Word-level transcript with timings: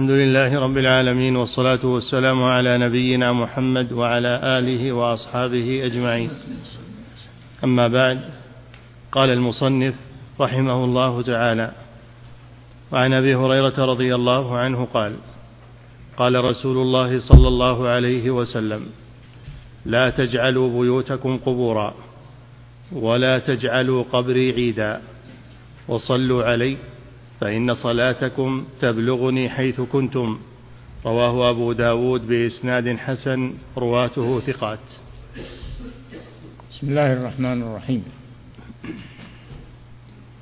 الحمد 0.00 0.10
لله 0.10 0.58
رب 0.60 0.78
العالمين 0.78 1.36
والصلاة 1.36 1.86
والسلام 1.86 2.42
على 2.44 2.78
نبينا 2.78 3.32
محمد 3.32 3.92
وعلى 3.92 4.40
آله 4.58 4.92
وأصحابه 4.92 5.86
أجمعين. 5.86 6.30
أما 7.64 7.88
بعد 7.88 8.20
قال 9.12 9.30
المصنف 9.30 9.94
رحمه 10.40 10.84
الله 10.84 11.22
تعالى 11.22 11.72
وعن 12.92 13.12
أبي 13.12 13.34
هريرة 13.34 13.84
رضي 13.84 14.14
الله 14.14 14.58
عنه 14.58 14.84
قال 14.94 15.16
قال 16.16 16.44
رسول 16.44 16.76
الله 16.76 17.20
صلى 17.20 17.48
الله 17.48 17.88
عليه 17.88 18.30
وسلم 18.30 18.86
لا 19.86 20.10
تجعلوا 20.10 20.80
بيوتكم 20.80 21.36
قبورا 21.46 21.94
ولا 22.92 23.38
تجعلوا 23.38 24.04
قبري 24.12 24.52
عيدا 24.52 25.00
وصلوا 25.88 26.44
علي 26.44 26.76
فإن 27.40 27.74
صلاتكم 27.74 28.64
تبلغني 28.80 29.48
حيث 29.48 29.80
كنتم. 29.80 30.38
رواه 31.06 31.50
أبو 31.50 31.72
داود 31.72 32.26
بإسناد 32.26 32.96
حسن 32.96 33.54
رواته 33.76 34.40
ثقات. 34.40 34.78
بسم 36.70 36.88
الله 36.88 37.12
الرحمن 37.12 37.62
الرحيم. 37.62 38.04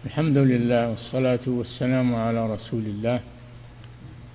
الحمد 0.07 0.39
لله 0.39 0.91
والصلاة 0.91 1.41
والسلام 1.47 2.15
على 2.15 2.55
رسول 2.55 2.83
الله 2.83 3.21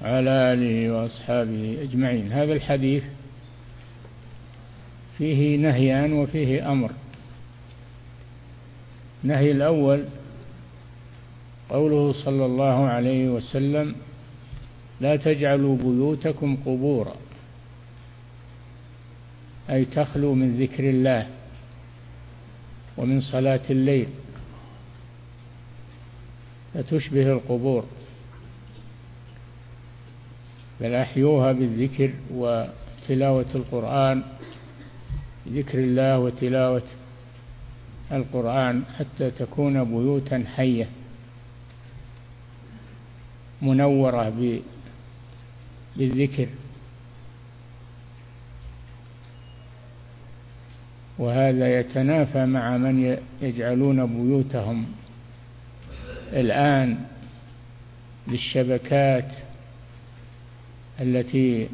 وعلى 0.01 0.53
آله 0.53 0.91
وأصحابه 0.91 1.77
أجمعين. 1.81 2.31
هذا 2.31 2.53
الحديث 2.53 3.03
فيه 5.17 5.57
نهيان 5.57 6.13
وفيه 6.13 6.71
أمر. 6.71 6.91
النهي 9.23 9.51
الأول 9.51 10.03
قوله 11.69 12.13
صلى 12.13 12.45
الله 12.45 12.87
عليه 12.87 13.29
وسلم 13.29 13.95
لا 15.01 15.15
تجعلوا 15.15 15.77
بيوتكم 15.77 16.57
قبورا. 16.65 17.15
أي 19.69 19.85
تخلو 19.85 20.33
من 20.33 20.59
ذكر 20.59 20.89
الله 20.89 21.27
ومن 22.97 23.21
صلاة 23.21 23.61
الليل. 23.69 24.07
فتشبه 26.73 27.31
القبور. 27.31 27.85
بل 30.81 30.93
أحيوها 30.93 31.51
بالذكر 31.51 32.11
وتلاوة 32.33 33.45
القرآن 33.55 34.23
ذكر 35.47 35.79
الله 35.79 36.19
وتلاوة 36.19 36.83
القرآن 38.11 38.83
حتى 38.97 39.31
تكون 39.31 39.83
بيوتا 39.83 40.43
حية. 40.55 40.89
منورة 43.61 44.33
بالذكر. 45.97 46.47
وهذا 51.19 51.79
يتنافى 51.79 52.45
مع 52.45 52.77
من 52.77 53.17
يجعلون 53.41 54.05
بيوتهم 54.05 54.85
الآن 56.33 56.97
للشبكات 58.27 59.31
التي 61.01 61.69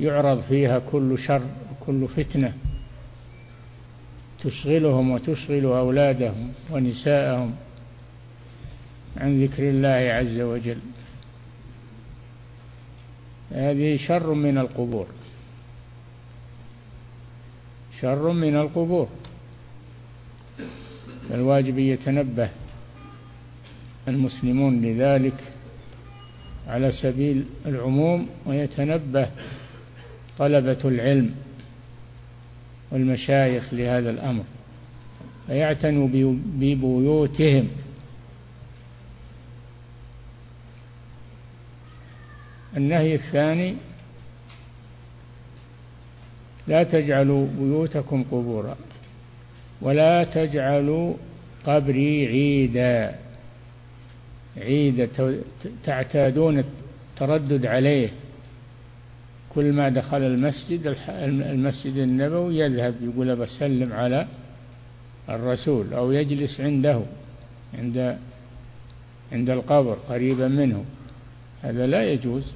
يعرض 0.00 0.42
فيها 0.42 0.78
كل 0.78 1.18
شر 1.18 1.42
وكل 1.72 2.08
فتنة 2.08 2.54
تشغلهم 4.40 5.10
وتشغل 5.10 5.64
أولادهم 5.64 6.52
ونساءهم. 6.70 7.54
عن 9.16 9.44
ذكر 9.44 9.62
الله 9.62 9.88
عز 9.88 10.40
وجل. 10.40 10.78
هذه 13.52 13.96
شر 13.96 14.34
من 14.34 14.58
القبور. 14.58 15.06
شر 18.00 18.32
من 18.32 18.56
القبور. 18.56 19.08
الواجب 21.30 21.78
يتنبه 21.78 22.50
المسلمون 24.08 24.82
لذلك 24.82 25.34
على 26.68 26.92
سبيل 26.92 27.44
العموم 27.66 28.28
ويتنبه 28.46 29.30
طلبة 30.38 30.78
العلم 30.84 31.34
والمشايخ 32.90 33.74
لهذا 33.74 34.10
الأمر. 34.10 34.44
فيعتنوا 35.46 36.08
ببيوتهم 36.58 37.68
النهي 42.76 43.14
الثاني 43.14 43.76
لا 46.68 46.82
تجعلوا 46.82 47.46
بيوتكم 47.58 48.24
قبورا 48.30 48.76
ولا 49.80 50.24
تجعلوا 50.24 51.14
قبري 51.64 52.26
عيدا. 52.26 53.14
عيدا 54.56 55.08
تعتادون 55.84 56.58
التردد 56.58 57.66
عليه. 57.66 58.08
كل 59.54 59.72
ما 59.72 59.88
دخل 59.88 60.22
المسجد 60.22 60.96
المسجد 61.28 61.96
النبوي 61.96 62.58
يذهب 62.58 62.94
يقول 63.02 63.36
بسلم 63.36 63.92
على 63.92 64.26
الرسول 65.28 65.94
أو 65.94 66.12
يجلس 66.12 66.60
عنده 66.60 67.02
عند 67.78 68.18
عند 69.32 69.50
القبر 69.50 69.94
قريبا 70.08 70.48
منه. 70.48 70.84
هذا 71.62 71.86
لا 71.86 72.12
يجوز. 72.12 72.52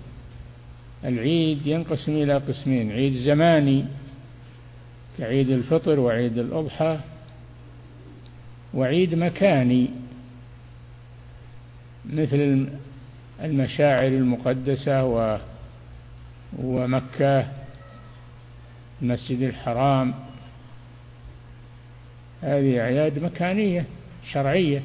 العيد 1.05 1.67
ينقسم 1.67 2.13
إلى 2.13 2.35
قسمين 2.35 2.93
عيد 2.93 3.13
زماني 3.13 3.85
كعيد 5.19 5.51
الفطر 5.51 6.01
وعيد 6.01 6.39
الأضحى 6.39 6.99
وعيد 8.75 9.15
مكاني 9.15 9.91
مثل 12.13 12.69
المشاعر 13.43 14.07
المقدسة 14.07 15.05
و 15.05 15.39
ومكة 16.59 17.47
المسجد 19.03 19.43
الحرام. 19.43 20.15
هذه 22.43 22.81
أعياد 22.81 23.19
مكانية 23.19 23.85
شرعية 24.33 24.83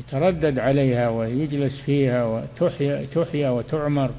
يتردد 0.00 0.58
عليها 0.58 1.08
ويجلس 1.08 1.80
فيها 1.80 2.24
وتحيا 2.24 3.06
تحيا 3.14 3.50
وتعمر. 3.50 4.10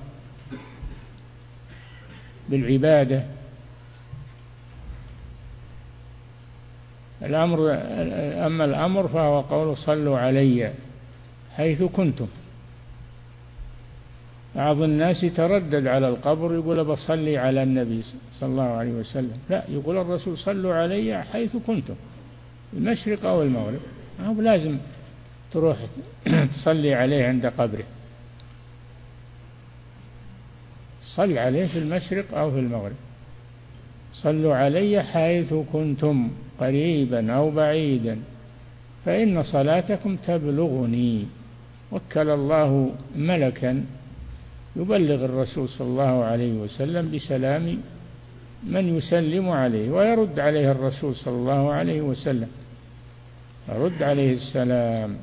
بالعبادة. 2.52 3.24
الأمر 7.24 7.72
أما 8.46 8.66
الأمر 8.66 9.08
فهو 9.08 9.42
قول 9.42 9.78
صلوا 9.78 10.20
علي 10.20 10.74
حيث 11.56 11.84
كنتم. 11.84 12.28
بعض 14.56 14.82
الناس 14.82 15.24
يتردد 15.24 15.88
على 15.88 16.10
القبر 16.10 16.54
يقول 16.54 16.84
بصلي 16.84 17.38
على 17.38 17.64
النبي 17.64 18.04
صلى 18.32 18.50
الله 18.50 18.64
عليه 18.64 18.92
وسلم. 18.92 19.38
لا 19.50 19.64
يقول 19.70 19.98
الرسول 19.98 20.38
صلوا 20.38 20.74
علي 20.74 21.24
حيث 21.24 21.56
كنتم. 21.68 21.96
المشرق 22.74 23.26
أو 23.26 23.42
المغرب. 23.44 23.80
هو 24.26 24.42
لازم 24.42 24.78
تروح 25.52 25.78
تصلي 26.26 26.94
عليه 26.94 27.26
عند 27.26 27.46
قبره. 27.46 27.84
صل 31.16 31.38
عليه 31.38 31.68
في 31.68 31.80
المشرق 31.80 32.38
أو 32.38 32.52
في 32.52 32.60
المغرب. 32.60 32.96
صلوا 34.14 34.56
علي 34.56 35.04
حيث 35.04 35.54
كنتم 35.54 36.32
قريبا 36.60 37.34
أو 37.34 37.52
بعيدا. 37.52 38.20
فإن 39.06 39.44
صلاتكم 39.44 40.16
تبلغني. 40.16 41.26
وكل 41.92 42.30
الله 42.30 42.92
ملكا. 43.16 43.84
يبلغ 44.76 45.26
الرسول 45.26 45.70
صلى 45.70 45.88
الله 45.88 46.24
عليه 46.24 46.54
وسلم 46.54 47.12
بسلام 47.12 47.78
من 48.64 48.98
يسلم 48.98 49.50
عليه 49.50 49.92
ويرد 49.92 50.40
عليه 50.40 50.72
الرسول 50.72 51.16
صلى 51.16 51.36
الله 51.36 51.74
عليه 51.74 52.02
وسلم. 52.02 52.50
يرد 53.70 54.04
عليه 54.04 54.34
السلام. 54.34 55.18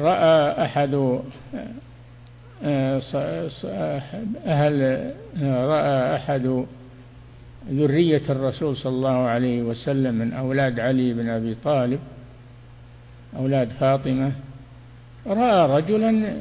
رأى 0.00 0.64
أحد 0.64 1.20
أهل 4.46 5.12
رأى 5.42 6.16
أحد 6.16 6.64
ذرية 7.70 8.22
الرسول 8.30 8.76
صلى 8.76 8.92
الله 8.92 9.26
عليه 9.26 9.62
وسلم 9.62 10.14
من 10.14 10.32
أولاد 10.32 10.80
علي 10.80 11.12
بن 11.12 11.28
أبي 11.28 11.54
طالب 11.54 12.00
أولاد 13.36 13.68
فاطمة؟ 13.68 14.32
رأى 15.26 15.78
رجلا 15.78 16.36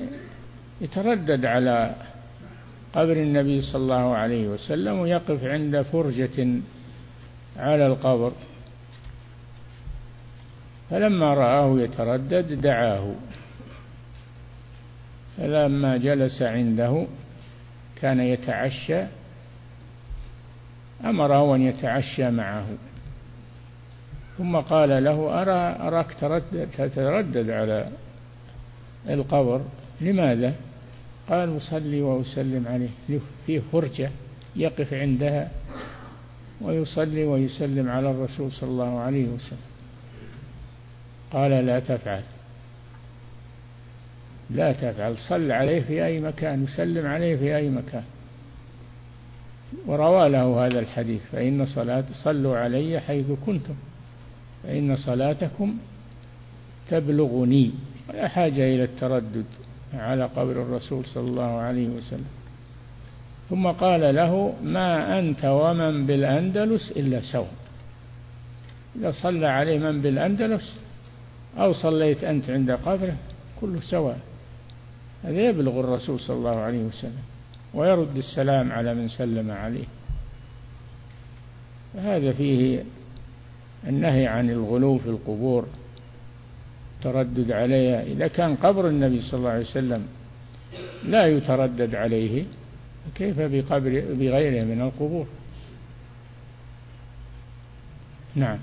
يتردد 0.82 1.46
على 1.46 1.96
قبر 2.94 3.12
النبي 3.12 3.62
صلى 3.62 3.82
الله 3.82 4.16
عليه 4.16 4.48
وسلم 4.48 5.00
ويقف 5.00 5.44
عند 5.44 5.82
فرجة 5.82 6.48
على 7.58 7.88
القبر. 7.88 8.32
فلما 10.90 11.34
رآه 11.34 11.80
يتردد 11.80 12.62
دعاه. 12.62 13.16
فلما 15.38 15.98
جلس 15.98 16.42
عنده 16.42 17.06
كان 17.96 18.20
يتعشى 18.20 19.04
أمره 21.06 21.56
أن 21.56 21.62
يتعشى 21.62 22.32
معه. 22.32 22.66
ثم 24.38 24.58
قال 24.58 25.04
له 25.04 25.42
أرى 25.42 25.88
أراك 25.88 26.14
تردد 26.20 26.68
تتردد 26.78 27.50
على 27.50 27.88
القبر؟ 29.10 29.62
لماذا؟ 30.02 30.56
قال 31.30 31.58
أصلي 31.58 32.02
وأسلم 32.02 32.68
عليه. 32.68 33.20
فيه 33.48 33.62
فرجة 33.72 34.12
يقف 34.56 34.94
عندها 34.94 35.52
ويصلي 36.62 37.26
ويسلم 37.26 37.90
على 37.90 38.12
الرسول 38.12 38.52
صلى 38.52 38.70
الله 38.70 39.00
عليه 39.00 39.28
وسلم. 39.28 39.58
قال 41.32 41.52
لا 41.52 41.80
تفعل. 41.80 42.24
لا 44.54 44.74
تفعل 44.74 45.18
صل 45.18 45.52
عليه 45.52 45.82
في 45.82 46.06
أي 46.06 46.20
مكان 46.20 46.64
وسلم 46.64 47.08
عليه 47.08 47.36
في 47.36 47.56
أي 47.56 47.70
مكان. 47.70 48.04
وروى 49.88 50.30
له 50.30 50.66
هذا 50.66 50.80
الحديث 50.80 51.22
فإن 51.32 51.66
صلاة 51.66 52.04
صلوا 52.24 52.58
علي 52.58 53.00
حيث 53.00 53.26
كنتم 53.46 53.76
فإن 54.64 54.96
صلاتكم 54.96 55.78
تبلغني. 56.90 57.72
ولا 58.10 58.28
حاجة 58.28 58.76
إلى 58.76 58.84
التردد 58.84 59.46
على 59.94 60.24
قبر 60.24 60.52
الرسول 60.52 61.06
صلى 61.06 61.28
الله 61.28 61.60
عليه 61.60 61.88
وسلم. 61.88 62.32
ثم 63.50 63.68
قال 63.68 64.16
له 64.16 64.54
ما 64.64 65.20
أنت 65.20 65.46
ومن 65.46 66.06
بالأندلس 66.06 66.92
إلا 66.92 67.22
سواء 67.22 67.54
إذا 68.96 69.12
صلى 69.12 69.48
عليه 69.48 69.80
من 69.80 70.02
بالأندلس 70.02 70.78
أو 71.58 71.74
صليت 71.74 72.24
أنت 72.24 72.50
عند 72.50 72.72
قبره 72.72 73.16
كله 73.62 73.80
سواء. 73.82 74.20
هذا 75.24 75.42
يبلغ 75.50 75.80
الرسول 75.80 76.20
صلى 76.20 76.38
الله 76.38 76.56
عليه 76.56 76.84
وسلم 76.84 77.24
ويرد 77.74 78.18
السلام 78.18 78.72
على 78.72 78.94
من 78.94 79.08
سلم 79.08 79.52
عليه. 79.52 79.86
هذا 81.96 82.32
فيه 82.34 82.84
النهي 83.88 84.28
عن 84.28 84.50
الغلو 84.50 84.98
في 84.98 85.10
القبور 85.10 85.66
تردد 87.02 87.52
عليها. 87.52 88.04
إذا 88.04 88.28
كان 88.28 88.56
قبر 88.56 88.88
النبي 88.88 89.22
صلى 89.22 89.38
الله 89.38 89.50
عليه 89.50 89.66
وسلم 89.66 90.04
لا 91.06 91.28
يتردد 91.28 91.96
عليه 91.96 92.46
كيف 93.16 93.40
بقبر 93.40 94.04
بغيره 94.20 94.64
من 94.64 94.82
القبور؟ 94.82 95.28
نعم. 98.36 98.58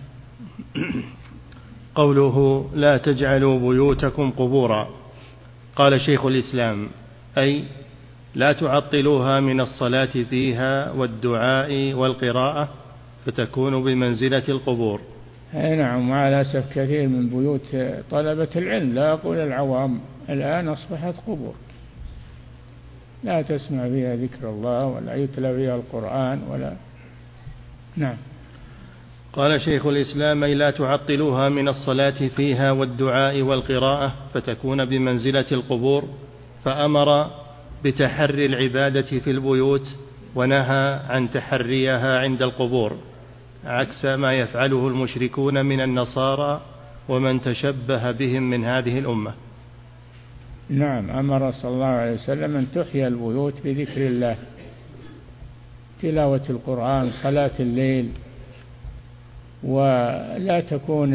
قوله 1.95 2.71
لا 2.75 2.97
تجعلوا 2.97 3.59
بيوتكم 3.59 4.31
قبورا. 4.31 4.89
قال 5.79 6.01
شيخ 6.01 6.27
الإسلام 6.27 6.89
أي 7.39 7.65
لا 8.35 8.53
تعطلوها 8.53 9.41
من 9.41 9.61
الصلاة 9.61 10.25
فيها 10.31 10.93
والدعاء 10.93 11.93
والقراءة 11.93 12.69
فتكون 13.27 13.85
بمنزلة 13.85 14.43
القبور. 14.49 15.01
أي 15.55 15.77
نعم 15.77 16.09
مع 16.09 16.29
الأسف 16.29 16.79
كثير 16.79 17.09
من 17.09 17.29
بيوت 17.29 17.77
طلبة 18.11 18.49
العلم 18.57 18.95
لا 18.95 19.13
أقول 19.13 19.37
العوام 19.37 20.01
الآن 20.29 20.69
أصبحت 20.69 21.15
قبور. 21.27 21.55
لا 23.25 23.43
تسمع 23.43 23.89
فيها 23.89 24.17
ذكر 24.17 24.49
الله 24.49 24.87
ولا 24.87 25.15
يتلى 25.15 25.57
فيها 25.57 25.77
القرآن 25.77 26.43
ولا 26.51 26.73
نعم. 27.97 28.17
قال 29.33 29.61
شيخ 29.61 29.87
الإسلام 29.87 30.45
أي 30.45 30.55
لا 30.55 30.71
تعطلوها 30.71 31.49
من 31.49 31.69
الصلاة 31.69 32.29
فيها 32.37 32.73
والدعاء 32.73 33.43
والقراءة 33.43 34.15
فتكون 34.35 34.85
بمنزلة 34.85 35.47
القبور 35.53 36.05
فأمر 36.65 37.31
بتحري 37.85 38.47
العبادة 38.47 39.19
في 39.19 39.31
البيوت 39.31 39.97
ونهى 40.35 41.01
عن 41.09 41.31
تحريها 41.31 42.19
عند 42.19 42.43
القبور 42.43 42.97
عكس 43.65 44.05
ما 44.05 44.35
يفعله 44.35 44.89
المشركون 44.89 45.67
من 45.67 45.81
النصارى 45.81 46.61
ومن 47.09 47.41
تشبه 47.41 48.11
بهم 48.11 48.51
من 48.51 48.65
هذه 48.65 48.99
الأمة. 48.99 49.33
نعم 50.71 51.11
أمر 51.11 51.53
صلى 51.53 51.71
الله 51.71 51.87
عليه 51.87 52.13
وسلم 52.15 52.57
أن 52.57 52.67
تحيا 52.75 53.09
البيوت 53.09 53.55
بذكر 53.65 54.07
الله 54.07 54.37
تلاوة 56.03 56.43
القرآن 56.51 57.11
صلاة 57.23 57.51
الليل 57.61 58.11
ولا 59.63 60.61
تكون 60.61 61.13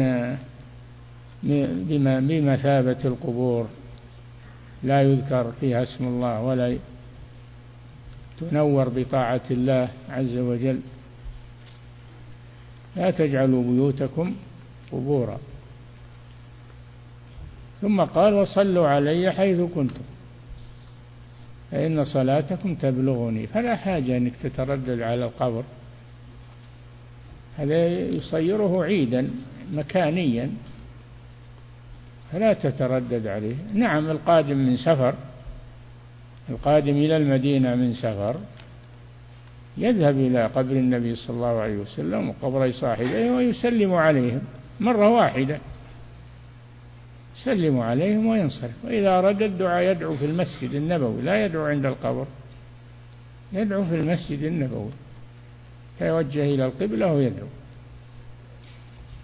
بمثابة 2.28 2.98
القبور. 3.04 3.66
لا 4.82 5.02
يذكر 5.02 5.52
فيها 5.60 5.82
اسم 5.82 6.04
الله 6.04 6.42
ولا 6.42 6.78
تنور 8.40 8.88
بطاعة 8.88 9.40
الله 9.50 9.88
عز 10.10 10.36
وجل. 10.36 10.80
لا 12.96 13.10
تجعلوا 13.10 13.62
بيوتكم 13.62 14.34
قبورا. 14.92 15.38
ثم 17.80 18.00
قال 18.00 18.34
وصلوا 18.34 18.88
علي 18.88 19.32
حيث 19.32 19.60
كنتم. 19.60 20.04
فإن 21.70 22.04
صلاتكم 22.04 22.74
تبلغني. 22.74 23.46
فلا 23.46 23.76
حاجة 23.76 24.16
أنك 24.16 24.32
تتردد 24.42 25.00
على 25.00 25.24
القبر. 25.24 25.64
هذا 27.56 27.88
يصيره 27.88 28.84
عيدا 28.84 29.30
مكانيا 29.72 30.50
فلا 32.32 32.52
تتردد 32.52 33.26
عليه. 33.26 33.54
نعم 33.74 34.10
القادم 34.10 34.56
من 34.56 34.76
سفر 34.76 35.14
القادم 36.50 36.96
إلى 36.96 37.16
المدينة 37.16 37.74
من 37.74 37.92
سفر 37.92 38.36
يذهب 39.78 40.16
إلى 40.18 40.46
قبر 40.46 40.72
النبي 40.72 41.14
صلى 41.14 41.36
الله 41.36 41.60
عليه 41.60 41.76
وسلم 41.76 42.28
وقبر 42.28 42.72
صاحبيه 42.72 43.30
ويسلم 43.30 43.94
عليهم 43.94 44.40
مرة 44.80 45.08
واحدة 45.08 45.58
يسلم 47.36 47.80
عليهم 47.80 48.26
وينصرف. 48.26 48.84
وإذا 48.84 49.18
أراد 49.18 49.42
الدعاء 49.42 49.90
يدعو 49.90 50.16
في 50.16 50.24
المسجد 50.24 50.74
النبوي 50.74 51.22
لا 51.22 51.44
يدعو 51.44 51.64
عند 51.64 51.86
القبر 51.86 52.26
يدعو 53.52 53.84
في 53.84 53.94
المسجد 53.94 54.42
النبوي. 54.42 54.90
فيوجه 55.98 56.42
إلى 56.42 56.66
القبلة 56.66 57.12
ويدعو 57.12 57.46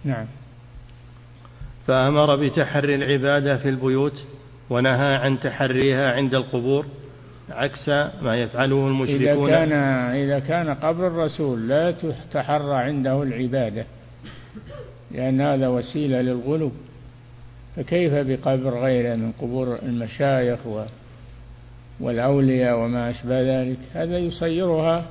نعم. 0.03 0.25
فأمر 1.87 2.35
بتحري 2.35 2.95
العبادة 2.95 3.57
في 3.57 3.69
البيوت 3.69 4.25
ونهى 4.69 5.15
عن 5.15 5.39
تحريها 5.39 6.11
عند 6.11 6.33
القبور 6.33 6.85
عكس 7.49 7.89
ما 8.21 8.35
يفعله 8.35 8.87
المشركون. 8.87 9.49
إذا 9.49 9.65
كان 9.65 9.71
إذا 10.15 10.39
كان 10.39 10.73
قبر 10.73 11.07
الرسول 11.07 11.67
لا 11.67 11.91
تحرى 12.31 12.75
عنده 12.75 13.23
العبادة 13.23 13.85
لأن 15.11 15.41
هذا 15.41 15.67
وسيلة 15.67 16.21
للغلو. 16.21 16.71
فكيف 17.75 18.13
بقبر 18.13 18.79
غيره 18.79 19.15
من 19.15 19.31
قبور 19.31 19.79
المشايخ 19.83 20.59
والأولياء 21.99 22.79
وما 22.79 23.09
أشبه 23.09 23.41
ذلك؟ 23.41 23.77
هذا 23.93 24.17
يصيرها 24.17 25.05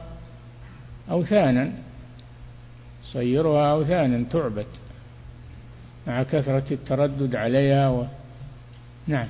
أوثانا 1.11 1.73
يصيرها 3.05 3.73
أوثانا 3.73 4.25
تعبد 4.33 4.67
مع 6.07 6.23
كثرة 6.23 6.65
التردد 6.71 7.37
عليها 7.37 7.89
و... 7.89 8.05
نعم. 9.07 9.27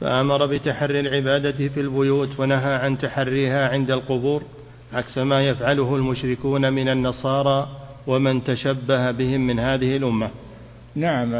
فأمر 0.00 0.46
بتحري 0.46 1.00
العبادة 1.00 1.68
في 1.68 1.80
البيوت 1.80 2.40
ونهى 2.40 2.74
عن 2.74 2.98
تحريها 2.98 3.68
عند 3.68 3.90
القبور 3.90 4.42
عكس 4.92 5.18
ما 5.18 5.42
يفعله 5.42 5.96
المشركون 5.96 6.72
من 6.72 6.88
النصارى 6.88 7.68
ومن 8.06 8.44
تشبه 8.44 9.10
بهم 9.10 9.46
من 9.46 9.58
هذه 9.58 9.96
الأمة. 9.96 10.30
نعم 10.94 11.34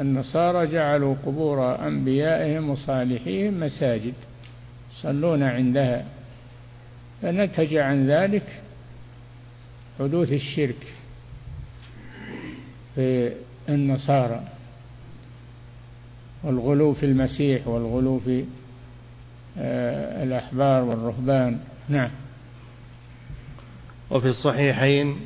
النصارى 0.00 0.66
جعلوا 0.66 1.14
قبور 1.26 1.86
أنبيائهم 1.86 2.70
وصالحيهم 2.70 3.60
مساجد 3.60 4.14
يصلون 4.92 5.42
عندها. 5.42 6.04
فنتج 7.22 7.76
عن 7.76 8.10
ذلك 8.10 8.62
حدوث 9.98 10.32
الشرك 10.32 10.86
في 12.94 13.32
النصارى 13.68 14.42
والغلو 16.44 16.92
في 16.94 17.06
المسيح 17.06 17.68
والغلو 17.68 18.18
في 18.18 18.44
آه، 19.58 20.24
الأحبار 20.24 20.82
والرهبان. 20.82 21.58
نعم. 21.88 22.10
وفي 24.10 24.28
الصحيحين 24.28 25.16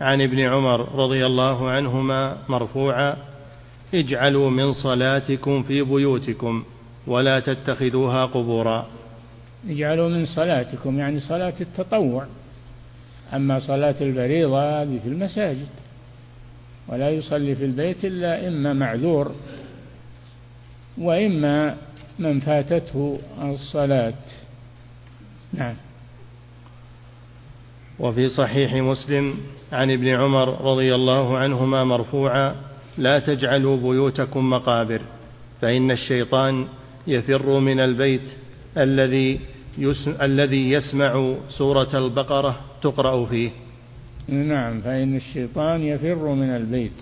عن 0.00 0.20
ابن 0.20 0.40
عمر 0.40 0.94
رضي 0.94 1.26
الله 1.26 1.70
عنهما 1.70 2.38
مرفوعا 2.48 3.16
اجعلوا 3.94 4.50
من 4.50 4.72
صلاتكم 4.72 5.62
في 5.62 5.82
بيوتكم 5.82 6.64
ولا 7.06 7.40
تتخذوها 7.40 8.26
قبورا. 8.26 8.86
اجعلوا 9.68 10.08
من 10.08 10.26
صلاتكم 10.26 10.98
يعني 10.98 11.20
صلاة 11.20 11.54
التطوع. 11.60 12.26
أما 13.34 13.58
صلاة 13.58 13.94
الفريضة 14.00 14.82
هذه 14.82 14.98
في 15.02 15.08
المساجد 15.08 15.66
ولا 16.88 17.10
يصلي 17.10 17.54
في 17.54 17.64
البيت 17.64 18.04
إلا 18.04 18.48
إما 18.48 18.72
معذور 18.72 19.34
وإما 20.98 21.76
من 22.18 22.40
فاتته 22.40 23.18
الصلاة. 23.42 24.14
نعم. 25.52 25.74
وفي 27.98 28.28
صحيح 28.28 28.74
مسلم 28.74 29.34
عن 29.72 29.90
ابن 29.90 30.08
عمر 30.08 30.60
رضي 30.72 30.94
الله 30.94 31.38
عنهما 31.38 31.84
مرفوعا 31.84 32.54
لا 32.98 33.18
تجعلوا 33.18 33.76
بيوتكم 33.76 34.50
مقابر 34.50 35.00
فإن 35.60 35.90
الشيطان 35.90 36.68
يفر 37.06 37.58
من 37.58 37.80
البيت 37.80 38.22
الذي 38.76 39.40
الذي 40.22 40.70
يسمع 40.70 41.34
سورة 41.48 41.98
البقرة 41.98 42.60
تقرأ 42.82 43.26
فيه. 43.26 43.50
نعم 44.28 44.80
فإن 44.80 45.16
الشيطان 45.16 45.82
يفر 45.82 46.34
من 46.34 46.48
البيت. 46.48 46.98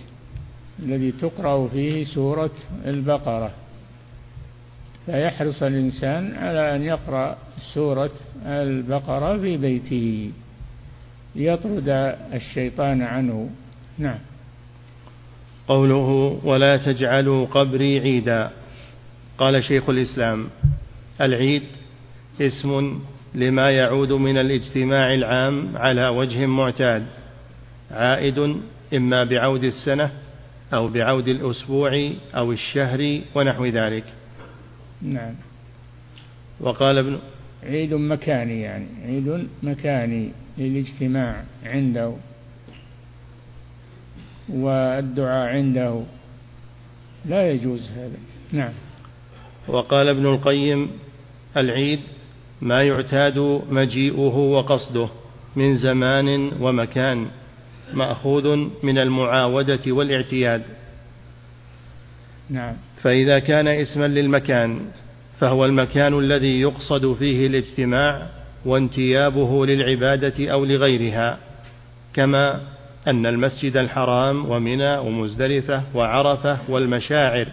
الذي 0.79 1.11
تقرأ 1.11 1.67
فيه 1.67 2.05
سورة 2.05 2.51
البقرة. 2.85 3.51
فيحرص 5.05 5.63
الإنسان 5.63 6.35
على 6.35 6.75
أن 6.75 6.83
يقرأ 6.83 7.37
سورة 7.73 8.11
البقرة 8.45 9.37
في 9.37 9.57
بيته. 9.57 10.31
ليطرد 11.35 11.89
الشيطان 12.33 13.01
عنه. 13.01 13.49
نعم. 13.97 14.19
قوله 15.67 16.39
ولا 16.43 16.77
تجعلوا 16.77 17.45
قبري 17.45 17.99
عيدا 17.99 18.49
قال 19.37 19.63
شيخ 19.63 19.89
الإسلام 19.89 20.47
العيد 21.21 21.63
اسم 22.41 22.99
لما 23.35 23.71
يعود 23.71 24.11
من 24.11 24.37
الاجتماع 24.37 25.13
العام 25.13 25.77
على 25.77 26.07
وجه 26.07 26.45
معتاد 26.45 27.05
عائد 27.91 28.57
إما 28.93 29.23
بعود 29.23 29.63
السنة 29.63 30.11
أو 30.73 30.87
بعود 30.87 31.27
الأسبوع 31.27 32.11
أو 32.35 32.51
الشهر 32.51 33.21
ونحو 33.35 33.65
ذلك. 33.65 34.03
نعم. 35.01 35.33
وقال 36.59 36.97
ابن 36.97 37.19
عيد 37.63 37.93
مكاني 37.93 38.61
يعني 38.61 38.85
عيد 39.05 39.47
مكاني 39.63 40.31
للاجتماع 40.57 41.43
عنده 41.65 42.13
والدعاء 44.49 45.47
عنده. 45.47 46.03
لا 47.25 47.51
يجوز 47.51 47.91
هذا. 47.91 48.17
نعم. 48.51 48.73
وقال 49.67 50.07
ابن 50.07 50.25
القيم 50.25 50.89
العيد 51.57 51.99
ما 52.63 52.83
يعتاد 52.83 53.61
مجيئه 53.69 54.35
وقصده 54.37 55.07
من 55.55 55.75
زمان 55.75 56.51
ومكان 56.61 57.27
مأخوذ 57.93 58.55
من 58.83 58.97
المعاودة 58.97 59.91
والاعتياد. 59.91 60.61
نعم. 62.49 62.73
فإذا 63.01 63.39
كان 63.39 63.67
اسما 63.67 64.07
للمكان 64.07 64.79
فهو 65.39 65.65
المكان 65.65 66.19
الذي 66.19 66.61
يقصد 66.61 67.13
فيه 67.13 67.47
الاجتماع 67.47 68.27
وانتيابه 68.65 69.65
للعبادة 69.65 70.51
أو 70.51 70.65
لغيرها 70.65 71.37
كما 72.13 72.61
أن 73.07 73.25
المسجد 73.25 73.77
الحرام 73.77 74.49
ومنى 74.51 74.97
ومزدلفة 74.97 75.83
وعرفة 75.95 76.57
والمشاعر 76.69 77.47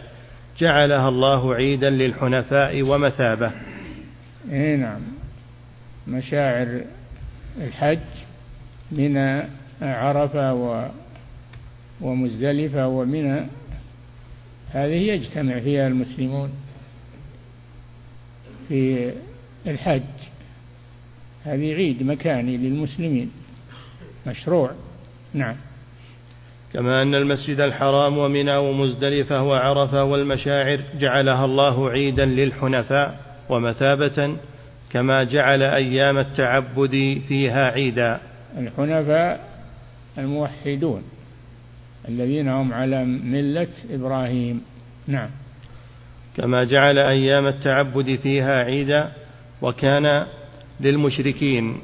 جعلها 0.59 1.09
الله 1.09 1.55
عيدا 1.55 1.91
للحنفاء 1.91 2.83
ومثابة. 2.83 3.53
اي 4.53 4.77
نعم. 4.77 5.01
مشاعر 6.09 6.81
الحج 7.59 7.99
من 8.93 9.43
عرفة 9.83 10.55
و 10.55 10.89
ومزدلفة 12.01 12.87
ومنى 12.87 13.47
هذه 14.71 14.95
يجتمع 14.95 15.61
فيها 15.61 15.87
المسلمون 15.87 16.51
في 18.69 19.13
الحج. 19.67 20.03
هذه 21.45 21.75
عيد 21.75 22.03
مكاني 22.03 22.57
للمسلمين. 22.57 23.31
مشروع. 24.27 24.71
نعم. 25.35 25.57
كما 26.73 27.03
أن 27.03 27.15
المسجد 27.15 27.61
الحرام 27.61 28.19
ومنى 28.19 28.57
ومزدلفة 28.57 29.43
وعرفة 29.43 30.05
والمشاعر 30.05 30.81
جعلها 30.99 31.45
الله 31.45 31.91
عيدا 31.91 32.25
للحنفاء. 32.25 33.30
ومثابة 33.51 34.37
كما 34.91 35.25
جعل 35.25 35.63
أيام 35.63 36.19
التعبد 36.19 37.21
فيها 37.29 37.71
عيدا. 37.71 38.21
الحنفاء 38.59 39.41
الموحدون 40.19 41.03
الذين 42.09 42.49
هم 42.49 42.73
على 42.73 43.05
ملة 43.05 43.69
إبراهيم. 43.91 44.63
نعم. 45.07 45.29
كما 46.37 46.65
جعل 46.65 46.99
أيام 46.99 47.47
التعبد 47.47 48.19
فيها 48.23 48.65
عيدا 48.65 49.09
وكان 49.63 50.27
للمشركين 50.81 51.79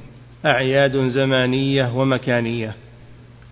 أعياد 0.47 1.09
زمانية 1.09 1.99
ومكانية. 1.99 2.75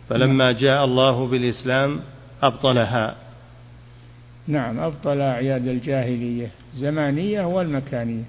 فلما 0.09 0.52
جاء 0.52 0.85
الله 0.85 1.26
بالإسلام 1.26 2.00
أبطلها. 2.42 3.14
نعم 4.49 4.78
أبطل 4.78 5.21
أعياد 5.21 5.68
الجاهلية. 5.68 6.50
زمانية 6.76 7.45
والمكانية. 7.45 8.25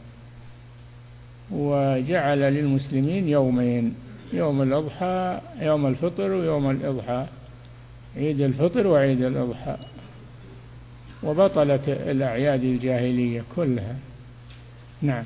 وجعل 1.51 2.39
للمسلمين 2.39 3.29
يومين 3.29 3.93
يوم 4.33 4.61
الأضحى 4.61 5.39
يوم 5.61 5.87
الفطر 5.87 6.31
ويوم 6.31 6.71
الإضحى. 6.71 7.25
عيد 8.17 8.41
الفطر 8.41 8.87
وعيد 8.87 9.21
الأضحى. 9.21 9.77
وبطلت 11.23 11.89
الأعياد 11.89 12.63
الجاهلية 12.63 13.43
كلها. 13.55 13.95
نعم. 15.01 15.23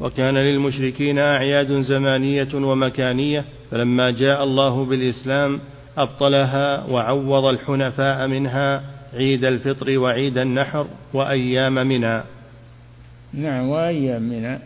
وكان 0.00 0.34
للمشركين 0.34 1.18
أعياد 1.18 1.72
زمانية 1.80 2.54
ومكانية 2.54 3.44
فلما 3.70 4.10
جاء 4.10 4.44
الله 4.44 4.84
بالإسلام 4.84 5.60
أبطلها 5.98 6.84
وعوض 6.90 7.44
الحنفاء 7.44 8.26
منها 8.26 8.82
عيد 9.14 9.44
الفطر 9.44 9.98
وعيد 9.98 10.38
النحر 10.38 10.86
وأيام 11.14 11.74
منى. 11.74 12.20
نعم 13.32 13.68
وأيام 13.68 14.22
منى 14.22 14.58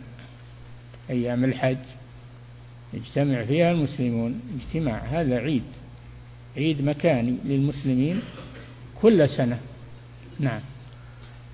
أيام 1.11 1.44
الحج. 1.44 1.76
يجتمع 2.94 3.44
فيها 3.44 3.73
المسلمون 3.73 4.40
اجتماع 4.61 4.99
هذا 4.99 5.37
عيد 5.38 5.62
عيد 6.56 6.85
مكاني 6.85 7.37
للمسلمين 7.44 8.23
كل 9.02 9.28
سنة. 9.28 9.59
نعم. 10.40 10.61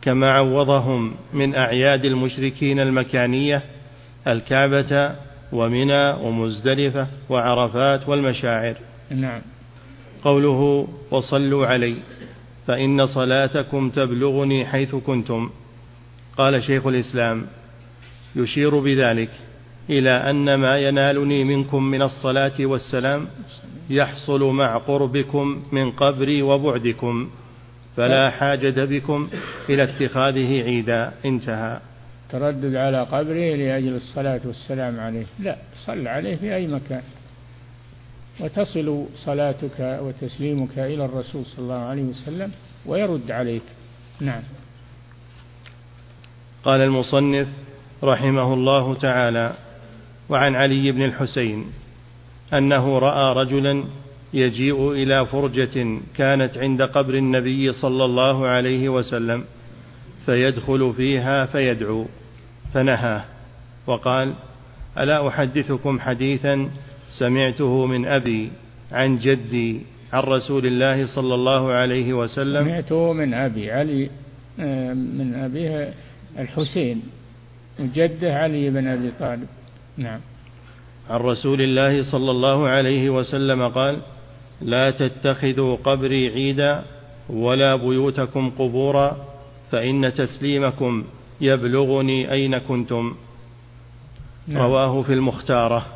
كما 0.02 0.32
عوضهم 0.32 1.14
من 1.32 1.54
أعياد 1.54 2.04
المشركين 2.04 2.80
المكانية 2.80 3.62
الكعبة 4.28 5.14
ومنى 5.52 6.10
ومزدلفة 6.10 7.06
وعرفات 7.30 8.08
والمشاعر. 8.08 8.74
نعم. 9.10 9.40
قوله 10.22 10.88
وصلوا 11.10 11.66
علي 11.66 11.96
فإن 12.66 13.06
صلاتكم 13.06 13.90
تبلغني 13.90 14.66
حيث 14.66 14.94
كنتم. 14.94 15.50
قال 16.40 16.62
شيخ 16.62 16.86
الإسلام 16.86 17.46
يشير 18.36 18.78
بذلك 18.78 19.30
إلى 19.90 20.30
أن 20.30 20.54
ما 20.54 20.78
ينالني 20.78 21.44
منكم 21.44 21.82
من 21.82 22.02
الصلاة 22.02 22.52
والسلام 22.60 23.26
يحصل 23.90 24.42
مع 24.44 24.76
قربكم 24.76 25.62
من 25.72 25.90
قبري 25.90 26.42
وبعدكم 26.42 27.30
فلا 27.96 28.30
حاجة 28.30 28.84
بكم 28.84 29.28
إلى 29.68 29.82
اتخاذه 29.82 30.62
عيدا. 30.62 31.12
انتهى. 31.24 31.80
تردد 32.30 32.74
على 32.74 33.02
قبره 33.02 33.56
لأجل 33.56 33.94
الصلاة 33.94 34.40
والسلام 34.44 35.00
عليه. 35.00 35.26
لا 35.40 35.56
صل 35.86 36.08
عليه 36.08 36.36
في 36.36 36.54
أي 36.54 36.66
مكان. 36.66 37.02
وتصل 38.40 39.06
صلاتك 39.16 39.98
وتسليمك 40.02 40.78
إلى 40.78 41.04
الرسول 41.04 41.46
صلى 41.46 41.58
الله 41.58 41.78
عليه 41.78 42.02
وسلم 42.02 42.50
ويرد 42.86 43.30
عليك. 43.30 43.62
نعم. 44.20 44.42
قال 46.64 46.80
المصنف 46.80 47.48
رحمه 48.04 48.54
الله 48.54 48.94
تعالى 48.94 49.52
وعن 50.28 50.54
علي 50.54 50.92
بن 50.92 51.02
الحسين 51.02 51.66
أنه 52.52 52.98
رأى 52.98 53.34
رجلا 53.34 53.84
يجيء 54.34 54.92
إلى 54.92 55.26
فرجة 55.26 55.98
كانت 56.16 56.58
عند 56.58 56.82
قبر 56.82 57.14
النبي 57.14 57.72
صلى 57.72 58.04
الله 58.04 58.46
عليه 58.46 58.88
وسلم 58.88 59.44
فيدخل 60.26 60.92
فيها 60.96 61.46
فيدعو 61.46 62.06
فنهاه 62.74 63.24
وقال 63.86 64.32
ألا 64.98 65.28
أحدثكم 65.28 66.00
حديثا 66.00 66.70
سمعته 67.18 67.86
من 67.86 68.06
أبي 68.06 68.50
عن 68.92 69.18
جدي 69.18 69.80
عن 70.12 70.22
رسول 70.22 70.66
الله 70.66 71.06
صلى 71.06 71.34
الله 71.34 71.72
عليه 71.72 72.12
وسلم؟ 72.12 72.64
سمعته 72.64 73.12
من 73.12 73.34
أبي 73.34 73.72
علي 73.72 74.10
آه، 74.60 74.94
من 74.94 75.34
ابيه 75.34 75.94
الحسين 76.38 77.02
وجده 77.80 78.34
علي 78.38 78.70
بن 78.70 78.86
أبي 78.86 79.10
طالب. 79.10 79.48
نعم. 79.96 80.20
عن 81.10 81.20
رسول 81.20 81.62
الله 81.62 82.02
صلى 82.12 82.30
الله 82.30 82.68
عليه 82.68 83.10
وسلم 83.10 83.68
قال 83.68 83.98
لا 84.62 84.90
تتخذوا 84.90 85.76
قبري 85.76 86.28
عيدا 86.28 86.84
ولا 87.28 87.76
بيوتكم 87.76 88.50
قبورا 88.58 89.16
فإن 89.70 90.14
تسليمكم 90.14 91.04
يبلغني 91.40 92.32
أين 92.32 92.58
كنتم. 92.58 93.14
نعم. 94.48 94.62
رواه 94.62 95.02
في 95.02 95.12
المختارة. 95.12 95.86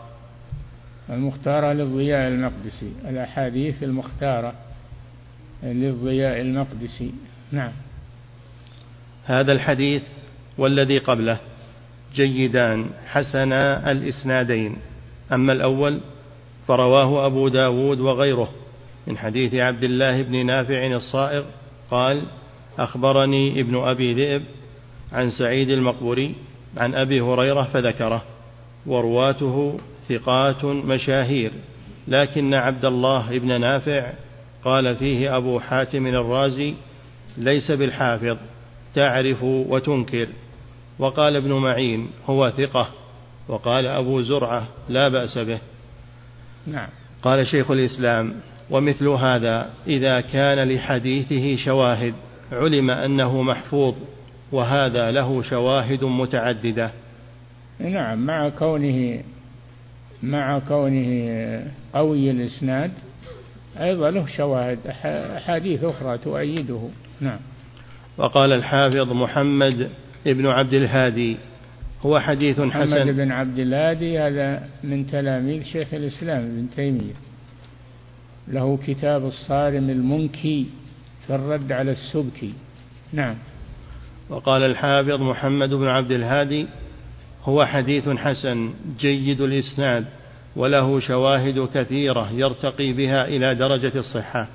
المختارة 1.10 1.72
للضياء 1.72 2.28
المقدسي 2.28 2.92
الأحاديث 3.08 3.82
المختارة 3.82 4.54
للضياء 5.62 6.40
المقدسي. 6.40 7.12
نعم. 7.52 7.72
هذا 9.24 9.52
الحديث 9.52 10.02
والذي 10.58 10.98
قبله. 10.98 11.38
جيدان 12.14 12.86
حسنا 13.06 13.92
الإسنادين. 13.92 14.76
أما 15.32 15.52
الأول 15.52 16.00
فرواه 16.68 17.26
أبو 17.26 17.48
داود 17.48 18.00
وغيره. 18.00 18.50
من 19.06 19.18
حديث 19.18 19.54
عبد 19.54 19.84
الله 19.84 20.22
بن 20.22 20.46
نافع 20.46 20.86
الصائغ 20.86 21.44
قال 21.90 22.22
أخبرني 22.78 23.60
ابن 23.60 23.76
أبي 23.76 24.14
ذئب 24.14 24.42
عن 25.12 25.30
سعيد 25.30 25.70
المقبوري 25.70 26.34
عن 26.76 26.94
أبي 26.94 27.20
هريرة 27.20 27.62
فذكره 27.62 28.22
ورواته 28.86 29.78
ثقات 30.08 30.64
مشاهير. 30.64 31.50
لكن 32.08 32.54
عبد 32.54 32.84
الله 32.84 33.38
بن 33.38 33.60
نافع 33.60 34.12
قال 34.64 34.96
فيه 34.96 35.36
أبو 35.36 35.60
حاتم 35.60 36.06
الرازي 36.06 36.74
ليس 37.38 37.70
بالحافظ 37.70 38.36
تعرف 38.94 39.42
وتنكر. 39.42 40.28
وقال 40.98 41.36
ابن 41.36 41.52
معين 41.52 42.10
هو 42.26 42.50
ثقة 42.50 42.88
وقال 43.48 43.86
أبو 43.86 44.22
زرعة 44.22 44.66
لا 44.88 45.08
بأس 45.08 45.38
به. 45.38 45.58
نعم. 46.66 46.88
قال 47.22 47.46
شيخ 47.46 47.70
الإسلام 47.70 48.34
ومثل 48.70 49.08
هذا 49.08 49.70
إذا 49.86 50.20
كان 50.20 50.68
لحديثه 50.68 51.56
شواهد 51.64 52.14
علم 52.52 52.90
أنه 52.90 53.42
محفوظ 53.42 53.94
وهذا 54.52 55.10
له 55.10 55.42
شواهد 55.42 56.04
متعددة. 56.04 56.90
نعم 57.80 58.26
مع 58.26 58.48
كونه 58.48 59.20
مع 60.22 60.58
كونه 60.58 61.62
قوي 61.94 62.30
الإسناد 62.30 62.90
أيضا 63.80 64.10
له 64.10 64.26
شواهد 64.26 64.78
أحاديث 65.36 65.84
أخرى 65.84 66.18
تؤيده. 66.18 66.88
نعم. 67.20 67.38
وقال 68.18 68.52
الحافظ 68.52 69.12
محمد 69.12 69.90
ابن 70.26 70.46
عبد 70.46 70.74
الهادي. 70.74 71.36
هو 72.02 72.20
حديث 72.20 72.60
حسن. 72.60 72.66
محمد 72.66 73.16
بن 73.16 73.32
عبد 73.32 73.58
الهادي 73.58 74.18
هذا 74.18 74.68
من 74.84 75.06
تلاميذ 75.06 75.62
شيخ 75.62 75.94
الإسلام 75.94 76.42
ابن 76.42 76.66
تيمية. 76.76 77.14
له 78.48 78.78
كتاب 78.86 79.26
الصارم 79.26 79.90
المنكي 79.90 80.66
في 81.26 81.34
الرد 81.34 81.72
على 81.72 81.90
السبكي. 81.90 82.52
نعم. 83.12 83.34
وقال 84.30 84.62
الحافظ 84.62 85.20
محمد 85.20 85.70
بن 85.70 85.86
عبد 85.86 86.12
الهادي 86.12 86.66
هو 87.44 87.64
حديث 87.64 88.08
حسن 88.08 88.70
جيد 89.00 89.40
الإسناد 89.40 90.04
وله 90.56 91.00
شواهد 91.00 91.68
كثيرة 91.74 92.32
يرتقي 92.32 92.92
بها 92.92 93.28
إلى 93.28 93.54
درجة 93.54 93.98
الصحة. 93.98 94.48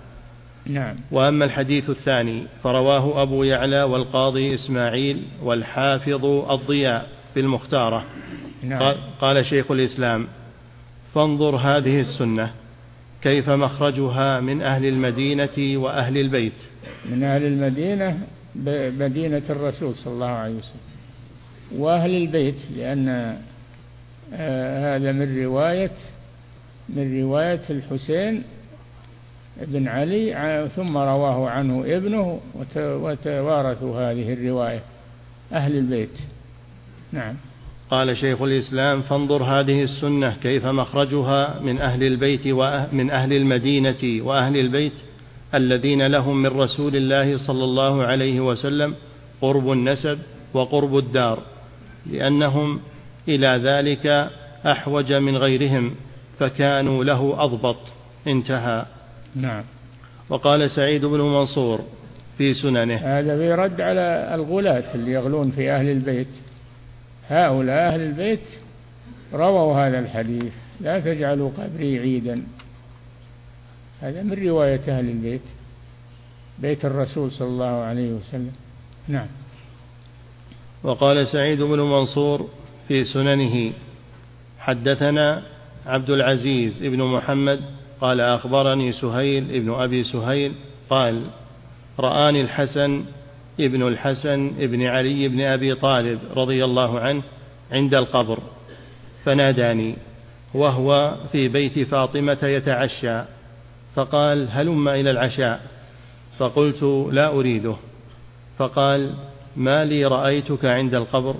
نعم. 0.66 0.96
وأما 1.12 1.46
الحديث 1.46 1.90
الثاني 1.90 2.44
فرواه 2.64 3.22
أبو 3.22 3.44
يعلى 3.44 3.84
والقاضي 3.84 4.56
إسماعيل 4.56 5.24
والحافظ 5.44 6.26
الضياء 6.26 7.08
في 7.34 7.40
المختارة. 7.40 8.06
نعم. 8.64 8.96
قال 9.22 9.46
شيخ 9.46 9.72
الإسلام 9.72 10.28
فانظر 11.16 11.56
هذه 11.56 12.00
السنة 12.00 12.52
كيف 13.22 13.50
مخرجها 13.50 14.40
من 14.40 14.62
أهل 14.62 14.86
المدينة 14.86 15.78
وأهل 15.78 16.18
البيت. 16.18 16.54
من 17.12 17.24
أهل 17.24 17.44
المدينة 17.44 18.20
مدينة 19.00 19.44
الرسول 19.50 19.96
صلى 19.96 20.14
الله 20.14 20.28
عليه 20.28 20.56
وسلم. 20.56 20.90
وأهل 21.78 22.16
البيت 22.16 22.56
لأن 22.78 23.38
آه، 24.34 24.96
هذا 24.98 25.12
من 25.12 25.44
رواية 25.44 25.92
من 26.90 27.22
رواية 27.22 27.62
الحسين 27.70 28.44
بن 29.68 29.88
علي 29.88 30.70
ثم 30.76 30.98
رواه 30.98 31.50
عنه 31.50 31.84
ابنه 31.86 32.40
وتوارثوا 32.76 34.12
هذه 34.12 34.34
الرواية. 34.34 34.82
أهل 35.54 35.78
البيت. 35.78 36.20
نعم. 37.12 37.36
قال 37.92 38.18
شيخ 38.18 38.42
الإسلام 38.42 39.02
فانظر 39.02 39.44
هذه 39.44 39.84
السنة 39.84 40.36
كيف 40.44 40.66
مخرجها 40.66 41.60
من 41.60 41.82
أهل 41.82 42.04
البيت 42.04 42.42
ومن 42.48 43.12
أهل 43.12 43.34
المدينة 43.34 44.26
وأهل 44.26 44.58
البيت 44.58 44.94
الذين 45.56 46.08
لهم 46.08 46.42
من 46.42 46.50
رسول 46.50 46.96
الله 46.96 47.38
صلى 47.48 47.64
الله 47.64 48.04
عليه 48.04 48.40
وسلم 48.40 48.96
قرب 49.42 49.72
النسب 49.72 50.20
وقرب 50.54 50.98
الدار 50.98 51.40
لأنهم 52.12 52.80
إلى 53.28 53.62
ذلك 53.64 54.30
أحوج 54.72 55.14
من 55.14 55.38
غيرهم 55.38 55.92
فكانوا 56.40 57.04
له 57.04 57.44
أضبط. 57.44 57.78
انتهى. 58.28 58.86
نعم. 59.36 59.64
وقال 60.30 60.72
سعيد 60.72 61.06
بن 61.06 61.22
منصور 61.22 61.82
في 62.38 62.54
سننه. 62.54 62.96
هذا 62.96 63.38
في 63.38 63.54
رد 63.54 63.82
على 63.82 64.36
الغلاة 64.36 64.96
اللي 64.96 65.12
يغلون 65.12 65.52
في 65.52 65.72
أهل 65.72 65.90
البيت. 65.90 66.28
هؤلاء 67.28 67.94
أهل 67.94 68.02
البيت 68.02 68.48
رووا 69.34 69.88
هذا 69.88 70.00
الحديث. 70.00 70.54
لا 70.82 71.00
تجعلوا 71.00 71.52
قبري 71.58 72.00
عيدا. 72.00 72.44
هذا 74.02 74.24
من 74.24 74.48
رواية 74.48 74.82
أهل 74.88 75.10
البيت. 75.10 75.42
بيت 76.60 76.86
الرسول 76.86 77.32
صلى 77.32 77.48
الله 77.48 77.66
عليه 77.66 78.12
وسلم. 78.12 78.52
نعم. 79.08 79.28
وقال 80.84 81.28
سعيد 81.28 81.62
بن 81.62 81.80
منصور 81.80 82.50
في 82.88 83.04
سننه 83.04 83.74
حدثنا 84.60 85.44
عبد 85.86 86.10
العزيز 86.10 86.80
بن 86.80 87.04
محمد 87.04 87.60
قال 88.02 88.22
أخبرني 88.22 88.92
سهيل 88.92 89.56
ابن 89.56 89.74
أبي 89.74 90.04
سهيل 90.04 90.54
قال 90.90 91.22
رآني 92.00 92.42
الحسن 92.42 93.04
ابن 93.60 93.88
الحسن 93.88 94.52
ابن 94.60 94.84
علي 94.84 95.28
بن 95.28 95.42
أبي 95.42 95.76
طالب 95.76 96.20
رضي 96.36 96.66
الله 96.66 97.00
عنه 97.00 97.24
عند 97.72 97.94
القبر 97.94 98.40
فناداني 99.26 99.96
وهو 100.54 101.16
في 101.32 101.48
بيت 101.48 101.80
فاطمة 101.80 102.38
يتعشى 102.44 103.22
فقال 103.96 104.48
هلم 104.52 104.90
إلى 104.90 105.12
العشاء 105.12 105.62
فقلت 106.38 106.84
لا 107.12 107.28
أريده 107.28 107.76
فقال 108.58 109.14
ما 109.56 109.86
لي 109.86 110.06
رأيتك 110.06 110.66
عند 110.66 110.96
القبر 110.96 111.36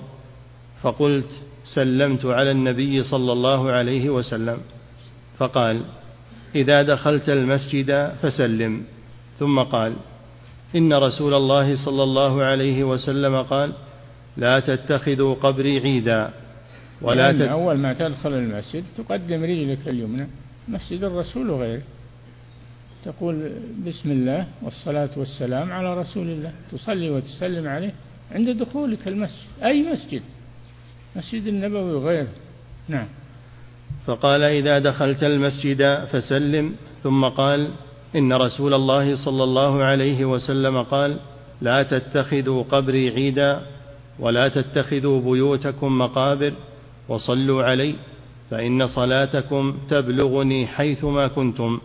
فقلت 0.82 1.30
سلمت 1.74 2.26
على 2.26 2.50
النبي 2.50 3.02
صلى 3.02 3.32
الله 3.32 3.70
عليه 3.70 4.10
وسلم 4.10 4.58
فقال 5.38 5.82
إذا 6.54 6.82
دخلت 6.82 7.28
المسجد 7.28 8.12
فسلم. 8.22 8.82
ثم 9.38 9.62
قال 9.62 9.92
إن 10.76 10.92
رسول 10.92 11.34
الله 11.34 11.84
صلى 11.84 12.02
الله 12.02 12.42
عليه 12.42 12.84
وسلم 12.84 13.42
قال 13.42 13.72
لا 14.36 14.60
تتخذوا 14.60 15.34
قبري 15.34 15.80
عيدا. 15.80 16.30
ولا 17.02 17.32
تت... 17.32 17.40
أول 17.40 17.78
ما 17.78 17.92
تدخل 17.92 18.34
المسجد 18.34 18.84
تقدم 18.98 19.44
رجلك 19.44 19.88
اليمنى. 19.88 20.26
مسجد 20.68 21.04
الرسول 21.04 21.50
وغيره. 21.50 21.82
تقول 23.04 23.50
بسم 23.86 24.10
الله 24.10 24.46
والصلاة 24.62 25.10
والسلام 25.16 25.72
على 25.72 26.00
رسول 26.00 26.26
الله. 26.26 26.52
تصلي 26.72 27.10
وتسلم 27.10 27.68
عليه 27.68 27.94
عند 28.32 28.48
دخولك 28.50 29.08
المسجد. 29.08 29.48
أي 29.62 29.92
مسجد؟ 29.92 30.22
مسجد 31.16 31.46
النبوي 31.46 31.92
وغيره. 31.92 32.28
نعم. 32.88 33.06
فقال 34.06 34.42
إذا 34.42 34.78
دخلت 34.78 35.22
المسجد 35.22 36.04
فسلم 36.12 36.74
ثم 37.02 37.24
قال 37.24 37.68
إن 38.16 38.32
رسول 38.32 38.74
الله 38.74 39.24
صلى 39.24 39.44
الله 39.44 39.84
عليه 39.84 40.24
وسلم 40.24 40.82
قال 40.82 41.18
لا 41.60 41.82
تتخذوا 41.82 42.62
قبري 42.62 43.10
عيدا 43.10 43.60
ولا 44.18 44.48
تتخذوا 44.48 45.20
بيوتكم 45.20 45.98
مقابر 45.98 46.52
وصلوا 47.08 47.62
علي 47.62 47.94
فإن 48.50 48.86
صلاتكم 48.86 49.74
تبلغني 49.90 50.66
حيثما 50.66 51.28
كنتم. 51.28 51.80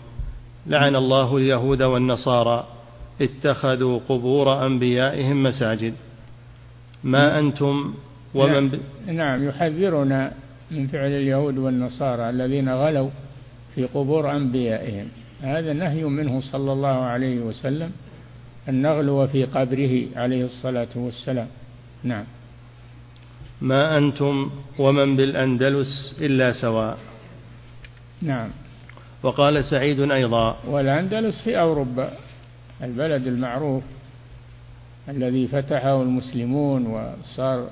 لعن 0.68 0.96
الله 0.96 1.38
اليهود 1.38 1.84
والنصارى 1.84 2.68
اتخذوا 3.22 4.00
قبور 4.10 4.66
أنبيائهم 4.66 5.44
مساجد. 5.44 5.94
ما 7.04 7.40
أنتم 7.40 7.94
ومن 8.36 8.72
نعم, 9.06 9.16
نعم. 9.18 9.48
يحذرنا 9.48 10.34
من 10.72 10.88
فعل 10.88 11.12
اليهود 11.12 11.58
والنصارى 11.58 12.30
الذين 12.30 12.70
غلوا 12.70 13.10
في 13.76 13.86
قبور 13.86 14.32
أنبيائهم. 14.32 15.08
هذا 15.42 15.74
نهي 15.74 16.04
منه 16.04 16.42
صلى 16.42 16.72
الله 16.74 16.98
عليه 17.04 17.40
وسلم 17.40 17.92
أن 18.70 18.82
نغلو 18.82 19.28
في 19.28 19.46
قبره 19.46 20.06
عليه 20.16 20.46
الصلاة 20.46 20.88
والسلام. 20.96 21.48
نعم. 22.04 22.26
ما 23.62 23.98
أنتم 23.98 24.50
ومن 24.80 25.16
بالأندلس 25.16 26.18
إلا 26.22 26.52
سواء. 26.52 26.98
نعم. 28.22 28.50
وقال 29.24 29.66
سعيد 29.66 30.12
أيضا. 30.12 30.58
والأندلس 30.68 31.42
في 31.44 31.60
أوروبا 31.60 32.12
البلد 32.84 33.28
المعروف 33.28 33.84
الذي 35.10 35.48
فتحه 35.48 36.02
المسلمون 36.02 36.88
وصار 36.88 37.70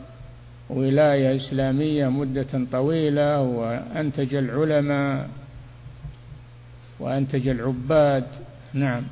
ولاية 0.70 1.36
إسلامية 1.36 2.08
مدة 2.08 2.66
طويلة 2.72 3.42
وأنتج 3.42 4.36
العلماء 4.36 5.30
وأنتج 7.00 7.48
العباد. 7.48 8.26
نعم. 8.74 9.04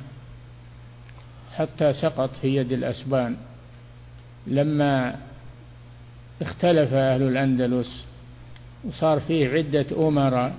حتى 1.54 1.92
سقط 1.92 2.30
في 2.40 2.56
يد 2.56 2.72
الأسبان. 2.72 3.36
لما 4.46 5.16
اختلف 6.42 6.94
أهل 6.94 7.22
الأندلس 7.22 8.04
وصار 8.84 9.20
فيه 9.20 9.48
عدة 9.48 10.08
أمراء 10.08 10.54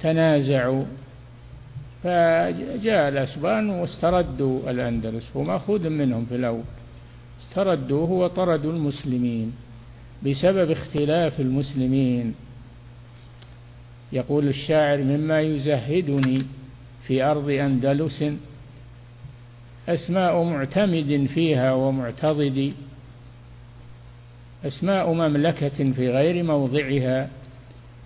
تنازعوا 0.00 0.84
فجاء 2.02 3.08
الأسبان 3.08 3.70
واستردوا 3.70 4.70
الأندلس 4.70 5.36
ومأخوذ 5.36 5.88
منهم 5.88 6.24
في 6.24 6.36
الأول. 6.36 6.64
استردوه 7.42 8.10
وطردوا 8.10 8.72
المسلمين 8.72 9.52
بسبب 10.26 10.70
اختلاف 10.70 11.40
المسلمين. 11.40 12.34
يقول 14.12 14.48
الشاعر 14.48 14.98
مما 14.98 15.40
يزهدني 15.40 16.42
في 17.06 17.22
أرض 17.22 17.50
أندلس 17.50 18.24
أسماء 19.88 20.42
معتمد 20.42 21.28
فيها 21.34 21.72
ومعتضد 21.72 22.72
أسماء 24.64 25.12
مملكة 25.12 25.92
في 25.92 26.10
غير 26.10 26.42
موضعها 26.42 27.30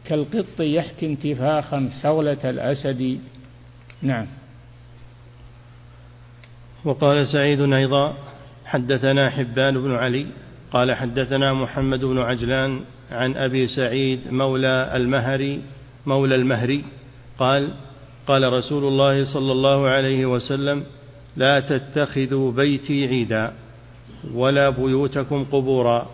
كالقط 0.04 0.60
يحكي 0.60 1.06
انتفاخا 1.06 1.88
سولة 2.02 2.50
الأسد. 2.50 3.18
نعم. 4.02 4.26
وقال 6.84 7.26
سعيد 7.26 7.72
أيضا 7.72 8.14
حدثنا 8.66 9.30
حبان 9.30 9.82
بن 9.82 9.94
علي 9.94 10.26
قال 10.70 10.94
حدثنا 10.94 11.52
محمد 11.52 12.04
بن 12.04 12.18
عجلان 12.18 12.80
عن 13.12 13.36
أبي 13.36 13.66
سعيد 13.66 14.20
مولى 14.30 14.92
المهري 14.94 15.62
مولى 16.06 16.34
المهري 16.34 16.84
قال 17.38 17.70
قال 18.26 18.52
رسول 18.52 18.84
الله 18.84 19.24
صلى 19.24 19.52
الله 19.52 19.88
عليه 19.88 20.26
وسلم 20.26 20.84
لا 21.36 21.60
تتخذوا 21.60 22.52
بيتي 22.52 23.06
عيدا 23.06 23.52
ولا 24.34 24.70
بيوتكم 24.70 25.44
قبورا 25.44 26.10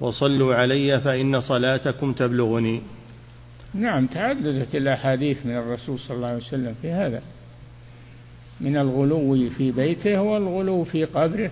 وصلوا 0.00 0.54
علي 0.54 1.00
فإن 1.00 1.40
صلاتكم 1.40 2.12
تبلغني. 2.12 2.82
نعم 3.74 4.06
تعددت 4.06 4.74
الأحاديث 4.74 5.46
من 5.46 5.56
الرسول 5.56 5.98
صلى 5.98 6.16
الله 6.16 6.26
عليه 6.26 6.36
وسلم 6.36 6.74
في 6.82 6.90
هذا 6.90 7.22
من 8.60 8.76
الغلو 8.76 9.48
في 9.48 9.72
بيته 9.72 10.22
والغلو 10.22 10.84
في 10.84 11.04
قبره. 11.04 11.50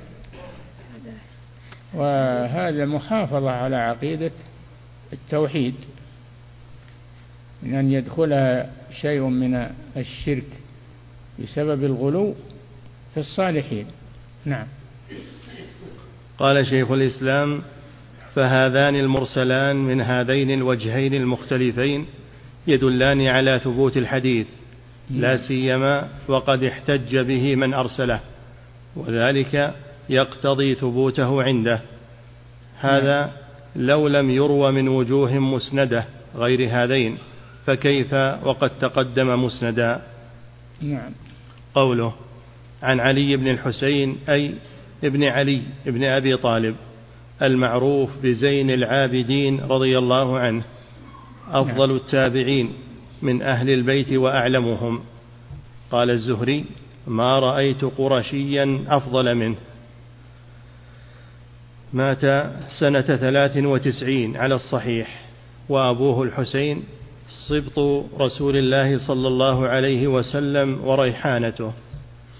وهذا 1.94 2.86
محافظة 2.86 3.50
على 3.50 3.76
عقيدة 3.76 4.32
التوحيد 5.12 5.74
من 7.62 7.74
أن 7.74 7.92
يدخلها 7.92 8.70
شيء 9.00 9.22
من 9.22 9.66
الشرك 9.96 10.46
بسبب 11.38 11.84
الغلو 11.84 12.34
في 13.14 13.20
الصالحين. 13.20 13.86
نعم. 14.44 14.66
قال 16.38 16.66
شيخ 16.66 16.90
الإسلام 16.90 17.62
فهذان 18.34 18.96
المرسلان 18.96 19.76
من 19.76 20.00
هذين 20.00 20.50
الوجهين 20.50 21.14
المختلفين 21.14 22.06
يدلان 22.66 23.26
على 23.26 23.58
ثبوت 23.58 23.96
الحديث 23.96 24.46
لا 25.10 25.36
سيما 25.36 26.08
وقد 26.28 26.64
احتج 26.64 27.16
به 27.16 27.56
من 27.56 27.74
أرسله 27.74 28.20
وذلك 28.96 29.74
يقتضي 30.10 30.74
ثبوته 30.74 31.42
عنده. 31.42 31.80
هذا 32.80 33.32
لو 33.76 34.08
لم 34.08 34.30
يروى 34.30 34.72
من 34.72 34.88
وجوه 34.88 35.38
مسندة 35.38 36.04
غير 36.36 36.68
هذين 36.70 37.18
فكيف 37.66 38.14
وقد 38.44 38.70
تقدم 38.80 39.44
مسندا؟ 39.44 40.02
نعم. 40.82 41.12
قوله 41.74 42.12
عن 42.82 43.00
علي 43.00 43.36
بن 43.36 43.48
الحسين 43.48 44.18
أي 44.28 44.54
ابن 45.04 45.24
علي 45.24 45.62
ابن 45.86 46.04
أبي 46.04 46.36
طالب 46.36 46.76
المعروف 47.42 48.10
بزين 48.22 48.70
العابدين 48.70 49.60
رضي 49.60 49.98
الله 49.98 50.38
عنه 50.38 50.62
أفضل 51.52 51.88
نعم. 51.88 51.96
التابعين 51.96 52.72
من 53.22 53.42
أهل 53.42 53.70
البيت 53.70 54.12
وأعلمهم. 54.12 55.00
قال 55.90 56.10
الزهري 56.10 56.64
ما 57.06 57.38
رأيت 57.38 57.84
قرشيا 57.84 58.84
أفضل 58.88 59.34
منه. 59.34 59.56
مات 61.92 62.50
سنة 62.80 63.00
ثلاث 63.00 63.56
وتسعين 63.56 64.36
على 64.36 64.54
الصحيح 64.54 65.20
وأبوه 65.68 66.22
الحسين 66.22 66.82
صبط 67.48 68.06
رسول 68.20 68.56
الله 68.56 68.98
صلى 68.98 69.28
الله 69.28 69.68
عليه 69.68 70.06
وسلم 70.08 70.84
وريحانته. 70.84 71.72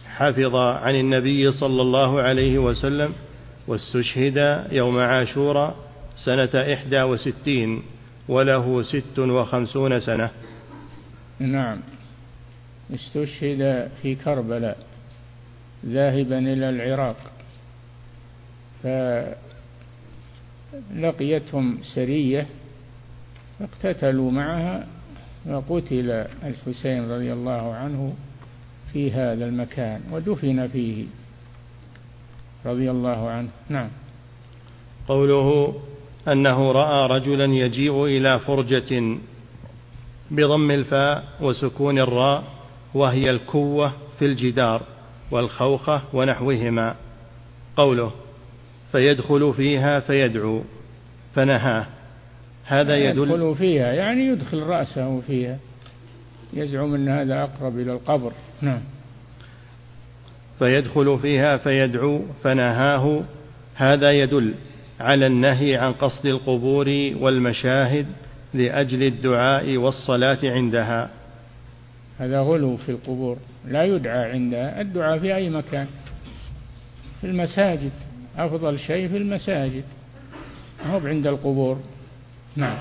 حفظ 0.07 0.55
عن 0.57 0.95
النبي 0.95 1.53
صلى 1.53 1.83
الله 1.83 2.23
عليه 2.23 2.59
وسلم 2.59 3.13
واستشهد 3.67 4.65
يوم 4.73 4.99
عاشوراء 4.99 5.77
سنة 6.17 6.73
إحدى 6.75 7.03
وستين 7.03 7.83
وله 8.29 8.83
ست 8.83 9.19
وخمسون 9.19 10.01
سنة. 10.01 10.31
نعم. 11.39 11.79
استشهد 12.95 13.91
في 14.03 14.15
كربلاء 14.15 14.79
ذاهبا 15.87 16.39
إلى 16.39 16.71
العراق. 16.71 17.17
فلقيتهم 20.93 21.79
سرية 21.95 22.47
فاقتتلوا 23.59 24.31
معها 24.31 24.87
وقتل 25.47 26.11
الحسين 26.45 27.11
رضي 27.11 27.33
الله 27.33 27.75
عنه 27.75 28.15
في 28.93 29.13
هذا 29.13 29.45
المكان 29.49 30.01
ودفن 30.13 30.69
فيه 30.69 31.05
رضي 32.67 32.91
الله 32.91 33.31
عنه. 33.31 33.49
نعم. 33.69 33.89
قوله 35.09 35.75
أنه 36.29 36.73
رأى 36.73 37.07
رجلا 37.07 37.45
يجيء 37.45 38.05
إلى 38.05 38.39
فرجة 38.39 39.19
بضم 40.31 40.71
الفاء 40.71 41.25
وسكون 41.41 41.99
الراء 41.99 42.45
وهي 42.95 43.31
الكوة 43.31 43.93
في 44.19 44.25
الجدار 44.25 44.83
والخوخة 45.31 46.03
ونحوهما. 46.13 46.95
قوله 47.77 48.13
فيدخل 48.93 49.55
فيها 49.57 50.01
فيدعو 50.01 50.63
فنهاه. 51.35 51.87
هذا 52.65 52.97
يدل 52.97 53.31
يدخل 53.31 53.55
فيها 53.55 53.93
يعني 53.93 54.27
يدخل 54.27 54.59
رأسه 54.59 55.21
فيها. 55.21 55.59
يزعم 56.53 56.95
أن 56.95 57.09
هذا 57.09 57.43
أقرب 57.43 57.79
إلى 57.79 57.93
القبر. 57.93 58.33
نعم. 58.61 58.81
فيدخل 60.59 61.19
فيها 61.23 61.57
فيدعو 61.57 62.21
فنهاه. 62.43 63.23
هذا 63.75 64.13
يدل 64.13 64.55
على 65.01 65.27
النهي 65.27 65.77
عن 65.77 65.93
قصد 65.93 66.27
القبور 66.27 66.87
والمشاهد 67.21 68.07
لأجل 68.55 69.03
الدعاء 69.03 69.77
والصلاة 69.77 70.39
عندها. 70.45 71.11
هذا 72.19 72.41
غلو 72.41 72.77
في 72.77 72.89
القبور 72.89 73.39
لا 73.69 73.85
يدعى 73.85 74.33
عندها. 74.33 74.81
الدعاء 74.81 75.19
في 75.19 75.37
أي 75.37 75.51
مكان؟ 75.51 75.87
في 77.21 77.27
المساجد. 77.27 77.93
أفضل 78.37 78.79
شيء 78.79 79.09
في 79.09 79.17
المساجد 79.17 79.85
هو 80.87 80.99
عند 81.07 81.27
القبور. 81.27 81.79
نعم. 82.57 82.79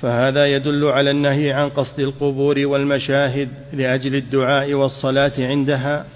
فهذا 0.00 0.46
يدل 0.46 0.84
على 0.84 1.10
النهي 1.10 1.52
عن 1.52 1.68
قصد 1.68 2.00
القبور 2.00 2.58
والمشاهد 2.58 3.48
لأجل 3.72 4.14
الدعاء 4.14 4.74
والصلاة 4.74 5.32
عندها. 5.38 6.06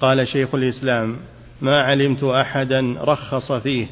قال 0.00 0.28
شيخ 0.28 0.54
الإسلام 0.54 1.16
ما 1.60 1.82
علمت 1.82 2.24
أحدا 2.24 2.96
رخص 3.00 3.52
فيه 3.52 3.86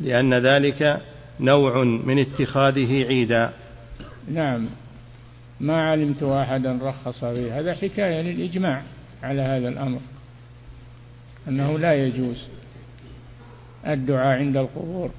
لأن 0.00 0.34
ذلك 0.34 1.00
نوع 1.40 1.84
من 1.84 2.18
اتخاذه 2.18 3.04
عيدا. 3.04 3.52
نعم. 4.28 4.66
ما 5.60 5.90
علمت 5.90 6.22
أحدا 6.22 6.78
رخص 6.82 7.24
فيه. 7.24 7.60
هذا 7.60 7.74
حكاية 7.74 8.20
للإجماع 8.22 8.82
على 9.22 9.42
هذا 9.42 9.68
الأمر. 9.68 10.00
أنه 11.48 11.78
لا 11.78 12.06
يجوز 12.06 12.44
الدعاء 13.86 14.38
عند 14.38 14.56
القبور. 14.56 15.10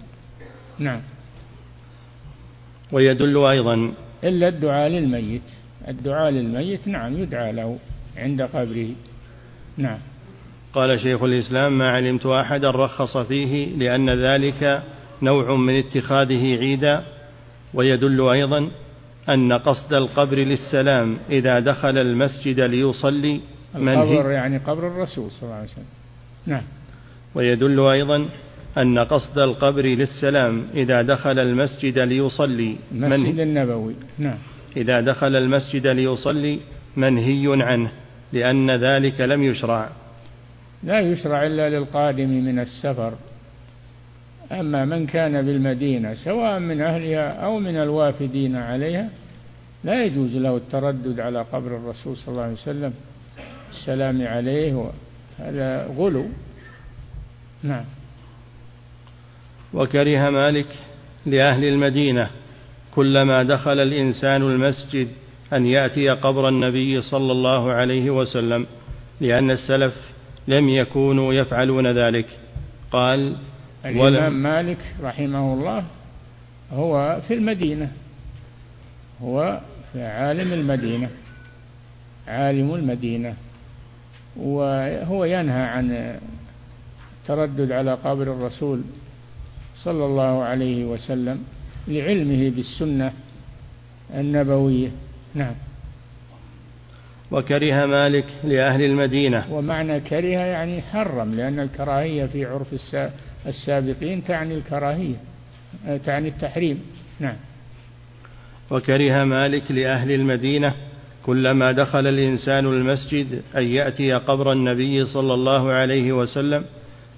نعم. 0.79 1.01
ويدل 2.91 3.37
أيضا 3.37 3.93
إلا 4.23 4.47
الدعاء 4.47 4.89
للميت. 4.89 5.41
الدعاء 5.87 6.29
للميت 6.31 6.87
نعم 6.87 7.17
يدعى 7.17 7.51
له 7.51 7.77
عند 8.17 8.41
قبره. 8.41 8.89
نعم. 9.77 9.97
قال 10.73 10.99
شيخ 10.99 11.23
الإسلام 11.23 11.77
ما 11.77 11.91
علمت 11.91 12.25
أحدا 12.25 12.71
رخص 12.71 13.17
فيه 13.17 13.75
لأن 13.75 14.09
ذلك 14.09 14.83
نوع 15.21 15.55
من 15.55 15.79
اتخاذه 15.79 16.57
عيدا. 16.57 17.03
ويدل 17.73 18.29
أيضا 18.29 18.69
أن 19.29 19.53
قصد 19.53 19.93
القبر 19.93 20.37
للسلام 20.37 21.17
إذا 21.29 21.59
دخل 21.59 21.97
المسجد 21.97 22.59
ليصلي. 22.59 23.41
القبر 23.75 24.31
يعني 24.31 24.57
قبر 24.57 24.87
الرسول 24.87 25.31
صلى 25.31 25.43
الله 25.43 25.55
عليه 25.55 25.69
وسلم. 25.69 25.85
نعم. 26.45 26.61
ويدل 27.35 27.79
أيضا 27.79 28.25
أن 28.77 28.99
قصد 28.99 29.37
القبر 29.37 29.85
للسلام 29.85 30.63
إذا 30.73 31.01
دخل 31.01 31.39
المسجد 31.39 31.99
ليصلي 31.99 32.75
المسجد 32.91 33.39
النبوي. 33.39 33.95
نعم. 34.19 34.37
إذا 34.77 35.01
دخل 35.01 35.35
المسجد 35.35 35.87
ليصلي 35.87 36.59
منهي 36.97 37.63
عنه 37.63 37.91
لأن 38.33 38.71
ذلك 38.83 39.21
لم 39.21 39.43
يشرع. 39.43 39.89
لا 40.83 40.99
يشرع 40.99 41.45
إلا 41.45 41.69
للقادم 41.69 42.29
من 42.29 42.59
السفر. 42.59 43.13
أما 44.51 44.85
من 44.85 45.05
كان 45.05 45.45
بالمدينة 45.45 46.13
سواء 46.13 46.59
من 46.59 46.81
أهلها 46.81 47.29
أو 47.45 47.59
من 47.59 47.77
الوافدين 47.77 48.55
عليها 48.55 49.09
لا 49.83 50.03
يجوز 50.05 50.35
له 50.35 50.57
التردد 50.57 51.19
على 51.19 51.41
قبر 51.41 51.77
الرسول 51.77 52.17
صلى 52.17 52.27
الله 52.27 52.43
عليه 52.43 52.53
وسلم. 52.53 52.93
السلام 53.71 54.27
عليه 54.27 54.91
هذا 55.39 55.87
غلو. 55.97 56.25
نعم. 57.63 57.85
وكره 59.73 60.29
مالك 60.29 60.67
لأهل 61.25 61.63
المدينة 61.63 62.29
كلما 62.95 63.43
دخل 63.43 63.79
الإنسان 63.79 64.41
المسجد 64.41 65.07
أن 65.53 65.65
يأتي 65.65 66.09
قبر 66.09 66.49
النبي 66.49 67.01
صلى 67.01 67.31
الله 67.31 67.71
عليه 67.71 68.09
وسلم 68.09 68.65
لأن 69.21 69.51
السلف 69.51 69.93
لم 70.47 70.69
يكونوا 70.69 71.33
يفعلون 71.33 71.87
ذلك. 71.87 72.25
قال 72.91 73.35
الإمام 73.85 74.43
مالك 74.43 74.77
رحمه 75.01 75.53
الله 75.53 75.83
هو 76.71 77.21
في 77.27 77.33
المدينة. 77.33 77.91
هو 79.21 79.59
في 79.93 80.03
عالم 80.03 80.53
المدينة 80.53 81.09
عالم 82.27 82.75
المدينة. 82.75 83.35
وهو 84.37 85.25
ينهى 85.25 85.61
عن 85.61 86.17
التردد 87.21 87.71
على 87.71 87.93
قبر 87.93 88.23
الرسول 88.23 88.81
صلى 89.75 90.05
الله 90.05 90.43
عليه 90.43 90.85
وسلم 90.85 91.43
لعلمه 91.87 92.49
بالسنة 92.49 93.13
النبوية. 94.13 94.91
نعم. 95.35 95.55
وكره 97.31 97.85
مالك 97.85 98.25
لأهل 98.43 98.81
المدينة. 98.81 99.53
ومعنى 99.53 99.99
كره 99.99 100.27
يعني 100.27 100.81
حرم 100.81 101.33
لأن 101.33 101.59
الكراهية 101.59 102.25
في 102.25 102.45
عرف 102.45 102.67
السابقين 103.47 104.23
تعني 104.23 104.53
الكراهية 104.53 105.15
تعني 106.05 106.27
التحريم. 106.27 106.83
نعم. 107.19 107.35
وكره 108.71 109.23
مالك 109.23 109.71
لأهل 109.71 110.11
المدينة. 110.11 110.73
كلما 111.25 111.71
دخل 111.71 112.07
الإنسان 112.07 112.65
المسجد 112.65 113.41
أن 113.57 113.67
يأتي 113.67 114.13
قبر 114.13 114.51
النبي 114.51 115.05
صلى 115.05 115.33
الله 115.33 115.71
عليه 115.71 116.11
وسلم 116.11 116.63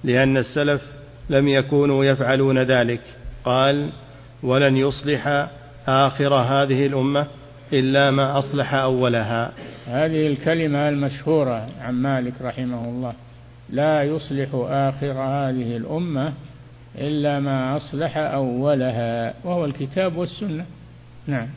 لأن 0.04 0.36
السلف 0.36 0.82
لم 1.30 1.48
يكونوا 1.48 2.04
يفعلون 2.04 2.58
ذلك. 2.58 3.00
قال 3.44 3.88
ولن 4.42 4.76
يصلح 4.76 5.48
آخر 5.88 6.34
هذه 6.34 6.86
الأمة 6.86 7.26
إلا 7.72 8.10
ما 8.10 8.38
أصلح 8.38 8.74
أولها. 8.74 9.52
هذه 9.86 10.26
الكلمة 10.26 10.88
المشهورة 10.88 11.68
عن 11.80 11.94
مالك 11.94 12.34
رحمه 12.42 12.84
الله. 12.84 13.12
لا 13.70 14.02
يصلح 14.02 14.48
آخر 14.54 15.12
هذه 15.12 15.76
الأمة 15.76 16.32
إلا 16.98 17.40
ما 17.40 17.76
أصلح 17.76 18.16
أولها 18.16 19.34
وهو 19.44 19.64
الكتاب 19.64 20.16
والسنة. 20.16 20.64
نعم. 21.26 21.48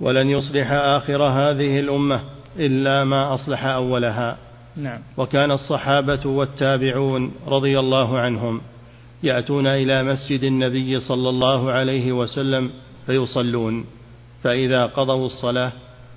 ولن 0.00 0.30
يصلح 0.30 0.72
آخر 0.72 1.22
هذه 1.22 1.80
الأمة 1.80 2.20
إلا 2.58 3.04
ما 3.04 3.34
أصلح 3.34 3.64
أولها. 3.64 4.36
نعم. 4.76 4.98
وكان 5.16 5.50
الصحابة 5.50 6.26
والتابعون 6.26 7.32
رضي 7.46 7.78
الله 7.78 8.18
عنهم 8.18 8.60
يأتون 9.22 9.66
إلى 9.66 10.02
مسجد 10.02 10.44
النبي 10.44 11.00
صلى 11.00 11.28
الله 11.28 11.72
عليه 11.72 12.12
وسلم 12.12 12.70
فيصلون. 13.06 13.84
فإذا 14.42 14.86
قضوا 14.86 15.26
الصلاة 15.26 15.72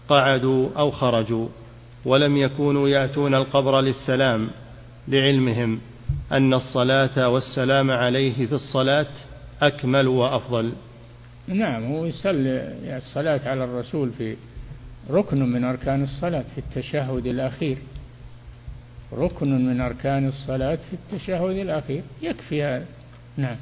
قعدوا 0.10 0.69
أو 0.78 0.91
خرجوا 0.91 1.48
ولم 2.06 2.38
يكونوا 2.38 2.89
يأتون 2.89 3.36
القبر 3.36 3.82
للسلام 3.82 4.48
لعلمهم 5.08 5.80
أن 6.32 6.54
الصلاة 6.54 7.30
والسلام 7.30 7.91
عليه 7.91 8.46
في 8.46 8.54
الصلاة 8.54 9.08
أكمل 9.62 10.08
وأفضل. 10.08 10.74
نعم 11.47 11.84
هو 11.84 12.06
يصلي 12.06 12.97
الصلاة 12.97 13.49
على 13.49 13.63
الرسول 13.63 14.10
في 14.17 14.36
ركن 15.10 15.39
من 15.39 15.63
أركان 15.63 16.03
الصلاة 16.03 16.43
في 16.56 16.58
التشهد 16.58 17.25
الأخير. 17.25 17.77
ركن 19.13 19.65
من 19.65 19.82
أركان 19.82 20.27
الصلاة 20.27 20.75
في 20.75 20.93
التشهد 20.93 21.58
الأخير. 21.58 22.03
يكفي 22.21 22.63
هذا. 22.63 22.86
نعم. 23.38 23.58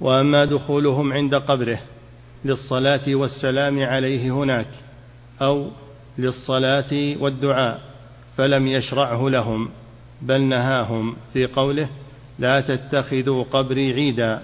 وأما 0.00 0.44
دخولهم 0.44 1.12
عند 1.12 1.34
قبره 1.34 1.78
للصلاة 2.44 3.14
والسلام 3.14 3.82
عليه 3.82 4.30
هناك 4.30 4.68
أو 5.42 5.70
للصلاة 6.18 7.16
والدعاء 7.20 7.80
فلم 8.36 8.66
يشرعه 8.66 9.28
لهم 9.28 9.68
بل 10.22 10.42
نهاهم 10.42 11.16
في 11.32 11.46
قوله 11.46 11.88
لا 12.38 12.60
تتخذوا 12.60 13.44
قبري 13.44 13.92
عيدا 13.92 14.42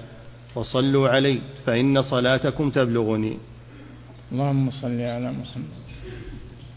وصلوا 0.54 1.08
علي 1.08 1.40
فإن 1.66 2.02
صلاتكم 2.02 2.70
تبلغني. 2.70 3.36
اللهم 4.32 4.70
صل 4.70 5.00
على 5.00 5.32
محمد. 5.32 5.82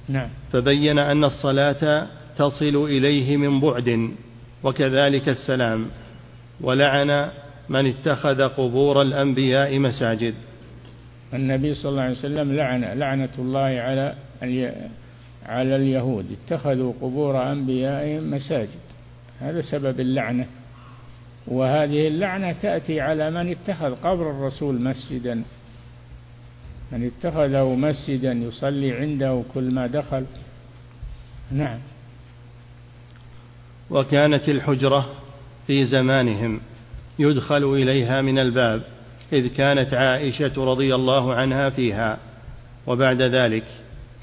نعم. 0.10 0.30
فبين 0.52 1.00
أن 1.00 1.24
الصلاة 1.24 2.08
تصل 2.38 2.76
إليه 2.76 3.38
من 3.38 3.60
بعد 3.60 4.10
وكذلك 4.64 5.30
السلام. 5.30 5.86
ولعن 6.62 7.30
من 7.70 7.86
اتخذ 7.86 8.42
قبور 8.42 9.02
الأنبياء 9.02 9.80
مساجد. 9.80 10.34
النبي 11.34 11.74
صلى 11.74 11.90
الله 11.90 12.02
عليه 12.02 12.18
وسلم 12.18 12.56
لعن 12.56 12.84
لعنة 12.84 13.30
الله 13.40 13.60
على 13.60 14.16
على 15.46 15.76
اليهود. 15.76 16.26
اتخذوا 16.32 16.94
قبور 17.02 17.52
أنبيائهم 17.52 18.32
مساجد. 18.32 18.86
هذا 19.40 19.62
سبب 19.62 20.00
اللعنة. 20.00 20.46
وهذه 21.48 22.08
اللعنة 22.08 22.52
تأتي 22.52 23.02
على 23.02 23.32
من 23.32 23.52
اتخذ 23.52 23.96
قبر 23.96 24.32
الرسول 24.32 24.82
مسجدا. 24.82 25.44
من 26.92 27.06
اتخذه 27.06 27.76
مسجدا 27.76 28.32
يصلي 28.32 28.92
عنده 28.92 29.44
كل 29.54 29.72
ما 29.72 29.88
دخل. 29.88 30.26
نعم. 31.52 31.80
وكانت 33.90 34.50
الحجرة 34.50 35.10
في 35.68 35.86
زمانهم 35.86 36.62
يدخل 37.20 37.64
إليها 37.64 38.22
من 38.22 38.40
الباب 38.40 38.82
إذ 39.34 39.48
كانت 39.48 39.94
عائشة 39.94 40.66
رضي 40.66 40.96
الله 40.96 41.34
عنها 41.34 41.70
فيها. 41.70 42.18
وبعد 42.88 43.22
ذلك 43.22 43.66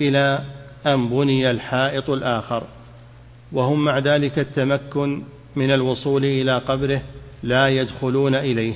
إلى 0.00 0.44
أن 0.86 1.08
بني 1.08 1.50
الحائط 1.50 2.10
الآخر. 2.10 2.64
وهم 3.52 3.84
مع 3.84 3.98
ذلك 3.98 4.38
التمكن 4.38 5.22
من 5.56 5.70
الوصول 5.70 6.24
إلى 6.24 6.58
قبره 6.58 7.02
لا 7.42 7.68
يدخلون 7.68 8.34
إليه 8.34 8.74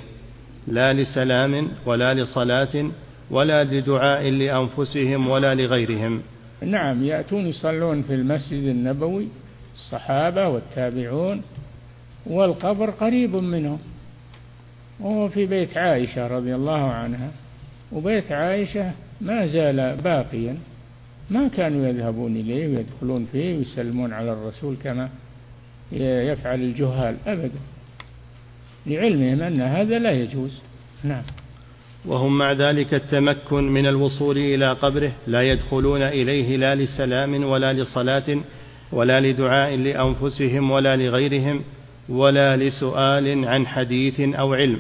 لا 0.69 0.93
لسلام 0.93 1.69
ولا 1.87 2.15
لصلاة 2.15 2.91
ولا 3.31 3.65
لدعاء 3.65 4.31
لأنفسهم 4.31 5.29
ولا 5.29 5.55
لغيرهم. 5.55 6.23
نعم 6.63 7.05
يأتون 7.05 7.47
يصلون 7.47 8.03
في 8.03 8.15
المسجد 8.15 8.63
النبوي 8.63 9.29
الصحابة 9.75 10.49
والتابعون 10.49 11.43
والقبر 12.27 12.91
قريب 12.91 13.37
منهم. 13.37 13.79
وهو 15.01 15.29
في 15.29 15.47
بيت 15.47 15.77
عائشة 15.77 16.27
رضي 16.27 16.55
الله 16.55 16.91
عنها. 16.91 17.31
وبيت 17.93 18.33
عائشة 18.33 18.93
ما 19.21 19.47
زال 19.47 19.97
باقيا. 20.05 20.57
ما 21.31 21.49
كانوا 21.49 21.87
يذهبون 21.87 22.37
إليه 22.37 22.77
ويدخلون 22.77 23.29
فيه 23.33 23.57
ويسلمون 23.57 24.13
على 24.13 24.33
الرسول 24.33 24.77
كما 24.85 25.09
يفعل 25.93 26.61
الجهال 26.61 27.17
أبدا. 27.27 27.59
لعلمهم 28.87 29.43
أن 29.43 29.61
هذا 29.61 29.99
لا 29.99 30.11
يجوز. 30.11 30.63
نعم. 31.05 31.23
وهم 32.05 32.39
مع 32.39 32.53
ذلك 32.53 32.95
التمكن 32.95 33.65
من 33.65 33.87
الوصول 33.87 34.39
إلى 34.39 34.73
قبره 34.73 35.13
لا 35.27 35.43
يدخلون 35.43 36.03
إليه 36.03 36.57
لا 36.57 36.75
لسلام 36.75 37.45
ولا 37.45 37.73
لصلاة 37.73 38.39
ولا 38.93 39.21
لدعاء 39.21 39.77
لأنفسهم 39.77 40.71
ولا 40.71 40.97
لغيرهم 40.97 41.63
ولا 42.09 42.57
لسؤال 42.57 43.49
عن 43.49 43.67
حديث 43.67 44.21
أو 44.21 44.55
علم. 44.55 44.79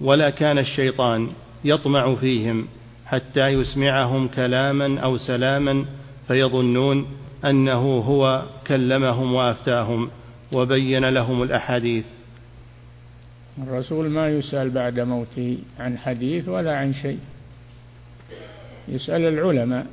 ولا 0.00 0.30
كان 0.30 0.58
الشيطان 0.58 1.28
يطمع 1.64 2.14
فيهم 2.14 2.66
حتى 3.06 3.46
يسمعهم 3.46 4.28
كلاما 4.28 5.00
أو 5.00 5.16
سلاما 5.16 5.84
فيظنون 6.28 7.06
أنه 7.50 7.98
هو 7.98 8.42
كلمهم 8.66 9.34
وأفتاهم 9.34 10.10
وبين 10.52 11.04
لهم 11.04 11.42
الأحاديث. 11.42 12.04
الرسول 13.62 14.08
ما 14.08 14.28
يسأل 14.28 14.70
بعد 14.70 15.00
موته 15.00 15.58
عن 15.80 15.98
حديث 15.98 16.48
ولا 16.48 16.76
عن 16.76 16.94
شيء. 16.94 17.18
يسأل 18.88 19.22
العلماء 19.22 19.86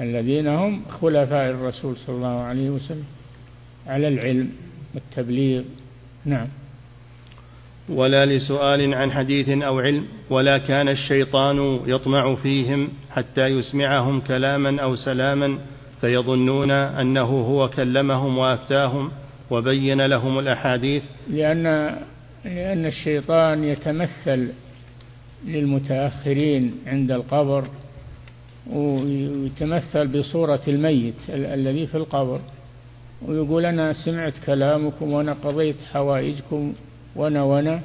الذين 0.00 0.46
هم 0.46 0.82
خلفاء 1.00 1.50
الرسول 1.50 1.96
صلى 1.96 2.16
الله 2.16 2.40
عليه 2.40 2.70
وسلم 2.70 3.04
على 3.86 4.08
العلم 4.08 4.50
والتبليغ. 4.94 5.62
نعم. 6.24 6.46
ولا 7.88 8.26
لسؤال 8.26 8.94
عن 8.94 9.12
حديث 9.12 9.48
أو 9.48 9.80
علم 9.80 10.06
ولا 10.30 10.58
كان 10.58 10.88
الشيطان 10.88 11.80
يطمع 11.86 12.34
فيهم 12.34 12.88
حتى 13.10 13.46
يسمعهم 13.46 14.20
كلاما 14.20 14.82
أو 14.82 14.96
سلاما 14.96 15.58
فيظنون 16.02 16.70
أنه 16.70 17.22
هو 17.22 17.68
كلمهم 17.68 18.38
وأفتاهم 18.38 19.10
وبين 19.50 20.06
لهم 20.06 20.38
الأحاديث. 20.38 21.02
لأن 21.30 21.64
لأن 22.44 22.86
الشيطان 22.86 23.64
يتمثل 23.64 24.48
للمتأخرين 25.46 26.74
عند 26.86 27.10
القبر 27.10 27.64
ويتمثل 28.72 30.08
بصورة 30.08 30.60
الميت 30.68 31.14
الذي 31.28 31.86
في 31.86 31.94
القبر 31.94 32.40
ويقول 33.26 33.66
أنا 33.66 33.92
سمعت 33.92 34.34
كلامكم 34.46 35.12
وأنا 35.12 35.32
قضيت 35.32 35.76
حوائجكم 35.92 36.72
وأنا 37.16 37.42
وأنا. 37.42 37.80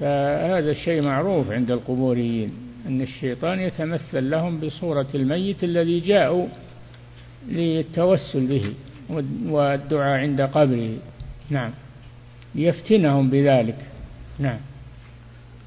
فهذا 0.00 0.70
الشيء 0.70 1.02
معروف 1.02 1.50
عند 1.50 1.70
القبوريين 1.70 2.50
أن 2.86 3.00
الشيطان 3.00 3.60
يتمثل 3.60 4.30
لهم 4.30 4.60
بصورة 4.60 5.06
الميت 5.14 5.64
الذي 5.64 6.00
جاءوا 6.00 6.46
للتوسل 7.48 8.46
به 8.46 8.74
والدعاء 9.46 10.18
عند 10.18 10.40
قبره. 10.40 10.90
نعم. 11.50 11.70
ليفتنهم 12.54 13.30
بذلك. 13.30 13.78
نعم. 14.38 14.58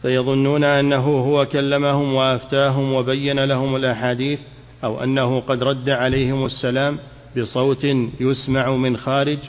فيظنون 0.02 0.64
أنه 0.64 1.06
هو 1.06 1.46
كلمهم 1.46 2.14
وأفتاهم 2.14 2.94
وبين 2.94 3.40
لهم 3.40 3.76
الأحاديث 3.76 4.40
أو 4.84 5.04
أنه 5.04 5.40
قد 5.40 5.64
رد 5.64 5.90
عليهم 5.90 6.46
السلام 6.46 6.98
بصوت 7.38 7.86
يسمع 8.20 8.70
من 8.76 8.98
خارج 8.98 9.40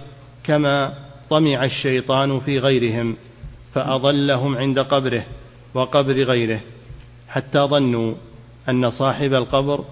كما 0.45 0.95
طمع 1.31 1.65
الشيطان 1.65 2.41
في 2.41 2.59
غيرهم 2.59 3.17
فأضلهم 3.75 4.57
عند 4.57 4.79
قبره 4.79 5.25
وقبر 5.75 6.23
غيره 6.23 6.61
حتى 7.29 7.59
ظنوا 7.59 8.15
أن 8.69 8.91
صاحب 8.91 9.35
القبر 9.35 9.85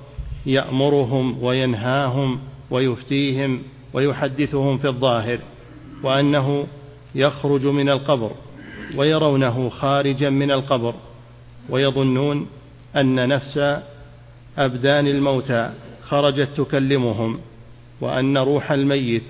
يأمرهم 0.47 1.45
وينهاهم 1.45 2.41
ويفتيهم 2.71 3.63
ويحدثهم 3.93 4.79
في 4.79 4.89
الظاهر 4.89 5.39
وأنه 6.03 6.67
يخرج 7.15 7.67
من 7.67 7.89
القبر 7.89 8.31
ويرونه 8.97 9.69
خارجا 9.69 10.31
من 10.31 10.51
القبر 10.51 10.95
ويظنون 11.71 12.47
أن 12.97 13.29
نفس 13.29 13.59
أبدان 14.59 15.07
الموتى 15.07 15.71
خرجت 16.03 16.49
تكلمهم 16.57 17.39
وأن 18.01 18.39
روح 18.39 18.73
الميت 18.73 19.23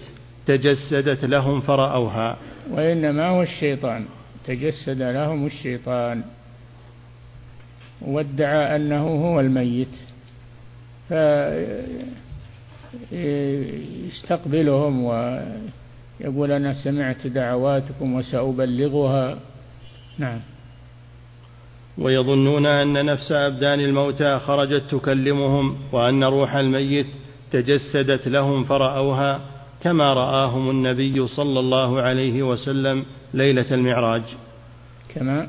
تجسدت 0.47 1.25
لهم 1.25 1.61
فرأوها. 1.61 2.37
وإنما 2.71 3.29
هو 3.29 3.43
الشيطان 3.43 4.05
تجسد 4.47 5.03
لهم 5.03 5.47
الشيطان. 5.47 6.23
وادعى 8.03 8.77
أنه 8.77 9.07
هو 9.07 9.41
الميت. 9.41 10.12
فيستقبلهم 13.11 15.05
ويقول 15.05 16.53
أنا 16.53 16.75
سمعت 16.85 17.27
دعواتكم 17.27 18.15
وسأبلغها. 18.15 19.39
نعم. 20.19 20.39
ويظنون 21.99 22.67
أن 22.67 23.07
نفس 23.07 23.33
أبدان 23.33 23.81
الموتى 23.81 24.39
خرجت 24.39 24.83
تكلمهم 24.91 25.77
وأن 25.93 26.25
روح 26.25 26.55
الميت 26.55 27.07
تجسدت 27.53 28.29
لهم 28.29 28.65
فرأوها 28.65 29.41
كما 29.83 30.15
رآهم 30.15 30.71
النبي 30.71 31.29
صلى 31.29 31.61
الله 31.61 32.03
عليه 32.03 32.43
وسلم 32.43 33.05
ليلة 33.35 33.75
المعراج. 33.75 34.23
كما؟ 35.15 35.49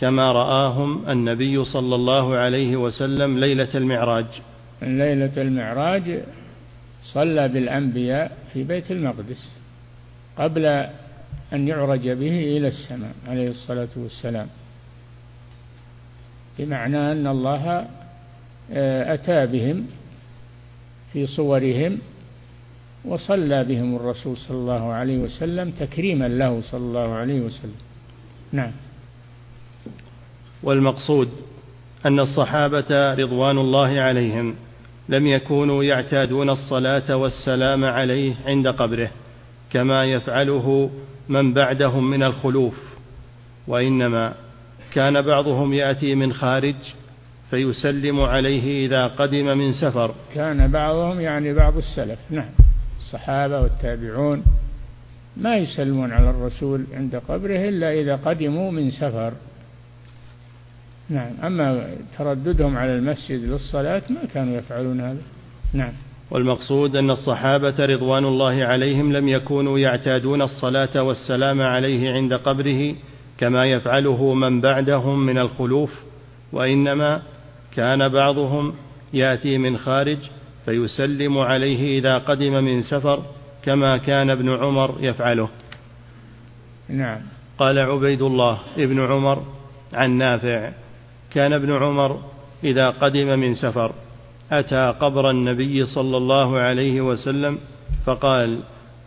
كما 0.00 0.32
رآهم 0.32 1.08
النبي 1.08 1.64
صلى 1.64 1.94
الله 1.94 2.36
عليه 2.36 2.76
وسلم 2.76 3.38
ليلة 3.38 3.68
المعراج. 3.74 4.26
ليلة 4.82 5.42
المعراج 5.42 6.20
صلى 7.02 7.48
بالأنبياء 7.48 8.38
في 8.52 8.64
بيت 8.64 8.90
المقدس 8.90 9.52
قبل 10.38 10.66
أن 11.52 11.68
يعرج 11.68 12.08
به 12.08 12.56
إلى 12.56 12.68
السماء 12.68 13.12
عليه 13.28 13.48
الصلاة 13.48 13.88
والسلام. 13.96 14.46
بمعنى 16.58 17.12
أن 17.12 17.26
الله 17.26 17.86
آه، 18.72 19.14
أتى 19.14 19.46
بهم 19.46 19.86
في 21.12 21.26
صورهم 21.26 21.98
وصلى 23.04 23.64
بهم 23.64 23.96
الرسول 23.96 24.36
صلى 24.36 24.56
الله 24.56 24.92
عليه 24.92 25.18
وسلم 25.18 25.70
تكريما 25.70 26.28
له 26.28 26.60
صلى 26.60 26.80
الله 26.80 27.14
عليه 27.14 27.40
وسلم. 27.40 27.74
نعم. 28.52 28.72
والمقصود 30.62 31.28
أن 32.06 32.20
الصحابة 32.20 33.14
رضوان 33.14 33.58
الله 33.58 34.00
عليهم 34.00 34.54
لم 35.10 35.26
يكونوا 35.26 35.84
يعتادون 35.84 36.50
الصلاة 36.50 37.16
والسلام 37.16 37.84
عليه 37.84 38.34
عند 38.46 38.68
قبره 38.68 39.10
كما 39.70 40.04
يفعله 40.04 40.90
من 41.28 41.54
بعدهم 41.54 42.10
من 42.10 42.22
الخلوف. 42.22 42.74
وإنما 43.66 44.34
كان 44.92 45.26
بعضهم 45.26 45.72
يأتي 45.72 46.14
من 46.14 46.32
خارج 46.32 46.74
فيسلم 47.50 48.20
عليه 48.20 48.86
إذا 48.86 49.06
قدم 49.06 49.58
من 49.58 49.72
سفر. 49.72 50.14
كان 50.34 50.70
بعضهم 50.70 51.20
يعني 51.20 51.52
بعض 51.54 51.76
السلف 51.76 52.18
نعم. 52.30 52.50
الصحابة 52.98 53.60
والتابعون 53.60 54.42
ما 55.36 55.56
يسلمون 55.56 56.12
على 56.12 56.30
الرسول 56.30 56.84
عند 56.94 57.16
قبره 57.16 57.68
إلا 57.68 57.92
إذا 57.92 58.16
قدموا 58.16 58.70
من 58.70 58.90
سفر. 58.90 59.32
نعم. 61.10 61.30
أما 61.44 61.86
ترددهم 62.18 62.76
على 62.76 62.94
المسجد 62.94 63.44
للصلاة 63.44 64.02
ما 64.10 64.24
كانوا 64.34 64.56
يفعلون 64.56 65.00
هذا. 65.00 65.22
نعم. 65.74 65.92
والمقصود 66.30 66.96
أن 66.96 67.10
الصحابة 67.10 67.74
رضوان 67.78 68.24
الله 68.24 68.64
عليهم 68.64 69.12
لم 69.12 69.28
يكونوا 69.28 69.78
يعتادون 69.78 70.42
الصلاة 70.42 71.02
والسلام 71.02 71.60
عليه 71.60 72.10
عند 72.10 72.34
قبره 72.34 72.94
كما 73.38 73.64
يفعله 73.64 74.34
من 74.34 74.60
بعدهم 74.60 75.26
من 75.26 75.38
الخلوف 75.38 75.92
وإنما 76.52 77.22
كان 77.76 78.08
بعضهم 78.08 78.74
يأتي 79.12 79.58
من 79.58 79.78
خارج 79.78 80.18
فيسلم 80.64 81.38
عليه 81.38 81.98
إذا 81.98 82.18
قدم 82.18 82.64
من 82.64 82.82
سفر 82.82 83.22
كما 83.64 83.96
كان 83.96 84.30
ابن 84.30 84.48
عمر 84.48 84.94
يفعله. 85.00 85.48
نعم. 86.88 87.20
قال 87.58 87.78
عبيد 87.78 88.22
الله 88.22 88.58
ابن 88.78 89.00
عمر 89.00 89.42
عن 89.92 90.10
نافع 90.10 90.70
كان 91.32 91.52
ابن 91.52 91.72
عمر 91.72 92.20
إذا 92.64 92.90
قدم 92.90 93.38
من 93.38 93.54
سفر 93.54 93.92
أتى 94.52 94.94
قبر 95.00 95.30
النبي 95.30 95.86
صلى 95.86 96.16
الله 96.16 96.58
عليه 96.58 97.00
وسلم 97.00 97.58
فقال 98.06 98.60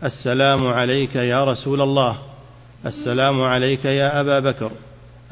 السلام 0.04 0.66
عليك 0.66 1.16
يا 1.16 1.44
رسول 1.44 1.80
الله 1.80 2.16
السلام 2.86 3.42
عليك 3.42 3.84
يا 3.84 4.20
أبا 4.20 4.40
بكر 4.40 4.70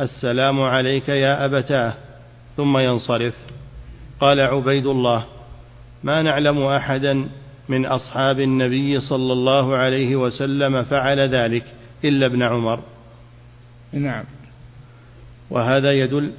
السلام 0.01 0.63
عليك 0.63 1.09
يا 1.09 1.45
أبتاه. 1.45 1.95
ثم 2.57 2.79
ينصرف. 2.79 3.35
قال 4.21 4.41
عبيد 4.41 4.87
الله 4.87 5.25
ما 6.05 6.23
نعلم 6.23 6.63
أحدا 6.63 7.29
من 7.69 7.87
أصحاب 7.87 8.41
النبي 8.41 9.01
صلى 9.01 9.33
الله 9.33 9.77
عليه 9.77 10.17
وسلم 10.17 10.83
فعل 10.83 11.35
ذلك 11.35 11.65
إلا 12.05 12.27
ابن 12.27 12.43
عمر. 12.43 12.81
نعم. 13.93 14.25
وهذا 15.51 15.93
يدل 15.93 16.33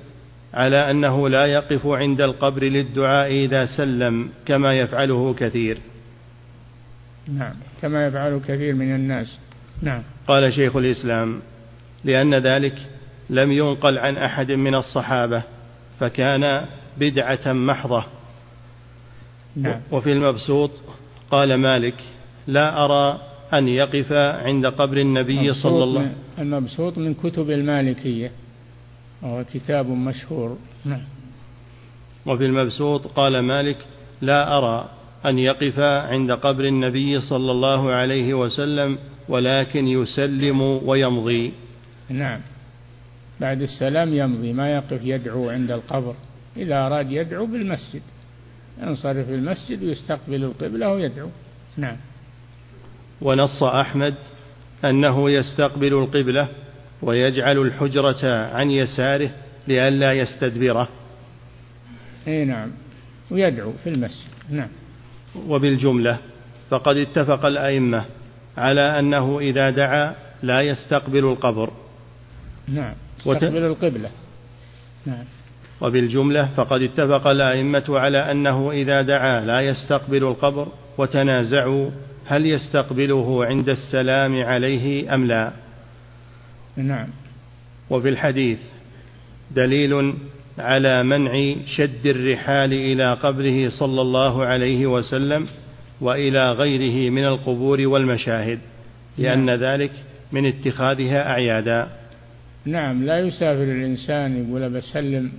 على 0.54 0.92
أنه 0.92 1.30
لا 1.30 1.46
يقف 1.46 1.88
عند 1.88 2.22
القبر 2.22 2.64
للدعاء 2.64 3.32
إذا 3.32 3.66
سلم 3.66 4.30
كما 4.46 4.80
يفعله 4.80 5.34
كثير. 5.34 5.78
نعم 7.28 7.54
كما 7.82 8.08
يفعل 8.08 8.42
كثير 8.48 8.76
من 8.76 8.96
الناس. 8.96 9.38
نعم. 9.82 10.02
قال 10.28 10.54
شيخ 10.54 10.76
الإسلام 10.76 11.42
لأن 12.04 12.36
ذلك 12.36 12.76
لم 13.30 13.52
ينقل 13.52 13.98
عن 13.98 14.18
أحد 14.18 14.52
من 14.52 14.76
الصحابة 14.76 15.44
فكان 16.00 16.66
بدعة 16.98 17.54
محضة. 17.54 18.06
نعم. 19.56 19.80
وفي 19.92 20.12
المبسوط 20.12 20.72
قال 21.32 21.56
مالك 21.56 21.96
لا 22.48 22.86
أرى 22.86 23.20
أن 23.54 23.68
يقف 23.68 24.12
عند 24.14 24.66
قبر 24.66 24.98
النبي 24.98 25.54
صلى 25.54 25.84
الله 25.84 26.00
عليه 26.00 26.10
وسلم 26.10 26.24
المبسوط 26.40 26.98
من 26.98 27.14
كتب 27.14 27.50
المالكية. 27.50 28.32
وهو 29.24 29.44
كتاب 29.44 29.90
مشهور. 29.90 30.58
نعم. 30.86 31.02
وفي 32.26 32.46
المبسوط 32.46 33.08
قال 33.08 33.40
مالك 33.40 33.78
لا 34.22 34.58
أرى 34.58 34.90
أن 35.26 35.40
يقف 35.40 35.80
عند 35.80 36.32
قبر 36.32 36.66
النبي 36.66 37.22
صلى 37.22 37.52
الله 37.52 37.92
عليه 37.92 38.34
وسلم 38.34 38.98
ولكن 39.30 39.88
يسلم 39.88 40.62
ويمضي. 40.62 41.54
نعم. 42.10 42.40
بعد 43.42 43.62
السلام 43.62 44.14
يمضي 44.14 44.54
ما 44.54 44.74
يقف 44.74 45.00
يدعو 45.04 45.50
عند 45.50 45.72
القبر. 45.72 46.16
إذا 46.58 46.88
أراد 46.88 47.12
يدعو 47.12 47.46
بالمسجد. 47.46 48.02
ينصرف 48.82 49.30
المسجد 49.30 49.84
ويستقبل 49.84 50.44
القبلة 50.44 50.92
ويدعو 50.92 51.30
نعم. 51.78 51.98
ونص 53.22 53.64
أحمد 53.64 54.16
أنه 54.86 55.32
يستقبل 55.32 55.94
القبلة 55.94 56.48
ويجعل 57.04 57.58
الحجرة 57.58 58.48
عن 58.56 58.72
يساره 58.72 59.30
لئلا 59.68 60.14
يستدبره. 60.14 60.88
إي 62.28 62.46
نعم. 62.46 62.72
ويدعو 63.32 63.74
في 63.84 63.90
المسجد. 63.90 64.30
نعم. 64.50 64.70
وبالجملة 65.48 66.18
فقد 66.70 66.98
اتفق 66.98 67.46
الأئمة 67.46 68.06
على 68.58 69.00
أنه 69.00 69.40
إذا 69.40 69.70
دعا 69.70 70.16
لا 70.44 70.62
يستقبل 70.62 71.26
القبر. 71.26 71.70
نعم. 72.68 72.94
يستقبل. 73.20 73.58
القبلة. 73.58 74.10
نعم. 75.06 75.26
وبالجملة 75.82 76.50
فقد 76.56 76.82
اتفق 76.82 77.28
الأئمة 77.28 77.84
على 77.90 78.32
أنه 78.32 78.72
إذا 78.72 79.02
دعا 79.02 79.42
لا 79.42 79.60
يستقبل 79.62 80.24
القبر 80.24 80.68
وتنازعوا 80.98 81.90
هل 82.26 82.46
يستقبله 82.46 83.46
عند 83.46 83.70
السلام 83.70 84.44
عليه 84.44 85.14
أم 85.14 85.26
لا. 85.26 85.63
نعم. 86.78 87.08
وفي 87.90 88.10
الحديث 88.10 88.58
دليل 89.52 90.14
على 90.60 91.04
منع 91.04 91.56
شد 91.66 92.06
الرحال 92.06 92.74
إلى 92.74 93.14
قبره 93.14 93.70
صلى 93.70 94.02
الله 94.02 94.46
عليه 94.46 94.88
وسلم 94.88 95.48
وإلى 96.02 96.52
غيره 96.52 97.10
من 97.10 97.26
القبور 97.26 97.82
والمشاهد 97.82 98.60
لأن 99.18 99.46
نعم. 99.46 99.60
ذلك 99.60 99.92
من 100.32 100.46
اتخاذها 100.46 101.32
أعيادا. 101.32 101.88
نعم 102.66 103.04
لا 103.04 103.20
يسافر 103.20 103.64
الإنسان 103.64 104.46
يقول 104.46 104.64
أبسلم 104.64 105.32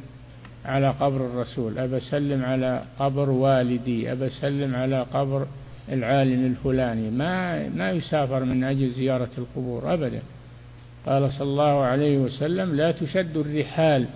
على 0.64 0.90
قبر 1.00 1.26
الرسول 1.26 1.78
أبسلم 1.78 2.44
على 2.44 2.82
قبر 2.98 3.30
والدي 3.30 4.12
أبسلم 4.12 4.74
على 4.74 5.06
قبر 5.12 5.46
العالم 5.92 6.46
الفلاني 6.46 7.10
ما 7.10 7.68
ما 7.68 7.90
يسافر 7.90 8.44
من 8.44 8.64
أجل 8.64 8.88
زيارة 8.88 9.30
القبور 9.38 9.94
أبدا. 9.94 10.22
قال 11.06 11.32
صلى 11.32 11.48
الله 11.48 11.80
عليه 11.84 12.18
وسلم 12.18 12.74
لا 12.74 12.92
تشد 12.92 13.36
الرحال 13.36 14.06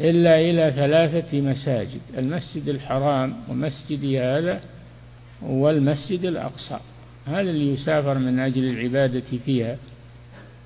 إلا 0.00 0.40
إلى 0.40 0.72
ثلاثة 0.76 1.40
مساجد 1.40 2.00
المسجد 2.18 2.68
الحرام 2.68 3.36
ومسجد 3.48 4.04
هذا 4.04 4.60
والمسجد 5.42 6.24
الأقصى. 6.24 6.78
هذا 7.26 7.50
اللي 7.50 7.72
يسافر 7.72 8.18
من 8.18 8.38
أجل 8.38 8.64
العبادة 8.64 9.38
فيها. 9.46 9.76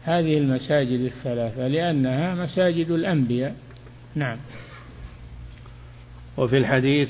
هذه 0.02 0.38
المساجد 0.38 1.00
الثلاثة 1.00 1.68
لأنها 1.68 2.34
مساجد 2.34 2.90
الأنبياء. 2.90 3.54
نعم. 4.14 4.38
وفي 6.36 6.58
الحديث 6.58 7.08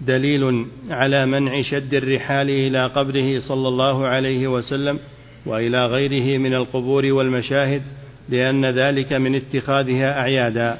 دليل 0.00 0.66
على 0.90 1.26
منع 1.26 1.62
شد 1.62 1.94
الرحال 1.94 2.50
إلى 2.50 2.86
قبره 2.86 3.40
صلى 3.40 3.68
الله 3.68 4.06
عليه 4.06 4.48
وسلم 4.48 4.98
وإلى 5.46 5.86
غيره 5.86 6.38
من 6.38 6.54
القبور 6.54 7.06
والمشاهد 7.06 7.82
لأن 8.28 8.66
ذلك 8.66 9.12
من 9.12 9.34
اتخاذها 9.34 10.20
أعيادا 10.20 10.78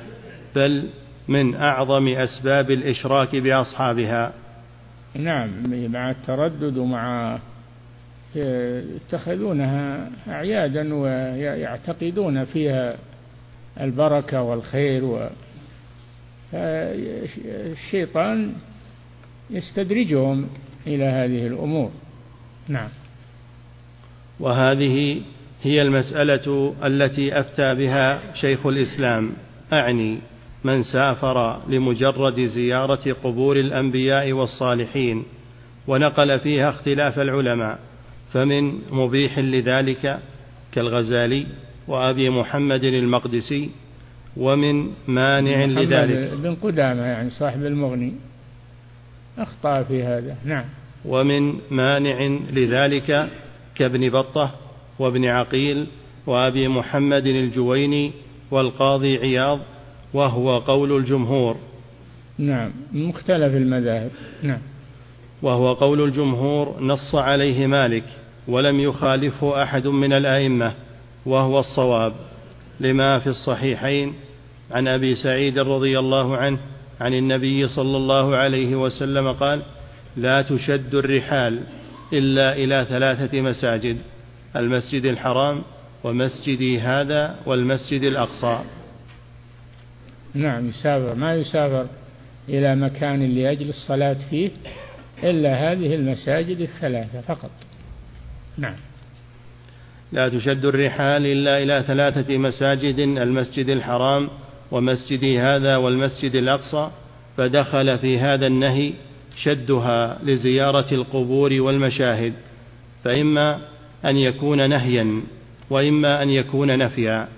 بل 0.57 0.89
من 1.29 1.55
أعظم 1.55 2.09
أسباب 2.09 2.71
الإشراك 2.71 3.37
بأصحابها. 3.37 4.33
نعم 5.15 5.51
مع 5.93 6.11
التردد 6.11 6.79
ومع 6.79 7.39
يتخذونها 8.37 10.11
أعيادا 10.29 10.95
ويعتقدون 10.95 12.45
فيها 12.45 12.97
البركة 13.81 14.43
والخير 14.43 15.05
و 15.05 15.29
الشيطان 16.55 18.53
يستدرجهم 19.51 20.49
إلى 20.87 21.05
هذه 21.05 21.47
الأمور. 21.47 21.91
نعم. 22.69 22.89
وهذه 24.41 25.21
هي 25.63 25.83
المسألة 25.83 26.75
التي 26.85 27.41
أفتى 27.41 27.75
بها 27.75 28.35
شيخ 28.35 28.67
الإسلام. 28.67 29.33
أعني 29.73 30.19
من 30.65 30.83
سافر 30.83 31.61
لمجرد 31.69 32.41
زيارة 32.41 33.17
قبور 33.25 33.57
الأنبياء 33.61 34.33
والصالحين 34.33 35.25
ونقل 35.87 36.41
فيها 36.41 36.71
اختلاف 36.71 37.19
العلماء 37.19 37.79
فمن 38.33 38.79
مبيح 38.91 39.39
لذلك 39.39 40.19
كالغزالي 40.73 41.47
وأبي 41.89 42.31
محمد 42.31 42.85
المقدسي 42.85 43.71
ومن 44.37 44.91
مانع 45.09 45.65
لذلك. 45.65 46.35
بن 46.43 46.55
قدامة 46.55 47.03
يعني 47.03 47.31
صاحب 47.31 47.65
المغني. 47.67 48.13
أخطأ 49.39 49.83
في 49.83 50.03
هذا. 50.03 50.37
نعم. 50.45 50.65
ومن 51.05 51.55
مانع 51.71 52.39
لذلك 52.53 53.29
كابن 53.75 54.11
بطة 54.11 54.51
وابن 54.99 55.25
عقيل 55.25 55.87
وأبي 56.27 56.69
محمد 56.69 57.27
الجويني 57.27 58.13
والقاضي 58.51 59.19
عياض 59.19 59.61
وهو 60.15 60.59
قول 60.59 60.97
الجمهور. 60.97 61.57
نعم 62.39 62.71
مختلف 62.93 63.55
المذاهب. 63.55 64.11
نعم. 64.43 64.61
وهو 65.43 65.73
قول 65.73 66.05
الجمهور 66.05 66.77
نص 66.81 67.15
عليه 67.15 67.67
مالك 67.67 68.05
ولم 68.49 68.81
يخالفه 68.81 69.63
أحد 69.63 69.87
من 69.87 70.13
الأئمة 70.13 70.73
وهو 71.27 71.61
الصواب. 71.61 72.13
لما 72.81 73.19
في 73.19 73.27
الصحيحين 73.27 74.15
عن 74.71 74.89
أبي 74.89 75.15
سعيد 75.15 75.59
رضي 75.59 75.99
الله 75.99 76.37
عنه 76.37 76.59
عن 77.01 77.15
النبي 77.15 77.69
صلى 77.69 77.97
الله 77.97 78.37
عليه 78.37 78.77
وسلم 78.77 79.33
قال 79.33 79.63
لا 80.17 80.43
تشد 80.43 80.95
الرحال. 80.95 81.61
إلا 82.15 82.53
إلى 82.53 82.87
ثلاثة 82.89 83.41
مساجد 83.41 83.99
المسجد 84.57 85.05
الحرام 85.05 85.63
ومسجدي 86.05 86.81
هذا 86.81 87.39
والمسجد 87.47 88.03
الأقصى. 88.03 88.61
نعم 90.35 90.69
يسافر. 90.69 91.15
ما 91.15 91.35
يسافر 91.35 91.87
إلى 92.49 92.77
مكان 92.77 93.35
لأجل 93.35 93.69
الصلاة 93.69 94.17
فيه 94.31 94.51
إلا 95.25 95.73
هذه 95.73 95.95
المساجد 95.95 96.61
الثلاثة 96.61 97.21
فقط. 97.21 97.51
نعم. 98.59 98.77
لا 100.13 100.29
تشد 100.29 100.65
الرحال 100.65 101.27
إلا 101.27 101.63
إلى 101.63 101.85
ثلاثة 101.87 102.39
مساجد 102.39 102.99
المسجد 102.99 103.69
الحرام 103.69 104.29
ومسجدي 104.71 105.39
هذا 105.41 105.77
والمسجد 105.77 106.35
الأقصى 106.35 106.91
فدخل 107.37 107.99
في 107.99 108.19
هذا 108.19 108.47
النهي 108.47 108.93
شدها 109.37 110.19
لزيارة 110.23 110.95
القبور 110.95 111.53
والمشاهد 111.53 112.33
فإما 113.05 113.59
أن 114.05 114.17
يكون 114.17 114.71
نهيا 114.71 115.21
وإما 115.71 116.23
أن 116.23 116.31
يكون 116.31 116.79
نفيا. 116.79 117.29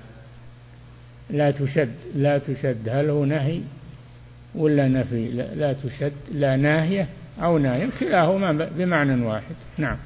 لا 1.31 1.51
تشد 1.51 1.95
لا 2.15 2.39
تشد. 2.39 2.89
هل 2.89 3.11
هو 3.11 3.25
نهي 3.25 3.61
ولا 4.55 4.89
نفي؟ 4.89 5.29
لا, 5.29 5.55
لا 5.55 5.73
تشد 5.73 6.13
لا 6.33 6.57
ناهية 6.57 7.09
أو 7.43 7.59
ناهية 7.59 7.89
كلاهما 8.01 8.69
بمعنى 8.79 9.27
واحد. 9.27 9.55
نعم. 9.79 9.97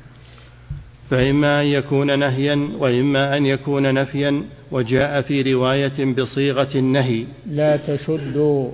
فإما 1.11 1.61
أن 1.61 1.67
يكون 1.67 2.19
نهيا 2.19 2.69
وإما 2.79 3.37
أن 3.37 3.47
يكون 3.47 3.95
نفيا 3.95 4.43
وجاء 4.71 5.21
في 5.21 5.43
رواية 5.43 6.15
بصيغة 6.15 6.69
النهي. 6.75 7.25
لا 7.51 7.77
تشدوا. 7.77 8.71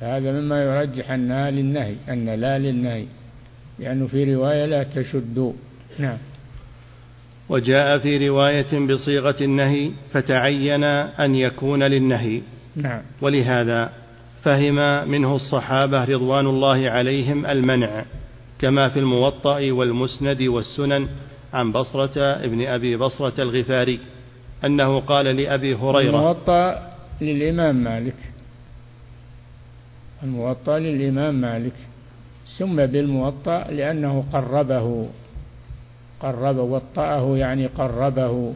هذا 0.00 0.32
مما 0.32 0.62
يرجح 0.64 1.10
أنها 1.10 1.50
للنهي 1.50 1.94
أن 2.08 2.28
لا 2.28 2.58
للنهي 2.58 3.04
لأنه 3.78 4.06
في 4.06 4.34
رواية 4.34 4.66
لا 4.66 4.82
تشدوا 4.82 5.52
نعم. 5.98 6.18
وجاء 7.48 7.98
في 7.98 8.28
رواية 8.28 8.86
بصيغة 8.86 9.36
النهي 9.40 9.90
فتعين 10.12 10.84
أن 10.84 11.34
يكون 11.34 11.82
للنهي. 11.82 12.40
نعم. 12.76 13.02
ولهذا 13.22 13.92
فهم 14.42 15.08
منه 15.08 15.34
الصحابة 15.34 16.04
رضوان 16.04 16.46
الله 16.46 16.90
عليهم 16.90 17.46
المنع 17.46 18.04
كما 18.58 18.88
في 18.88 18.98
الموطأ 18.98 19.72
والمسند 19.72 20.42
والسنن 20.42 21.08
عن 21.52 21.72
بصرة 21.72 22.20
ابن 22.20 22.66
أبي 22.66 22.96
بصرة 22.96 23.42
الغفاري 23.42 24.00
أنه 24.64 25.00
قال 25.00 25.24
لأبي 25.24 25.74
هريرة 25.74 26.18
الموطأ 26.18 26.90
للإمام 27.20 27.76
مالك. 27.84 28.16
الموطأ 30.22 30.78
للإمام 30.78 31.34
مالك 31.34 31.72
سمى 32.58 32.86
بالموطأ 32.86 33.64
لأنه 33.70 34.24
قربه 34.32 35.08
قرب 36.20 36.56
وطأه 36.56 37.36
يعني 37.36 37.66
قربه 37.66 38.54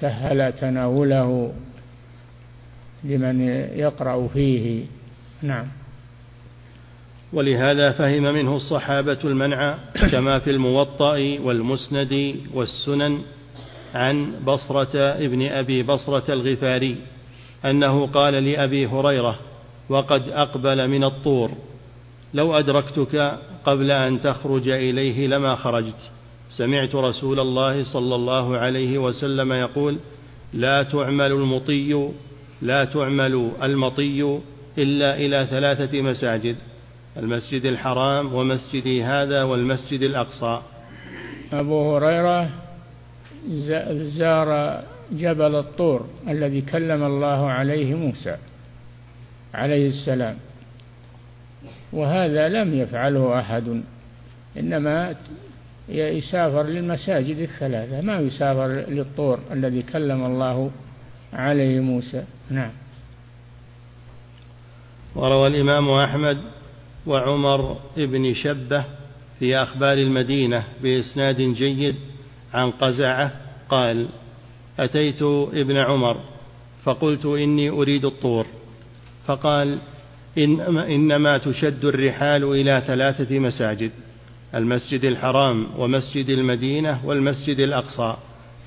سهل 0.00 0.52
تناوله 0.52 1.52
لمن 3.04 3.40
يقرأ 3.74 4.28
فيه. 4.28 4.84
نعم. 5.42 5.66
ولهذا 7.32 7.92
فهم 7.92 8.22
منه 8.22 8.56
الصحابة 8.56 9.18
المنع 9.24 9.78
كما 10.10 10.38
في 10.38 10.50
الموطأ 10.50 11.18
والمسند 11.40 12.36
والسنن 12.54 13.18
عن 13.94 14.32
بصرة 14.46 14.96
ابن 14.96 15.48
أبي 15.48 15.82
بصرة 15.82 16.32
الغفاري 16.32 16.96
أنه 17.64 18.06
قال 18.06 18.34
لأبي 18.34 18.86
هريرة 18.86 19.38
وقد 19.88 20.28
أقبل 20.28 20.88
من 20.88 21.04
الطور. 21.04 21.50
لو 22.34 22.58
أدركتك 22.58 23.38
قبل 23.64 23.90
أن 23.90 24.20
تخرج 24.20 24.68
إليه 24.68 25.26
لما 25.26 25.54
خرجت. 25.54 26.10
سمعت 26.48 26.94
رسول 26.94 27.40
الله 27.40 27.84
صلى 27.92 28.14
الله 28.14 28.56
عليه 28.56 28.98
وسلم 28.98 29.52
يقول 29.52 29.98
لا 30.54 30.82
تعمل 30.82 31.32
المطي 31.32 32.10
لا 32.62 32.84
تعمل 32.84 33.50
المطي 33.62 34.40
إلا 34.78 35.16
إلى 35.16 35.46
ثلاثة 35.50 36.02
مساجد 36.02 36.56
المسجد 37.16 37.64
الحرام 37.64 38.34
ومسجدي 38.34 39.04
هذا 39.04 39.42
والمسجد 39.42 40.02
الأقصى. 40.02 40.62
أبو 41.52 41.96
هريرة 41.96 42.50
زار 44.18 44.80
جبل 45.12 45.54
الطور 45.54 46.06
الذي 46.28 46.60
كلم 46.60 47.04
الله 47.04 47.50
عليه 47.50 47.94
موسى. 47.94 48.36
عليه 49.54 49.88
السلام. 49.88 50.36
وهذا 51.92 52.48
لم 52.48 52.74
يفعله 52.74 53.40
أحد 53.40 53.82
إنما 54.58 55.14
يسافر 55.88 56.62
للمساجد 56.62 57.38
الثلاثة 57.38 58.00
ما 58.00 58.18
يسافر 58.18 58.66
للطور 58.66 59.38
الذي 59.52 59.82
كلم 59.82 60.26
الله 60.26 60.70
عليه 61.32 61.80
موسى. 61.80 62.24
نعم. 62.50 62.70
وروى 65.16 65.46
الإمام 65.46 65.90
أحمد 65.90 66.38
وعمر 67.06 67.76
بن 67.96 68.34
شبة 68.34 68.84
في 69.38 69.56
أخبار 69.56 69.98
المدينة 69.98 70.64
بإسناد 70.82 71.40
جيد 71.40 71.94
عن 72.54 72.70
قزعة 72.70 73.32
قال 73.68 74.08
أتيت 74.78 75.22
ابن 75.52 75.76
عمر 75.76 76.16
فقلت 76.84 77.26
إني 77.26 77.70
أريد 77.70 78.04
الطور. 78.04 78.46
فقال 79.26 79.78
إنما, 80.38 80.86
إنما 80.86 81.38
تشد 81.38 81.84
الرحال 81.84 82.44
إلى 82.44 82.82
ثلاثة 82.86 83.38
مساجد 83.38 83.90
المسجد 84.54 85.04
الحرام 85.04 85.66
ومسجد 85.78 86.28
المدينة 86.28 87.06
والمسجد 87.06 87.60
الأقصى 87.60 88.16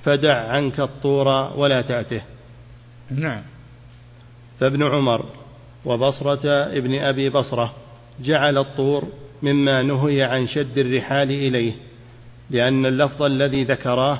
فدع 0.05 0.51
عنك 0.51 0.79
الطور 0.79 1.27
ولا 1.57 1.81
تأته. 1.81 2.21
نعم. 3.11 3.41
فابن 4.59 4.83
عمر 4.83 5.25
وبصرة 5.85 6.49
ابن 6.49 6.99
أبي 6.99 7.29
بصرة 7.29 7.73
جعل 8.19 8.57
الطور 8.57 9.03
مما 9.43 9.83
نهي 9.83 10.23
عن 10.23 10.47
شد 10.47 10.77
الرحال 10.77 11.31
إليه 11.31 11.73
لأن 12.49 12.85
اللفظ 12.85 13.23
الذي 13.23 13.63
ذكراه 13.63 14.19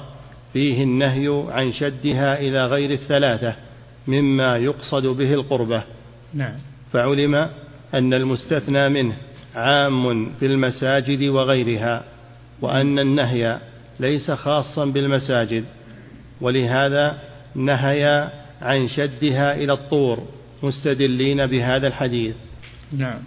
فيه 0.54 0.84
النهي 0.84 1.44
عن 1.50 1.74
شدها 1.74 2.40
إلى 2.40 2.66
غير 2.66 2.92
الثلاثة 2.92 3.56
مما 4.08 4.58
يقصد 4.58 5.06
به 5.06 5.34
القربة. 5.34 5.84
نعم. 6.34 6.56
فعلم 6.94 7.36
أن 7.94 8.14
المستثنى 8.14 8.90
منه 8.90 9.16
عام 9.56 10.30
في 10.40 10.46
المساجد 10.46 11.24
وغيرها 11.24 12.04
وأن 12.62 13.00
النهي 13.00 13.60
ليس 14.00 14.32
خاصا 14.32 14.86
بالمساجد 14.86 15.66
ولهذا 16.42 17.18
نهي 17.56 18.30
عن 18.62 18.88
شدها 18.88 19.56
إلى 19.56 19.74
الطور 19.74 20.24
مستدلين 20.64 21.46
بهذا 21.48 21.88
الحديث. 21.88 22.36
نعم. 22.98 23.20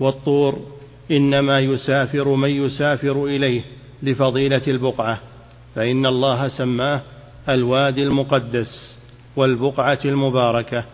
والطور 0.00 0.66
إنما 1.10 1.60
يسافر 1.60 2.34
من 2.34 2.50
يسافر 2.50 3.24
إليه 3.24 3.62
لفضيلة 4.02 4.62
البقعة 4.68 5.20
فإن 5.74 6.06
الله 6.06 6.48
سماه 6.48 7.00
الوادي 7.48 8.02
المقدس 8.02 8.98
والبقعة 9.36 9.98
المباركة. 10.04 10.84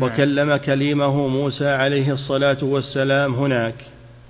وكلم 0.00 0.56
كليمه 0.56 1.28
موسى 1.28 1.68
عليه 1.68 2.12
الصلاة 2.12 2.58
والسلام 2.62 3.34
هناك 3.34 3.74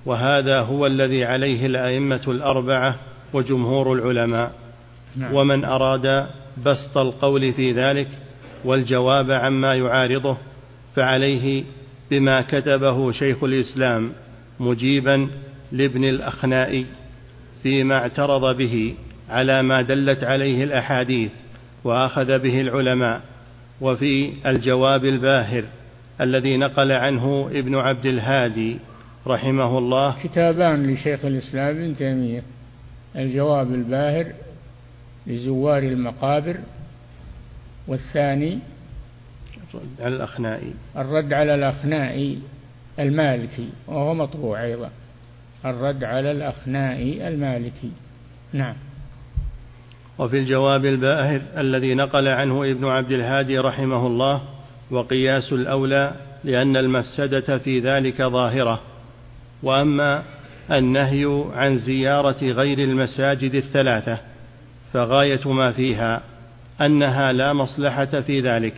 وهذا 0.06 0.60
هو 0.60 0.86
الذي 0.86 1.24
عليه 1.24 1.66
الأئمة 1.66 2.20
الأربعة 2.28 2.96
وجمهور 3.32 3.92
العلماء. 3.92 4.52
نعم. 5.16 5.34
ومن 5.34 5.64
أراد 5.64 6.26
بسط 6.66 6.98
القول 6.98 7.52
في 7.52 7.72
ذلك 7.72 8.08
والجواب 8.64 9.30
عما 9.30 9.74
يعارضه 9.74 10.36
فعليه 10.96 11.64
بما 12.10 12.40
كتبه 12.40 13.12
شيخ 13.12 13.44
الإسلام 13.44 14.12
مجيبا 14.60 15.28
لابن 15.72 16.04
الأخنائي 16.04 16.86
فيما 17.62 17.94
اعترض 17.94 18.56
به 18.56 18.94
على 19.30 19.62
ما 19.62 19.82
دلت 19.82 20.24
عليه 20.24 20.64
الأحاديث 20.64 21.30
وأخذ 21.84 22.38
به 22.38 22.60
العلماء. 22.60 23.20
وفي 23.84 24.32
الجواب 24.46 25.04
الباهر 25.04 25.64
الذي 26.20 26.56
نقل 26.56 26.92
عنه 26.92 27.50
ابن 27.52 27.74
عبد 27.74 28.06
الهادي 28.06 28.78
رحمه 29.26 29.78
الله. 29.78 30.22
كتابان 30.22 30.94
لشيخ 30.94 31.24
الإسلام 31.24 31.76
ابن 31.76 31.96
تيمية. 31.96 32.42
الجواب 33.16 33.74
الباهر 33.74 34.32
لزوار 35.26 35.82
المقابر. 35.82 36.56
والثاني 37.88 38.58
الرد 39.74 40.00
على 40.00 40.16
الأخنائي. 40.16 40.74
الرد 40.96 41.32
على 41.32 41.54
الأخنائي 41.54 42.38
المالكي 42.98 43.68
وهو 43.86 44.14
مطبوع 44.14 44.62
أيضا. 44.62 44.90
الرد 45.64 46.04
على 46.04 46.30
الأخنائي 46.30 47.28
المالكي. 47.28 47.90
نعم. 48.52 48.74
وفي 50.18 50.38
الجواب 50.38 50.84
الباهر 50.84 51.40
الذي 51.56 51.94
نقل 51.94 52.28
عنه 52.28 52.64
ابن 52.64 52.84
عبد 52.84 53.12
الهادي 53.12 53.58
رحمه 53.58 54.06
الله 54.06 54.42
وقياس 54.90 55.52
الأولى 55.52 56.12
لأن 56.44 56.76
المفسدة 56.76 57.58
في 57.58 57.80
ذلك 57.80 58.22
ظاهرة. 58.22 58.80
وأما 59.62 60.22
النهي 60.70 61.44
عن 61.54 61.78
زيارة 61.78 62.42
غير 62.42 62.78
المساجد 62.78 63.54
الثلاثة 63.54 64.18
فغاية 64.92 65.52
ما 65.52 65.72
فيها 65.72 66.20
أنها 66.80 67.32
لا 67.32 67.52
مصلحة 67.52 68.04
في 68.20 68.40
ذلك. 68.40 68.74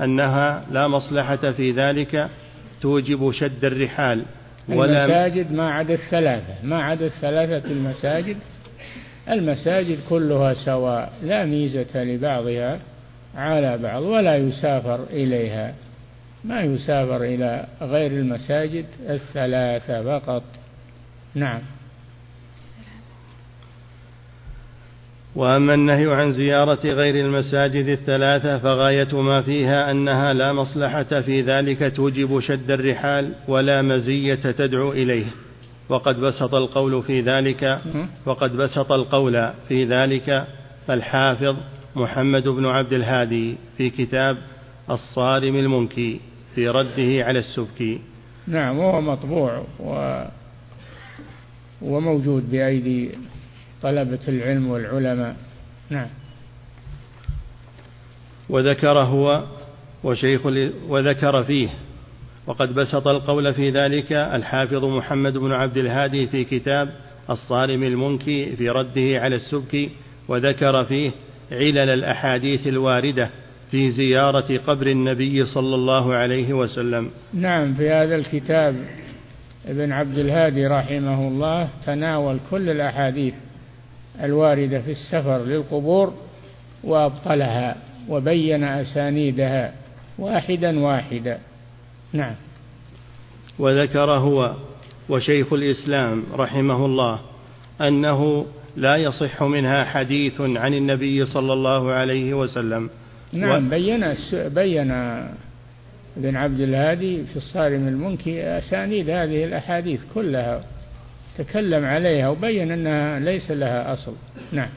أنها 0.00 0.64
لا 0.70 0.88
مصلحة 0.88 1.36
في 1.36 1.70
ذلك 1.70 2.28
توجب 2.80 3.32
شد 3.32 3.64
الرحال. 3.64 4.22
ولا 4.68 5.04
المساجد 5.04 5.52
ما 5.52 5.70
عدا 5.70 5.94
الثلاثة. 5.94 6.54
ما 6.62 6.82
عدا 6.82 7.06
الثلاثة 7.06 7.70
المساجد 7.70 8.36
المساجد 9.30 9.98
كلها 10.08 10.54
سواء 10.54 11.12
لا 11.22 11.44
ميزة 11.44 12.04
لبعضها 12.04 12.78
على 13.36 13.78
بعض 13.78 14.02
ولا 14.02 14.36
يسافر 14.36 15.04
إليها. 15.10 15.74
ما 16.44 16.60
يسافر 16.60 17.24
إلى 17.24 17.66
غير 17.82 18.10
المساجد 18.10 18.84
الثلاثة 19.08 20.02
فقط. 20.02 20.42
نعم. 21.34 21.60
وأما 25.34 25.74
النهي 25.74 26.14
عن 26.14 26.32
زيارة 26.32 26.80
غير 26.84 27.26
المساجد 27.26 27.86
الثلاثة 27.86 28.58
فغاية 28.58 29.22
ما 29.22 29.42
فيها 29.42 29.90
أنها 29.90 30.32
لا 30.32 30.52
مصلحة 30.52 31.20
في 31.20 31.40
ذلك 31.40 31.96
توجب 31.96 32.40
شد 32.40 32.70
الرحال 32.70 33.32
ولا 33.48 33.82
مزية 33.82 34.34
تدعو 34.34 34.92
إليه. 34.92 35.24
وقد 35.88 36.20
بسط 36.20 36.54
القول 36.54 37.02
في 37.02 37.20
ذلك 37.20 37.80
وقد 38.26 38.56
بسط 38.56 38.92
القول 38.92 39.50
في 39.68 39.84
ذلك 39.84 40.46
الحافظ 40.90 41.56
محمد 41.96 42.48
بن 42.48 42.66
عبد 42.66 42.92
الهادي 42.92 43.56
في 43.76 43.90
كتاب 43.90 44.36
الصارم 44.90 45.56
المنكي 45.56 46.20
في 46.54 46.68
رده 46.68 47.24
على 47.24 47.38
السبكي 47.38 48.00
نعم 48.46 48.78
وهو 48.78 49.00
مطبوع 49.00 49.64
و 49.80 50.24
وموجود 51.82 52.50
بأيدي 52.50 53.10
طلبة 53.82 54.18
العلم 54.28 54.68
والعلماء. 54.68 55.36
نعم. 55.90 56.08
وذكر 58.48 59.00
هو 59.00 59.42
وشيخ 60.04 60.46
وذكر 60.88 61.44
فيه 61.44 61.68
وقد 62.46 62.74
بسط 62.74 63.08
القول 63.08 63.54
في 63.54 63.70
ذلك 63.70 64.12
الحافظ 64.12 64.84
محمد 64.84 65.38
بن 65.38 65.52
عبد 65.52 65.76
الهادي 65.76 66.26
في 66.26 66.44
كتاب 66.44 66.88
الصارم 67.30 67.82
المنكي 67.82 68.56
في 68.56 68.70
رده 68.70 69.20
على 69.20 69.36
السبكي 69.36 69.90
وذكر 70.28 70.84
فيه 70.84 71.10
علل 71.52 71.78
الأحاديث 71.78 72.66
الواردة 72.66 73.30
في 73.70 73.90
زيارة 73.90 74.58
قبر 74.66 74.86
النبي 74.86 75.46
صلى 75.46 75.74
الله 75.74 76.14
عليه 76.14 76.52
وسلم. 76.52 77.10
نعم 77.34 77.74
في 77.74 77.90
هذا 77.90 78.16
الكتاب 78.16 78.76
ابن 79.68 79.92
عبد 79.92 80.18
الهادي 80.18 80.66
رحمه 80.66 81.28
الله 81.28 81.68
تناول 81.86 82.38
كل 82.50 82.70
الأحاديث 82.70 83.34
الواردة 84.22 84.80
في 84.80 84.90
السفر 84.90 85.44
للقبور 85.44 86.14
وأبطلها 86.84 87.76
وبين 88.08 88.64
أسانيدها 88.64 89.72
واحدا 90.18 90.80
واحدا. 90.80 91.38
نعم. 92.14 92.34
وذكر 93.58 94.10
هو 94.10 94.54
وشيخ 95.08 95.52
الإسلام 95.52 96.22
رحمه 96.34 96.86
الله 96.86 97.20
أنه 97.80 98.46
لا 98.76 98.96
يصح 98.96 99.42
منها 99.42 99.84
حديث 99.84 100.40
عن 100.40 100.74
النبي 100.74 101.24
صلى 101.24 101.52
الله 101.52 101.92
عليه 101.92 102.34
وسلم. 102.34 102.90
نعم 103.32 103.66
و... 103.66 103.70
بين 103.70 104.14
بين 104.34 104.90
ابن 106.16 106.36
عبد 106.36 106.60
الهادي 106.60 107.24
في 107.24 107.36
الصارم 107.36 107.88
المنكي 107.88 108.42
أسانيد 108.58 109.10
هذه 109.10 109.44
الأحاديث 109.44 110.00
كلها 110.14 110.64
تكلم 111.38 111.84
عليها 111.84 112.28
وبين 112.28 112.72
أنها 112.72 113.18
ليس 113.20 113.50
لها 113.50 113.92
أصل. 113.92 114.12
نعم. 114.52 114.68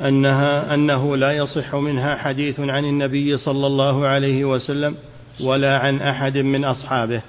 أنها 0.00 0.74
أنه 0.74 1.16
لا 1.16 1.32
يصح 1.32 1.74
منها 1.74 2.16
حديث 2.16 2.60
عن 2.60 2.84
النبي 2.84 3.36
صلى 3.36 3.66
الله 3.66 4.06
عليه 4.06 4.44
وسلم 4.44 4.94
ولا 5.40 5.78
عن 5.78 6.00
أحد 6.00 6.38
من 6.38 6.64
أصحابه 6.64 7.22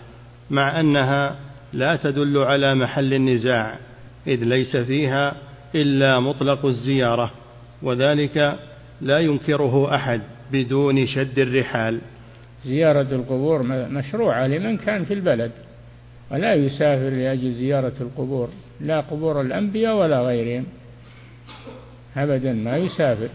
مع 0.50 0.80
أنها 0.80 1.36
لا 1.74 1.96
تدل 1.96 2.38
على 2.38 2.76
محل 2.76 3.14
النزاع 3.14 3.76
إذ 4.28 4.44
ليس 4.44 4.78
فيها 4.78 5.36
إلا 5.76 6.20
مطلق 6.20 6.66
الزيارة 6.66 7.32
وذلك 7.82 8.60
لا 9.02 9.20
ينكره 9.20 9.96
أحد 9.96 10.22
بدون 10.52 11.08
شد 11.08 11.40
الرحال. 11.40 12.02
زيارة 12.64 13.16
القبور 13.16 13.64
مشروعة 13.90 14.48
لمن 14.48 14.78
كان 14.78 15.06
في 15.06 15.14
البلد 15.14 15.52
ولا 16.32 16.54
يسافر 16.54 17.10
لأجل 17.10 17.52
زيارة 17.52 17.94
القبور 18.02 18.50
لا 18.82 19.00
قبور 19.00 19.42
الأنبياء 19.42 19.96
ولا 19.96 20.22
غيرهم 20.22 20.66
أبدا 22.18 22.54
ما 22.54 22.78
يسافر 22.78 23.30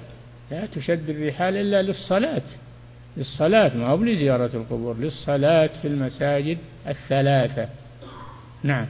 لا 0.51 0.67
تشد 0.67 1.11
الرحال 1.11 1.57
إلا 1.57 1.83
للصلاة. 1.83 2.43
للصلاة 3.17 3.77
ما 3.77 3.87
هو 3.87 4.05
لزيارة 4.05 4.51
القبور 4.55 4.97
للصلاة 4.97 5.71
في 5.83 5.89
المساجد 5.89 6.59
الثلاثة. 6.89 7.69
نعم. 8.63 8.87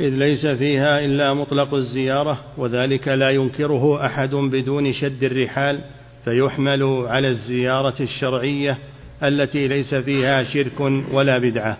إذ 0.00 0.08
ليس 0.08 0.46
فيها 0.46 1.00
إلا 1.04 1.34
مطلق 1.34 1.74
الزيارة 1.74 2.40
وذلك 2.56 3.08
لا 3.08 3.30
ينكره 3.30 4.06
أحد 4.06 4.34
بدون 4.34 4.92
شد 4.92 5.24
الرحال 5.24 5.80
فيحمل 6.24 6.82
على 7.06 7.28
الزيارة 7.28 8.02
الشرعية 8.02 8.78
التي 9.22 9.68
ليس 9.68 9.94
فيها 9.94 10.44
شرك 10.44 10.80
ولا 11.12 11.38
بدعة. 11.38 11.78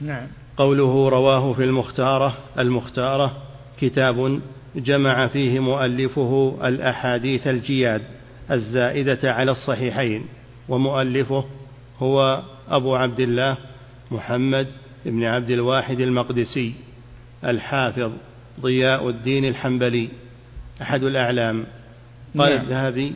نعم. 0.00 0.26
قوله 0.56 1.08
رواه 1.08 1.52
في 1.52 1.64
المختارة 1.64 2.36
المختارة 2.58 3.36
كتاب 3.80 4.40
جمع 4.76 5.26
فيه 5.26 5.60
مؤلفه 5.60 6.58
الأحاديث 6.64 7.46
الجياد 7.46 8.02
الزائدة 8.50 9.32
على 9.32 9.50
الصحيحين. 9.50 10.24
ومؤلفه 10.68 11.44
هو 12.00 12.42
أبو 12.68 12.96
عبد 12.96 13.20
الله 13.20 13.56
محمد 14.10 14.66
بن 15.04 15.24
عبد 15.24 15.50
الواحد 15.50 16.00
المقدسي 16.00 16.74
الحافظ 17.44 18.12
ضياء 18.60 19.08
الدين 19.08 19.44
الحنبلي 19.44 20.08
أحد 20.82 21.02
الأعلام. 21.02 21.64
قال 22.38 22.54
نعم. 22.54 22.60
الذهبي 22.64 23.12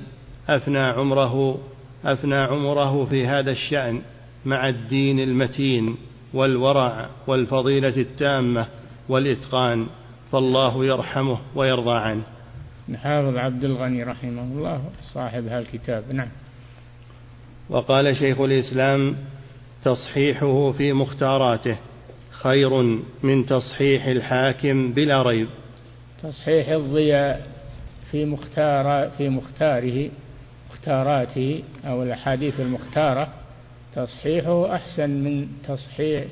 أفنى 0.49 0.79
عمره 0.79 1.59
أفنى 2.05 2.35
عمره 2.35 3.05
في 3.05 3.27
هذا 3.27 3.51
الشأن 3.51 4.03
مع 4.45 4.69
الدين 4.69 5.21
المتين 5.21 5.97
والورع 6.35 7.09
والفضيلة 7.27 7.97
التامة 7.97 8.67
والإتقان 9.09 9.87
فالله 10.33 10.85
يرحمه 10.85 11.39
ويرضى 11.55 11.95
عنه. 11.95 12.23
حافظ 12.95 13.37
عبد 13.37 13.65
الغني 13.65 14.03
رحمه 14.03 14.43
الله 14.43 14.83
صاحب 15.15 15.47
هالكتاب 15.47 16.05
نعم. 16.13 16.29
وقال 17.73 18.17
شيخ 18.17 18.41
الإسلام 18.41 19.17
تصحيحه 19.85 20.73
في 20.73 20.93
مختاراته 20.93 21.79
خير 22.31 22.83
من 23.23 23.47
تصحيح 23.47 24.07
الحاكم 24.07 24.93
بلا 24.93 25.23
ريب. 25.23 25.49
تصحيح 26.23 26.69
الضياء 26.69 27.47
في 28.11 28.25
مختار 28.25 29.11
في 29.11 29.29
مختاره 29.29 30.11
مختاراته 30.71 31.63
أو 31.85 32.03
الأحاديث 32.03 32.61
المختارة 32.61 33.29
تصحيحه 33.95 34.75
أحسن 34.75 35.11
من 35.11 35.49
تصحيح 35.69 36.25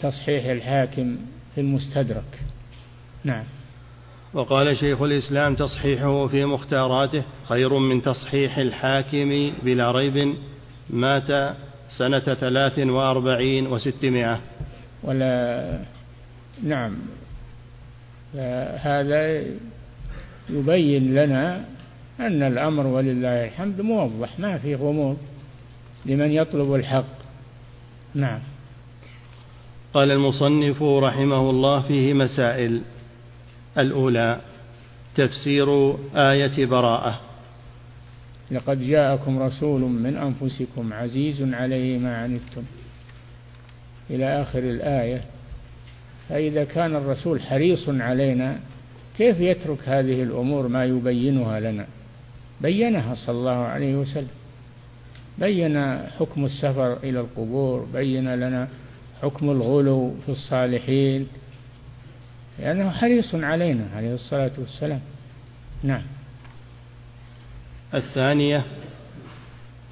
تصحيح 0.00 0.44
الحاكم 0.44 1.16
في 1.54 1.60
المستدرك. 1.60 2.40
نعم. 3.24 3.44
وقال 4.34 4.76
شيخ 4.76 5.02
الإسلام 5.02 5.54
تصحيحه 5.54 6.26
في 6.26 6.44
مختاراته 6.44 7.22
خير 7.48 7.78
من 7.78 8.02
تصحيح 8.02 8.58
الحاكم 8.58 9.52
بلا 9.62 9.90
ريب. 9.90 10.34
مات 10.90 11.56
سنة 11.90 12.18
ثلاث 12.18 12.78
وأربعين 12.78 13.66
وستمائة. 13.66 14.40
ولا 15.02 15.78
نعم. 16.62 16.96
هذا 18.76 19.44
يبين 20.50 21.14
لنا 21.14 21.64
أن 22.20 22.42
الأمر 22.42 22.86
ولله 22.86 23.44
الحمد 23.44 23.80
موضح 23.80 24.38
ما 24.38 24.58
في 24.58 24.74
غموض 24.74 25.16
لمن 26.06 26.30
يطلب 26.30 26.74
الحق. 26.74 27.14
نعم. 28.14 28.38
قال 29.94 30.10
المصنف 30.10 30.82
رحمه 30.82 31.50
الله 31.50 31.80
فيه 31.80 32.14
مسائل. 32.14 32.82
الأولى 33.78 34.40
تفسير 35.16 35.96
آية 36.16 36.66
براءة. 36.66 37.20
لقد 38.50 38.80
جاءكم 38.82 39.38
رسول 39.42 39.80
من 39.80 40.16
أنفسكم 40.16 40.92
عزيز 40.92 41.42
عليه 41.54 41.98
ما 41.98 42.16
عنتم. 42.16 42.62
إلى 44.10 44.42
آخر 44.42 44.58
الآية. 44.58 45.20
فإذا 46.28 46.64
كان 46.64 46.96
الرسول 46.96 47.42
حريص 47.42 47.88
علينا 47.88 48.58
كيف 49.18 49.40
يترك 49.40 49.78
هذه 49.84 50.22
الأمور 50.22 50.68
ما 50.68 50.84
يبينها 50.84 51.60
لنا؟ 51.60 51.86
بينها 52.60 53.14
صلى 53.14 53.38
الله 53.38 53.56
عليه 53.56 53.96
وسلم. 53.96 54.28
بين 55.38 55.98
حكم 56.18 56.44
السفر 56.44 56.96
إلى 56.96 57.20
القبور 57.20 57.86
بين 57.92 58.34
لنا 58.34 58.68
حكم 59.22 59.50
الغلو 59.50 60.14
في 60.26 60.32
الصالحين. 60.32 61.28
لأنه 62.58 62.90
حريص 62.90 63.34
علينا 63.34 63.84
عليه 63.96 64.14
الصلاة 64.14 64.50
والسلام. 64.58 65.00
نعم. 65.82 66.02
الثانية 67.94 68.62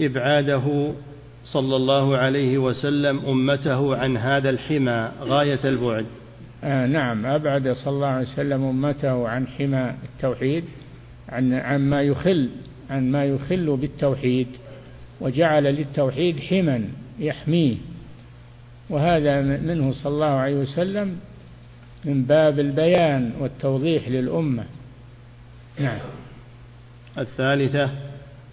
إبعاده 0.00 0.92
صلى 1.44 1.76
الله 1.76 2.16
عليه 2.16 2.58
وسلم 2.58 3.18
أمته 3.18 3.96
عن 3.96 4.16
هذا 4.16 4.50
الحمى 4.50 5.12
غاية 5.20 5.60
البعد. 5.64 6.06
آه 6.64 6.86
نعم 6.86 7.26
أبعد 7.26 7.68
صلى 7.68 7.94
الله 7.94 8.06
عليه 8.06 8.28
وسلم 8.28 8.64
أمته 8.64 9.28
عن 9.28 9.46
حمى 9.46 9.94
التوحيد 10.04 10.64
عن 11.28 11.52
عما 11.52 12.02
يخل 12.02 12.48
عن 12.90 13.10
ما 13.10 13.24
يخل 13.24 13.76
بالتوحيد 13.76 14.46
وجعل 15.20 15.62
للتوحيد 15.62 16.40
حما 16.40 16.84
يحميه. 17.18 17.76
وهذا 18.90 19.40
منه 19.40 19.92
صلى 19.92 20.12
الله 20.12 20.26
عليه 20.26 20.56
وسلم 20.56 21.16
من 22.04 22.22
باب 22.22 22.60
البيان 22.60 23.32
والتوضيح 23.40 24.08
للأمة. 24.08 24.64
نعم. 25.78 25.98
الثالثة 27.18 27.90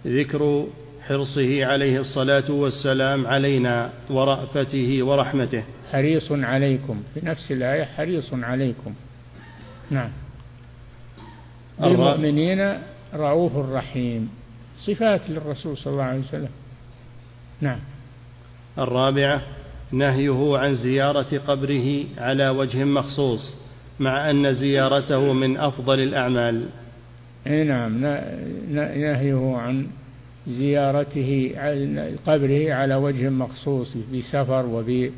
ذكر 0.06 0.66
حرصه 1.08 1.66
عليه 1.66 2.00
الصلاة 2.00 2.50
والسلام 2.50 3.26
علينا 3.26 3.90
ورأفته 4.10 5.02
ورحمته. 5.02 5.62
حريص 5.92 6.32
عليكم 6.32 7.02
في 7.14 7.26
نفس 7.26 7.52
الآية 7.52 7.84
حريص 7.84 8.34
عليكم. 8.34 8.94
نعم. 9.90 10.10
بالمؤمنين 11.80 12.78
رؤوف 13.14 13.56
رحيم 13.56 14.30
صفات 14.86 15.30
للرسول 15.30 15.76
صلى 15.76 15.92
الله 15.92 16.04
عليه 16.04 16.20
وسلم. 16.20 16.48
نعم. 17.60 17.78
الرابعة 18.78 19.42
نهيه 19.92 20.58
عن 20.58 20.74
زيارة 20.74 21.38
قبره 21.46 22.04
على 22.18 22.48
وجه 22.48 22.84
مخصوص 22.84 23.54
مع 24.00 24.30
أن 24.30 24.52
زيارته 24.54 25.32
من 25.32 25.56
أفضل 25.56 26.00
الأعمال. 26.00 26.68
إي 27.46 27.64
نعم 27.64 28.00
نهيه 28.70 29.56
عن 29.56 29.86
زيارته 30.48 31.54
قبره 32.26 32.74
على 32.74 32.94
وجه 32.94 33.28
مخصوص 33.28 33.96
بسفر 34.14 34.66
وب 34.66 35.10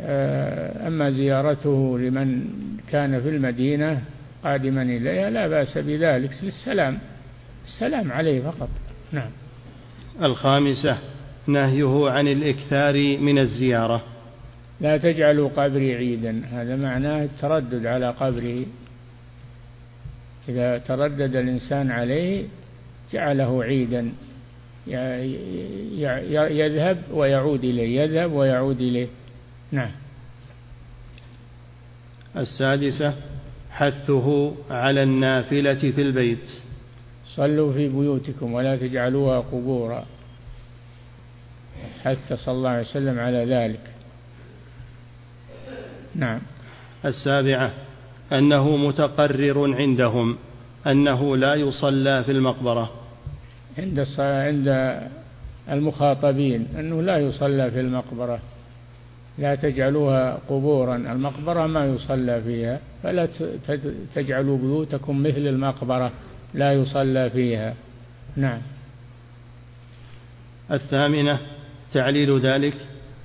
آه، 0.00 0.88
أما 0.88 1.10
زيارته 1.10 1.98
لمن 1.98 2.44
كان 2.90 3.20
في 3.20 3.28
المدينة 3.28 4.02
قادما 4.44 4.82
إليها 4.82 5.30
لا 5.30 5.48
بأس 5.48 5.78
بذلك 5.78 6.30
للسلام 6.42 6.98
السلام 7.66 8.12
عليه 8.12 8.40
فقط. 8.40 8.68
نعم. 9.12 9.30
الخامسة 10.22 10.98
نهيه 11.46 12.10
عن 12.10 12.28
الإكثار 12.28 13.18
من 13.18 13.38
الزيارة. 13.38 14.02
لا 14.80 14.96
تجعلوا 14.96 15.48
قبري 15.48 15.94
عيدا 15.94 16.42
هذا 16.52 16.76
معناه 16.76 17.24
التردد 17.24 17.86
على 17.86 18.10
قبره. 18.10 18.64
إذا 20.48 20.78
تردد 20.78 21.36
الإنسان 21.36 21.90
عليه 21.90 22.44
جعله 23.12 23.64
عيدا 23.64 24.12
يذهب 26.50 27.02
ويعود 27.12 27.64
إليه 27.64 28.00
يذهب 28.00 28.32
ويعود 28.32 28.80
إليه. 28.80 29.08
نعم. 29.72 29.90
السادسة 32.36 33.14
حثه 33.70 34.54
على 34.70 35.02
النافلة 35.02 35.90
في 35.90 36.02
البيت. 36.02 36.48
صلوا 37.26 37.72
في 37.72 37.88
بيوتكم 37.88 38.52
ولا 38.52 38.76
تجعلوها 38.76 39.40
قبورا. 39.40 40.06
حث 42.04 42.32
صلى 42.32 42.54
الله 42.54 42.70
عليه 42.70 42.80
وسلم 42.80 43.18
على 43.18 43.44
ذلك. 43.44 43.80
نعم. 46.14 46.40
السابعة 47.04 47.72
أنه 48.32 48.76
متقرر 48.76 49.74
عندهم 49.74 50.36
أنه 50.86 51.36
لا 51.36 51.54
يصلى 51.54 52.24
في 52.24 52.32
المقبرة. 52.32 52.90
عند 53.78 54.06
عند 54.18 55.00
المخاطبين 55.70 56.66
أنه 56.78 57.02
لا 57.02 57.18
يصلى 57.18 57.70
في 57.70 57.80
المقبرة. 57.80 58.38
لا 59.38 59.54
تجعلوها 59.54 60.38
قبورا 60.48 60.96
المقبرة 60.96 61.66
ما 61.66 61.86
يصلى 61.86 62.42
فيها. 62.42 62.80
فلا 63.02 63.28
تجعلوا 64.14 64.58
بيوتكم 64.58 65.22
مثل 65.22 65.46
المقبرة 65.46 66.12
لا 66.54 66.72
يصلى 66.72 67.30
فيها. 67.30 67.74
نعم. 68.36 68.60
الثامنة 70.70 71.38
تعليل 71.92 72.38
ذلك 72.38 72.74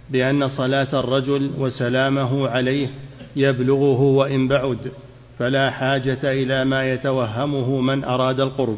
بأن 0.10 0.48
صلاة 0.48 1.00
الرجل 1.00 1.52
وسلامه 1.58 2.50
عليه 2.50 2.88
يبلغه 3.36 4.02
وإن 4.02 4.48
بعد 4.48 4.92
فلا 5.40 5.70
حاجة 5.70 6.20
إلى 6.24 6.66
ما 6.66 6.94
يتوهمه 6.94 7.82
من 7.82 8.04
أراد 8.04 8.40
القرب. 8.40 8.78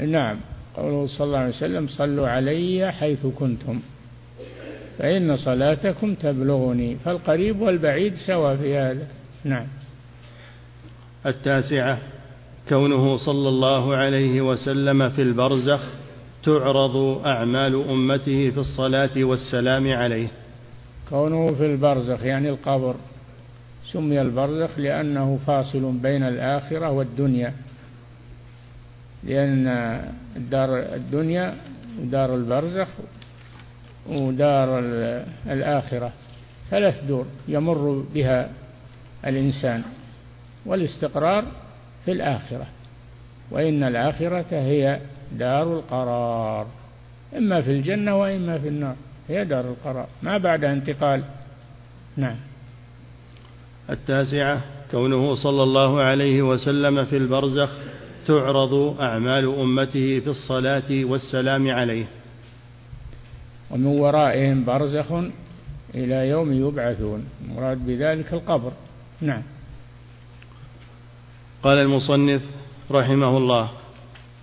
نعم 0.00 0.36
قوله 0.76 1.06
صلى 1.06 1.26
الله 1.26 1.38
عليه 1.38 1.56
وسلم 1.56 1.88
صلوا 1.88 2.28
علي 2.28 2.92
حيث 2.92 3.26
كنتم 3.26 3.80
فإن 4.98 5.36
صلاتكم 5.36 6.14
تبلغني 6.14 6.96
فالقريب 7.04 7.60
والبعيد 7.60 8.14
سوا 8.26 8.56
في 8.56 8.76
هذا. 8.76 9.06
نعم. 9.44 9.66
التاسعة 11.26 11.98
كونه 12.68 13.16
صلى 13.16 13.48
الله 13.48 13.96
عليه 13.96 14.40
وسلم 14.40 15.08
في 15.08 15.22
البرزخ 15.22 15.80
تعرض 16.42 17.26
أعمال 17.26 17.88
أمته 17.88 18.50
في 18.50 18.58
الصلاة 18.58 19.24
والسلام 19.24 19.92
عليه. 19.92 20.28
كونه 21.10 21.54
في 21.54 21.66
البرزخ 21.66 22.22
يعني 22.22 22.48
القبر. 22.48 22.94
سمي 23.92 24.20
البرزخ 24.20 24.78
لأنه 24.78 25.38
فاصل 25.46 25.92
بين 25.92 26.22
الآخرة 26.22 26.90
والدنيا. 26.90 27.52
لأن 29.24 29.64
دار 30.36 30.78
الدنيا 30.78 31.54
ودار 32.00 32.34
البرزخ 32.34 32.88
ودار 34.08 34.78
الآخرة. 35.46 36.12
ثلاث 36.70 37.04
دور 37.04 37.26
يمر 37.48 38.04
بها 38.14 38.48
الإنسان. 39.26 39.82
والاستقرار 40.66 41.44
في 42.04 42.12
الآخرة. 42.12 42.66
وإن 43.50 43.82
الآخرة 43.82 44.46
هي 44.50 45.00
دار 45.32 45.78
القرار. 45.78 46.66
إما 47.36 47.62
في 47.62 47.70
الجنة 47.70 48.16
وإما 48.16 48.58
في 48.58 48.68
النار. 48.68 48.96
هي 49.28 49.44
دار 49.44 49.64
القرار. 49.64 50.06
ما 50.22 50.38
بعد 50.38 50.64
انتقال 50.64 51.24
نعم. 52.16 52.36
التاسعة 53.90 54.60
كونه 54.90 55.34
صلى 55.34 55.62
الله 55.62 56.02
عليه 56.02 56.42
وسلم 56.42 57.04
في 57.04 57.16
البرزخ 57.16 57.70
تعرض 58.26 59.00
أعمال 59.00 59.44
أمته 59.58 60.20
في 60.20 60.26
الصلاة 60.30 61.04
والسلام 61.04 61.70
عليه. 61.70 62.06
ومن 63.70 63.86
ورائهم 63.86 64.64
برزخ 64.64 65.12
إلى 65.94 66.28
يوم 66.28 66.52
يبعثون 66.52 67.24
مراد 67.48 67.86
بذلك 67.86 68.32
القبر. 68.32 68.72
نعم. 69.20 69.42
قال 71.62 71.78
المصنف 71.78 72.42
رحمه 72.90 73.36
الله 73.36 73.70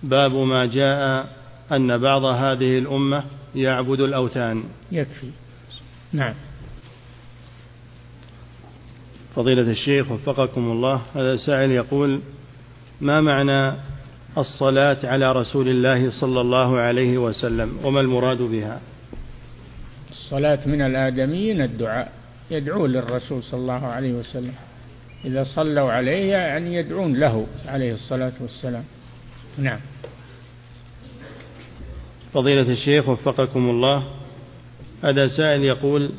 باب 0.02 0.34
ما 0.34 0.66
جاء 0.66 1.26
أن 1.72 1.98
بعض 1.98 2.24
هذه 2.24 2.78
الأمة 2.78 3.24
يعبد 3.54 4.00
الأوثان. 4.00 4.64
يكفي. 4.92 5.30
نعم. 6.12 6.34
فضيلة 9.36 9.70
الشيخ 9.70 10.10
وفقكم 10.10 10.70
الله 10.70 11.02
هذا 11.14 11.36
سائل 11.36 11.70
يقول 11.70 12.20
ما 13.00 13.20
معنى 13.20 13.76
الصلاة 14.38 14.98
على 15.04 15.32
رسول 15.32 15.68
الله 15.68 16.10
صلى 16.20 16.40
الله 16.40 16.78
عليه 16.78 17.18
وسلم 17.18 17.78
وما 17.84 18.00
المراد 18.00 18.42
بها؟ 18.42 18.80
الصلاة 20.10 20.58
من 20.66 20.82
الآدميين 20.82 21.60
الدعاء 21.60 22.12
يدعون 22.50 22.90
للرسول 22.90 23.42
صلى 23.42 23.60
الله 23.60 23.86
عليه 23.86 24.12
وسلم. 24.12 24.54
إذا 25.24 25.44
صلوا 25.44 25.92
عليه 25.92 26.30
يعني 26.30 26.74
يدعون 26.74 27.16
له 27.16 27.46
عليه 27.66 27.94
الصلاة 27.94 28.32
والسلام. 28.40 28.84
نعم. 29.58 29.80
فضيلة 32.34 32.72
الشيخ 32.72 33.08
وفقكم 33.08 33.70
الله 33.70 34.02
هذا 35.02 35.26
سائل 35.26 35.64
يقول 35.64 36.10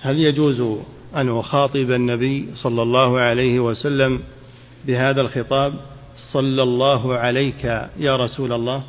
هل 0.00 0.18
يجوز 0.18 0.78
أن 1.16 1.38
أخاطب 1.38 1.90
النبي 1.90 2.48
صلى 2.54 2.82
الله 2.82 3.18
عليه 3.18 3.60
وسلم 3.60 4.20
بهذا 4.86 5.20
الخطاب 5.20 5.74
صلى 6.32 6.62
الله 6.62 7.18
عليك 7.18 7.64
يا 7.98 8.16
رسول 8.16 8.52
الله. 8.52 8.82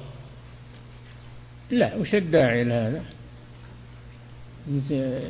لا 1.72 1.96
وش 1.96 2.16
الداعي 2.16 2.64
لهذا؟ 2.64 3.02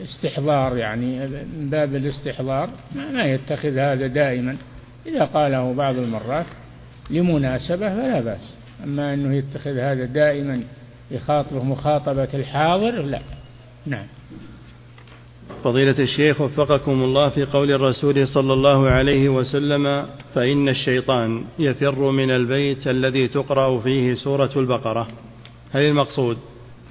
استحضار 0.04 0.78
يعني 0.78 1.28
من 1.28 1.70
باب 1.70 1.96
الاستحضار 1.96 2.70
ما 2.96 3.24
يتخذ 3.24 3.78
هذا 3.78 4.08
دائما. 4.08 4.58
إذا 5.06 5.26
قاله 5.26 5.74
بعض 5.74 5.98
المرات 5.98 6.46
لمناسبة 7.10 7.90
فلا 7.90 8.20
بأس 8.20 8.54
أما 8.84 9.14
أنه 9.14 9.36
يتخذ 9.36 9.78
هذا 9.78 10.06
دائما 10.06 10.64
يخاطبه 11.12 11.64
مخاطبة 11.64 12.28
الحاضر 12.34 13.02
لا. 13.02 13.22
نعم. 13.86 14.06
فضيلة 15.64 16.00
الشيخ 16.00 16.42
وفقكم 16.42 17.04
الله 17.04 17.30
في 17.30 17.46
قول 17.46 17.72
الرسول 17.72 18.28
صلى 18.28 18.54
الله 18.54 18.90
عليه 18.90 19.30
وسلم 19.30 20.06
فإن 20.36 20.70
الشيطان 20.70 21.46
يفر 21.60 22.12
من 22.12 22.32
البيت 22.32 22.88
الذي 22.88 23.28
تقرأ 23.28 23.80
فيه 23.80 24.14
سورة 24.14 24.52
البقرة. 24.56 25.08
هل 25.72 25.82
المقصود 25.82 26.38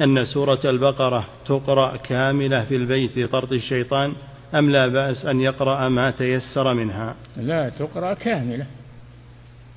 أن 0.00 0.24
سورة 0.24 0.60
البقرة 0.64 1.24
تقرأ 1.46 1.96
كاملة 1.96 2.64
في 2.64 2.76
البيت 2.76 3.18
لطرد 3.18 3.52
الشيطان 3.52 4.12
أم 4.54 4.70
لا 4.70 4.86
بأس 4.86 5.24
أن 5.24 5.40
يقرأ 5.40 5.88
ما 5.88 6.10
تيسر 6.10 6.74
منها؟ 6.74 7.14
لا 7.36 7.68
تقرأ 7.68 8.14
كاملة. 8.14 8.66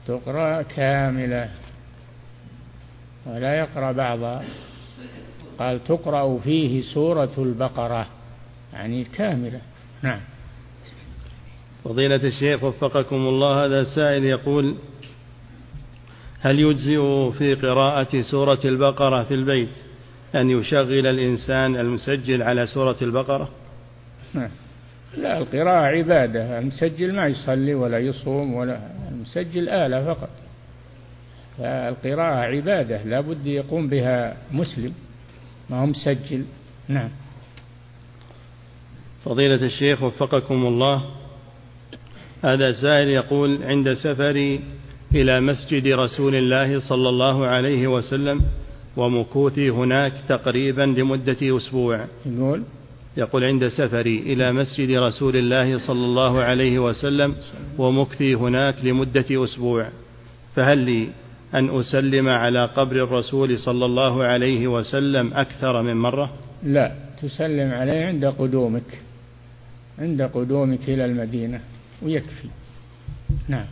تقرأ 0.07 0.61
كاملة. 0.61 1.49
ولا 3.25 3.59
يقرأ 3.59 3.91
بعضها. 3.91 4.43
قال 5.59 5.83
تقرأ 5.83 6.39
فيه 6.43 6.81
سورة 6.81 7.33
البقرة. 7.37 8.07
يعني 8.73 9.03
كاملة. 9.03 9.61
نعم. 10.01 10.19
فضيلة 11.83 12.15
الشيخ 12.15 12.63
وفقكم 12.63 13.15
الله 13.15 13.65
هذا 13.65 13.83
سائل 13.83 14.23
يقول 14.23 14.75
هل 16.39 16.59
يجزئ 16.59 17.31
في 17.31 17.53
قراءة 17.53 18.21
سورة 18.21 18.59
البقرة 18.65 19.23
في 19.23 19.33
البيت 19.33 19.69
أن 20.35 20.49
يشغل 20.49 21.07
الإنسان 21.07 21.75
المسجل 21.75 22.43
على 22.43 22.67
سورة 22.67 22.95
البقرة؟ 23.01 23.49
نعم. 24.33 24.49
لا 25.17 25.37
القراءة 25.37 25.85
عبادة. 25.85 26.59
المسجل 26.59 27.15
ما 27.15 27.27
يصلي 27.27 27.73
ولا 27.73 27.99
يصوم 27.99 28.53
ولا 28.53 28.79
المسجل 29.11 29.69
آلة 29.69 30.13
فقط. 30.13 30.29
فالقراءة 31.57 32.35
عبادة 32.35 33.03
لا 33.03 33.21
بد 33.21 33.45
يقوم 33.45 33.87
بها 33.87 34.37
مسلم 34.51 34.93
ما 35.69 35.81
هو 35.81 35.85
مسجل. 35.85 36.45
نعم. 36.87 37.09
فضيلة 39.25 39.65
الشيخ 39.65 40.03
وفقكم 40.03 40.65
الله. 40.65 41.01
هذا 42.43 42.71
سائل 42.71 43.09
يقول 43.09 43.63
عند 43.63 43.93
سفري 43.93 44.59
إلى 45.15 45.41
مسجد 45.41 45.87
رسول 45.87 46.35
الله 46.35 46.79
صلى 46.79 47.09
الله 47.09 47.47
عليه 47.47 47.87
وسلم 47.87 48.41
ومكوثي 48.97 49.69
هناك 49.69 50.13
تقريبا 50.29 50.81
لمدة 50.81 51.57
أسبوع. 51.57 52.05
يقول 52.25 52.63
يقول 53.17 53.43
عند 53.43 53.67
سفري 53.67 54.17
إلى 54.19 54.51
مسجد 54.51 54.91
رسول 54.91 55.37
الله 55.37 55.77
صلى 55.77 56.05
الله 56.05 56.41
عليه 56.41 56.79
وسلم 56.79 57.35
ومكثي 57.77 58.35
هناك 58.35 58.75
لمدة 58.83 59.25
أسبوع 59.43 59.87
فهل 60.55 60.77
لي 60.77 61.07
أن 61.53 61.79
أسلم 61.79 62.27
على 62.27 62.65
قبر 62.65 63.03
الرسول 63.03 63.59
صلى 63.59 63.85
الله 63.85 64.23
عليه 64.23 64.67
وسلم 64.67 65.33
أكثر 65.33 65.81
من 65.81 65.97
مرة؟ 65.97 66.33
لا 66.63 66.91
تسلم 67.21 67.71
عليه 67.71 68.05
عند 68.05 68.25
قدومك. 68.25 69.01
عند 70.01 70.21
قدومك 70.21 70.89
إلى 70.89 71.05
المدينة 71.05 71.61
ويكفي. 72.01 72.47
نعم. 73.47 73.65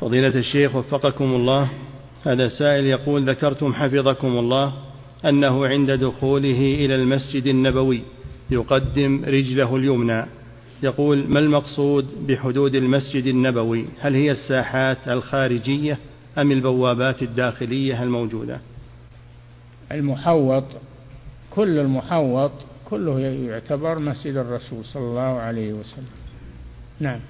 فضيلة 0.00 0.38
الشيخ 0.38 0.74
وفقكم 0.74 1.24
الله 1.24 1.70
هذا 2.24 2.48
سائل 2.48 2.84
يقول 2.84 3.30
ذكرتم 3.30 3.74
حفظكم 3.74 4.38
الله 4.38 4.72
أنه 5.24 5.66
عند 5.66 5.90
دخوله 5.90 6.58
إلى 6.58 6.94
المسجد 6.94 7.46
النبوي 7.46 8.02
يقدم 8.50 9.24
رجله 9.24 9.76
اليمنى. 9.76 10.26
يقول 10.82 11.24
ما 11.28 11.40
المقصود 11.40 12.26
بحدود 12.26 12.74
المسجد 12.74 13.26
النبوي؟ 13.26 13.84
هل 14.00 14.14
هي 14.14 14.30
الساحات 14.30 15.08
الخارجية 15.08 15.98
أم 16.38 16.52
البوابات 16.52 17.22
الداخلية 17.22 18.02
الموجودة؟ 18.02 18.60
المحوط 19.92 20.64
كل 21.50 21.78
المحوط 21.78 22.52
كله 22.90 23.20
يعتبر 23.20 23.98
مسجد 23.98 24.36
الرسول 24.36 24.84
صلى 24.84 25.02
الله 25.02 25.40
عليه 25.40 25.72
وسلم. 25.72 26.10
نعم. 27.00 27.20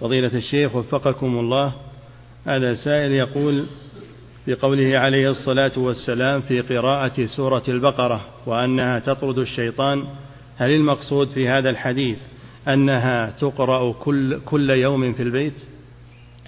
فضيلة 0.00 0.36
الشيخ 0.36 0.74
وفقكم 0.74 1.38
الله 1.38 1.72
هذا 2.46 2.74
سائل 2.74 3.12
يقول 3.12 3.66
بقوله 4.46 4.98
عليه 4.98 5.30
الصلاة 5.30 5.72
والسلام 5.76 6.40
في 6.40 6.60
قراءة 6.60 7.26
سورة 7.26 7.62
البقرة 7.68 8.20
وأنها 8.46 8.98
تطرد 8.98 9.38
الشيطان 9.38 10.04
هل 10.56 10.70
المقصود 10.70 11.28
في 11.28 11.48
هذا 11.48 11.70
الحديث 11.70 12.18
أنها 12.68 13.30
تقرأ 13.30 13.92
كل, 13.92 14.40
كل 14.44 14.70
يوم 14.70 15.12
في 15.12 15.22
البيت؟ 15.22 15.54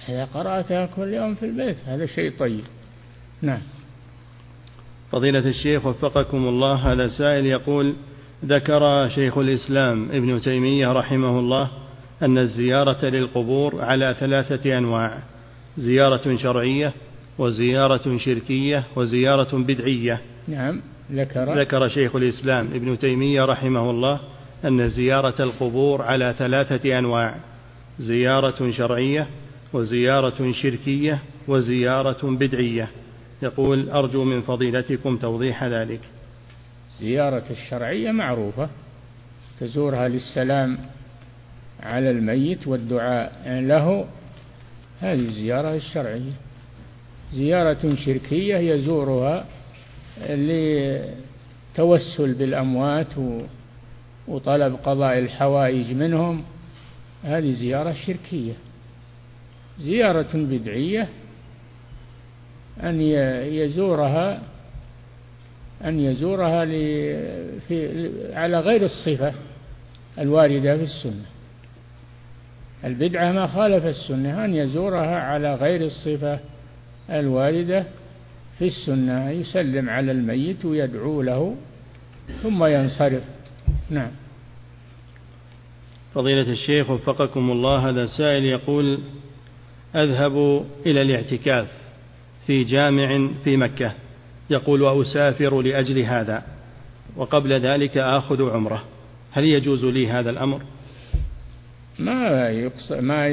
إذا 0.09 0.25
قرأتها 0.25 0.85
كل 0.85 1.13
يوم 1.13 1.35
في 1.35 1.45
البيت 1.45 1.77
هذا 1.85 2.05
شيء 2.05 2.31
طيب. 2.39 2.63
نعم. 3.41 3.61
فضيلة 5.11 5.47
الشيخ 5.49 5.85
وفقكم 5.85 6.47
الله 6.47 6.73
هذا 6.73 7.07
سائل 7.07 7.45
يقول 7.45 7.93
ذكر 8.45 9.09
شيخ 9.09 9.37
الإسلام 9.37 10.09
ابن 10.11 10.41
تيمية 10.41 10.93
رحمه 10.93 11.39
الله 11.39 11.69
أن 12.21 12.37
الزيارة 12.37 13.05
للقبور 13.05 13.81
على 13.81 14.15
ثلاثة 14.19 14.77
أنواع 14.77 15.17
زيارة 15.77 16.37
شرعية 16.37 16.93
وزيارة 17.37 18.17
شركية 18.17 18.83
وزيارة 18.95 19.57
بدعية. 19.57 20.21
نعم 20.47 20.81
ذكر. 21.11 21.59
ذكر 21.59 21.87
شيخ 21.87 22.15
الإسلام 22.15 22.65
ابن 22.65 22.99
تيمية 22.99 23.45
رحمه 23.45 23.89
الله 23.89 24.19
أن 24.65 24.89
زيارة 24.89 25.43
القبور 25.43 26.01
على 26.01 26.35
ثلاثة 26.37 26.99
أنواع 26.99 27.35
زيارة 27.99 28.71
شرعية 28.71 29.27
وزيارة 29.73 30.51
شركية 30.51 31.19
وزيارة 31.47 32.19
بدعية. 32.23 32.89
يقول 33.41 33.89
أرجو 33.89 34.23
من 34.23 34.41
فضيلتكم 34.41 35.17
توضيح 35.17 35.63
ذلك. 35.63 35.99
زيارة 36.99 37.43
الشرعية 37.49 38.11
معروفة 38.11 38.69
تزورها 39.59 40.07
للسلام 40.07 40.77
على 41.79 42.11
الميت 42.11 42.67
والدعاء 42.67 43.61
له. 43.61 44.05
هذه 45.01 45.19
الزيارة 45.19 45.75
الشرعية. 45.75 46.31
زيارة 47.33 47.95
شركية 47.95 48.57
يزورها 48.57 49.45
لتوسل 50.29 51.13
بالأموات 52.33 53.13
وطلب 54.27 54.75
قضاء 54.83 55.19
الحوائج 55.19 55.93
منهم. 55.93 56.43
هذه 57.23 57.51
زيارة 57.51 57.93
شركية. 57.93 58.53
زيارة 59.79 60.29
بدعية 60.33 61.09
أن 62.83 63.01
يزورها 63.51 64.41
أن 65.85 65.99
يزورها 65.99 66.65
في 67.67 68.09
على 68.33 68.59
غير 68.59 68.85
الصفة 68.85 69.33
الواردة 70.19 70.77
في 70.77 70.83
السنة. 70.83 71.25
البدعة 72.85 73.31
ما 73.31 73.47
خالف 73.47 73.85
السنة 73.85 74.45
أن 74.45 74.55
يزورها 74.55 75.19
على 75.19 75.55
غير 75.55 75.81
الصفة 75.81 76.39
الواردة 77.09 77.83
في 78.59 78.67
السنة 78.67 79.29
يسلم 79.29 79.89
على 79.89 80.11
الميت 80.11 80.65
ويدعو 80.65 81.21
له 81.21 81.55
ثم 82.43 82.65
ينصرف. 82.65 83.23
نعم. 83.89 84.11
فضيلة 86.13 86.51
الشيخ 86.51 86.89
وفقكم 86.89 87.51
الله 87.51 87.89
هذا 87.89 88.05
سائل 88.05 88.45
يقول 88.45 88.99
أذهب 89.95 90.65
إلى 90.85 91.01
الاعتكاف. 91.01 91.78
في 92.49 92.63
جامع 92.63 93.29
في 93.43 93.57
مكة. 93.57 93.93
يقول 94.49 94.81
وأسافر 94.81 95.61
لأجل 95.61 95.99
هذا 95.99 96.43
وقبل 97.15 97.53
ذلك 97.53 97.97
آخذ 97.97 98.49
عمرة. 98.51 98.83
هل 99.31 99.45
يجوز 99.45 99.85
لي 99.85 100.11
هذا 100.11 100.29
الأمر؟ 100.29 100.61
ما 101.99 102.49
يقصد 102.49 102.95
ما 102.95 103.27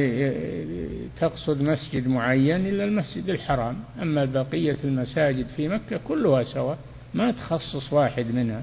تقصد 1.20 1.62
مسجد 1.62 2.08
معين 2.08 2.66
إلا 2.66 2.84
المسجد 2.84 3.30
الحرام. 3.30 3.76
أما 4.02 4.24
بقية 4.24 4.76
المساجد 4.84 5.46
في 5.56 5.68
مكة 5.68 6.00
كلها 6.08 6.42
سواء 6.42 6.78
ما 7.14 7.30
تخصص 7.30 7.92
واحد 7.92 8.34
منها. 8.34 8.62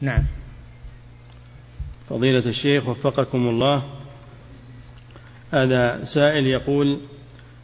نعم. 0.00 0.22
فضيلة 2.08 2.48
الشيخ 2.48 2.88
وفقكم 2.88 3.48
الله 3.48 3.82
هذا 5.52 6.04
سائل 6.04 6.46
يقول 6.46 6.98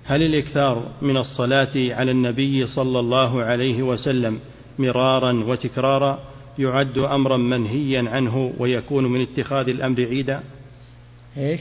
هل 0.04 0.22
الإكثار 0.22 0.92
من 1.02 1.16
الصلاة 1.16 1.72
على 1.76 2.10
النبي 2.10 2.66
صلى 2.66 3.00
الله 3.00 3.44
عليه 3.44 3.82
وسلم 3.82 4.40
مرارا 4.78 5.44
وتكرارا 5.44 6.18
يعد 6.58 6.98
أمرا 6.98 7.36
منهيا 7.36 8.10
عنه 8.10 8.52
ويكون 8.58 9.06
من 9.06 9.20
اتخاذ 9.20 9.68
الأمر 9.68 10.00
عيدا؟ 10.00 10.42
إيش؟ 11.36 11.60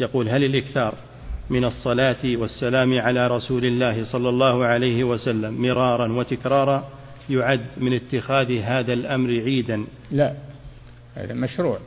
يقول 0.00 0.28
هل 0.28 0.44
الإكثار 0.44 0.94
من 1.50 1.64
الصلاة 1.64 2.24
والسلام 2.24 3.00
على 3.00 3.28
رسول 3.28 3.66
الله 3.66 4.04
صلى 4.04 4.28
الله 4.28 4.64
عليه 4.64 5.04
وسلم 5.04 5.62
مرارا 5.62 6.12
وتكرارا 6.12 6.88
يعد 7.30 7.66
من 7.76 7.94
اتخاذ 7.94 8.52
هذا 8.52 8.92
الأمر 8.92 9.30
عيدا؟ 9.30 9.84
لا 10.10 10.34
هذا 11.14 11.34
مشروع. 11.34 11.78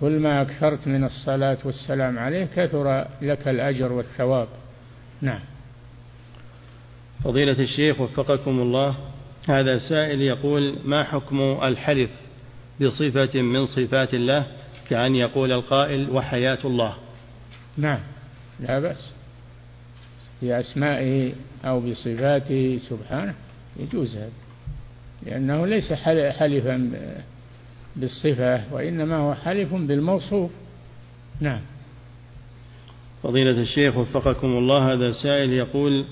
كل 0.00 0.18
ما 0.18 0.42
أكثرت 0.42 0.86
من 0.88 1.04
الصلاة 1.04 1.58
والسلام 1.64 2.18
عليه 2.18 2.44
كثر 2.44 3.04
لك 3.22 3.48
الأجر 3.48 3.92
والثواب. 3.92 4.48
نعم. 5.22 5.40
فضيلة 7.24 7.62
الشيخ 7.62 8.00
وفقكم 8.00 8.60
الله 8.60 8.94
هذا 9.48 9.78
سائل 9.78 10.22
يقول 10.22 10.76
ما 10.84 11.04
حكم 11.04 11.40
الحلف 11.40 12.10
بصفة 12.80 13.42
من 13.42 13.66
صفات 13.66 14.14
الله 14.14 14.46
كأن 14.88 15.14
يقول 15.14 15.52
القائل 15.52 16.10
وحياة 16.10 16.58
الله؟ 16.64 16.96
نعم. 17.76 18.00
لا 18.60 18.78
بأس. 18.78 19.12
بأسمائه 20.42 21.32
أو 21.64 21.80
بصفاته 21.80 22.80
سبحانه 22.88 23.34
يجوز 23.76 24.16
هذا 24.16 24.30
لأنه 25.26 25.66
ليس 25.66 25.92
حلفا 25.92 26.90
بالصفة 27.96 28.74
وإنما 28.74 29.16
هو 29.16 29.34
حلف 29.34 29.74
بالموصوف. 29.74 30.50
نعم. 31.40 31.60
فضيلة 33.22 33.60
الشيخ 33.60 33.96
وفقكم 33.96 34.46
الله 34.46 34.92
هذا 34.92 35.12
سائل 35.12 35.52
يقول 35.52 36.04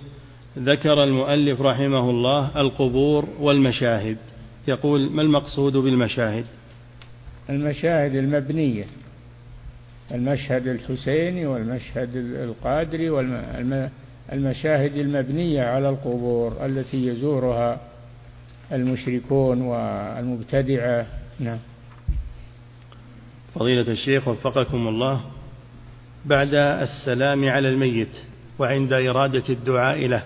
ذكر 0.58 1.04
المؤلف 1.04 1.60
رحمه 1.60 2.10
الله 2.10 2.60
القبور 2.60 3.28
والمشاهد. 3.40 4.16
يقول 4.68 5.10
ما 5.12 5.22
المقصود 5.22 5.76
بالمشاهد؟ 5.76 6.44
المشاهد 7.50 8.14
المبنية 8.14 8.84
المشهد 10.10 10.68
الحسيني 10.68 11.46
والمشهد 11.46 12.16
القادري 12.16 13.10
والمشاهد 13.10 14.96
المبنية 14.96 15.62
على 15.62 15.88
القبور 15.88 16.66
التي 16.66 17.06
يزورها 17.06 17.80
المشركون 18.72 19.62
والمبتدعة. 19.62 21.06
نعم. 21.40 21.58
فضيلة 23.54 23.92
الشيخ 23.92 24.28
وفقكم 24.28 24.88
الله 24.88 25.20
بعد 26.24 26.54
السلام 26.54 27.48
على 27.48 27.68
الميت 27.68 28.08
وعند 28.58 28.92
إرادة 28.92 29.44
الدعاء 29.48 30.06
له. 30.06 30.22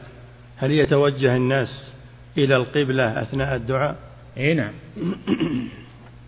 هل 0.56 0.70
يتوجه 0.70 1.36
الناس 1.36 1.94
إلى 2.38 2.56
القبلة 2.56 3.22
أثناء 3.22 3.56
الدعاء؟ 3.56 3.96
أي 4.36 4.54
نعم. 4.54 4.72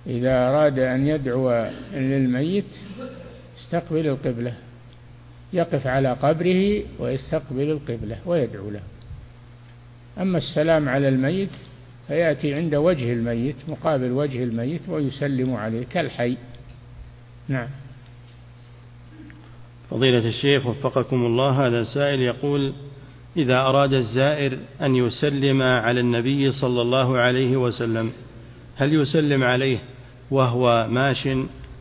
إذا 0.06 0.48
أراد 0.48 0.78
أن 0.78 1.06
يدعو 1.06 1.70
للميت 1.94 2.76
استقبل 3.58 4.06
القبلة. 4.06 4.54
يقف 5.52 5.86
على 5.86 6.12
قبره 6.12 6.82
ويستقبل 6.98 7.70
القبلة 7.70 8.18
ويدعو 8.26 8.70
له. 8.70 8.82
أما 10.20 10.38
السلام 10.38 10.88
على 10.88 11.08
الميت 11.08 11.50
فيأتي 12.08 12.54
عند 12.54 12.74
وجه 12.74 13.12
الميت 13.12 13.56
مقابل 13.68 14.10
وجه 14.10 14.44
الميت 14.44 14.88
ويسلم 14.88 15.54
عليه 15.54 15.84
كالحي. 15.84 16.36
نعم. 17.48 17.68
فضيلة 19.90 20.28
الشيخ 20.28 20.66
وفقكم 20.66 21.26
الله 21.26 21.66
هذا 21.66 21.84
سائل 21.84 22.20
يقول 22.20 22.72
إذا 23.36 23.56
أراد 23.56 23.92
الزائر 23.92 24.58
أن 24.82 24.96
يسلم 24.96 25.62
على 25.62 26.00
النبي 26.00 26.52
صلى 26.52 26.82
الله 26.82 27.18
عليه 27.18 27.56
وسلم 27.56 28.12
هل 28.76 28.94
يسلم 28.94 29.42
عليه 29.42 29.78
وهو 30.30 30.86
ماش 30.90 31.28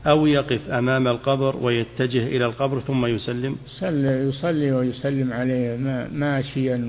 أو 0.06 0.28
يقف 0.28 0.70
أمام 0.70 1.08
القبر 1.08 1.56
ويتجه 1.62 2.28
إلى 2.28 2.45
القبر 2.45 2.80
ثم 2.80 3.06
يسلم؟ 3.06 3.56
يصلي 3.82 4.72
ويسلم 4.72 5.34
عليه 5.34 5.78
ماشيا 6.12 6.86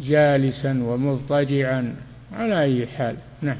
وجالسا 0.00 0.82
ومضطجعا 0.84 1.96
على 2.32 2.62
أي 2.62 2.86
حال. 2.86 3.16
نعم. 3.42 3.56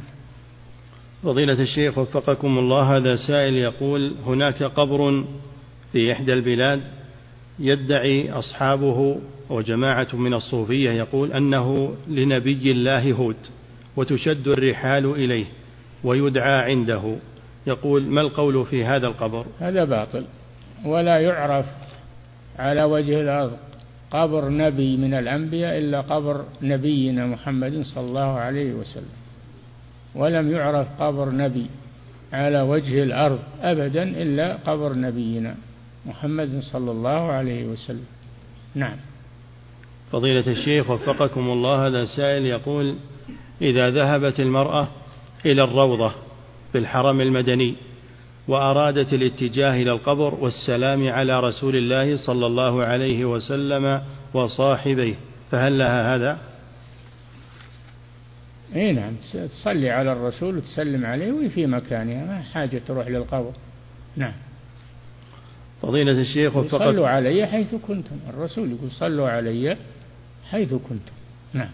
فضيلة 1.23 1.63
الشيخ 1.63 1.99
وفقكم 1.99 2.59
الله 2.59 2.97
هذا 2.97 3.17
سائل 3.17 3.55
يقول 3.55 4.15
هناك 4.27 4.63
قبر 4.63 5.25
في 5.95 6.13
إحدى 6.13 6.33
البلاد 6.33 6.81
يدعي 7.59 8.33
أصحابه 8.33 9.21
وجماعة 9.51 10.09
من 10.13 10.35
الصوفية 10.35 10.91
يقول 10.91 11.33
أنه 11.33 11.95
لنبي 12.09 12.71
الله 12.71 13.13
هود 13.13 13.37
وتشد 13.97 14.49
الرحال 14.49 15.07
إليه 15.07 15.45
ويدعى 16.05 16.71
عنده. 16.71 17.17
يقول 17.67 18.03
ما 18.03 18.21
القول 18.21 18.67
في 18.67 18.85
هذا 18.85 19.07
القبر؟ 19.07 19.47
هذا 19.61 19.85
باطل 19.85 20.25
ولا 20.85 21.21
يعرف 21.21 21.67
على 22.59 22.85
وجه 22.85 23.21
الأرض 23.21 23.57
قبر 24.11 24.49
نبي 24.49 24.97
من 24.97 25.15
الأنبياء 25.15 25.79
إلا 25.79 26.01
قبر 26.01 26.45
نبينا 26.63 27.27
محمد 27.27 27.83
صلى 27.83 28.07
الله 28.07 28.39
عليه 28.39 28.75
وسلم 28.75 29.15
ولم 30.15 30.51
يعرف 30.51 31.03
قبر 31.03 31.31
نبي 31.31 31.67
على 32.33 32.61
وجه 32.61 33.03
الأرض 33.03 33.39
أبدا 33.63 34.03
إلا 34.03 34.57
قبر 34.57 34.95
نبينا. 34.95 35.55
محمد 36.07 36.61
صلى 36.61 36.91
الله 36.91 37.33
عليه 37.33 37.65
وسلم. 37.65 38.07
نعم. 38.75 38.97
فضيلة 40.13 40.47
الشيخ 40.47 40.91
وفقكم 40.91 41.41
الله 41.41 41.87
هذا 41.87 42.05
سائل 42.05 42.47
يقول 42.47 42.95
إذا 43.63 43.91
ذهبت 43.91 44.41
المرأة 44.41 44.89
إلى 45.47 45.65
الروضة 45.65 46.13
في 46.73 46.79
الحرم 46.79 47.21
المدني 47.21 47.77
وأرادت 48.49 49.13
الاتجاه 49.13 49.83
إلى 49.83 49.93
القبر 49.93 50.35
والسلام 50.35 51.09
على 51.09 51.41
رسول 51.41 51.77
الله 51.77 52.17
صلى 52.17 52.47
الله 52.47 52.85
عليه 52.85 53.25
وسلم 53.25 54.03
وصاحبيه 54.35 55.15
فهل 55.51 55.79
لها 55.79 56.15
هذا؟ 56.15 56.39
إي 58.77 58.93
نعم 58.93 59.13
تصلي 59.33 59.91
على 59.91 60.13
الرسول 60.13 60.57
وتسلم 60.57 61.07
عليه 61.07 61.33
وهي 61.33 61.51
في 61.51 61.67
مكانها 61.67 62.25
ما 62.25 62.43
حاجة 62.43 62.79
تروح 62.87 63.09
للقبر. 63.09 63.53
نعم. 64.17 64.33
فضيلة 65.83 66.21
الشيخ 66.21 66.57
وفقت 66.57 66.81
صلوا 66.81 67.09
علي 67.09 67.47
حيث 67.47 67.75
كنتم. 67.75 68.17
الرسول 68.29 68.73
يقول 68.73 68.91
صلوا 68.91 69.29
علي 69.29 69.77
حيث 70.51 70.75
كنتم. 70.75 71.13
نعم. 71.53 71.71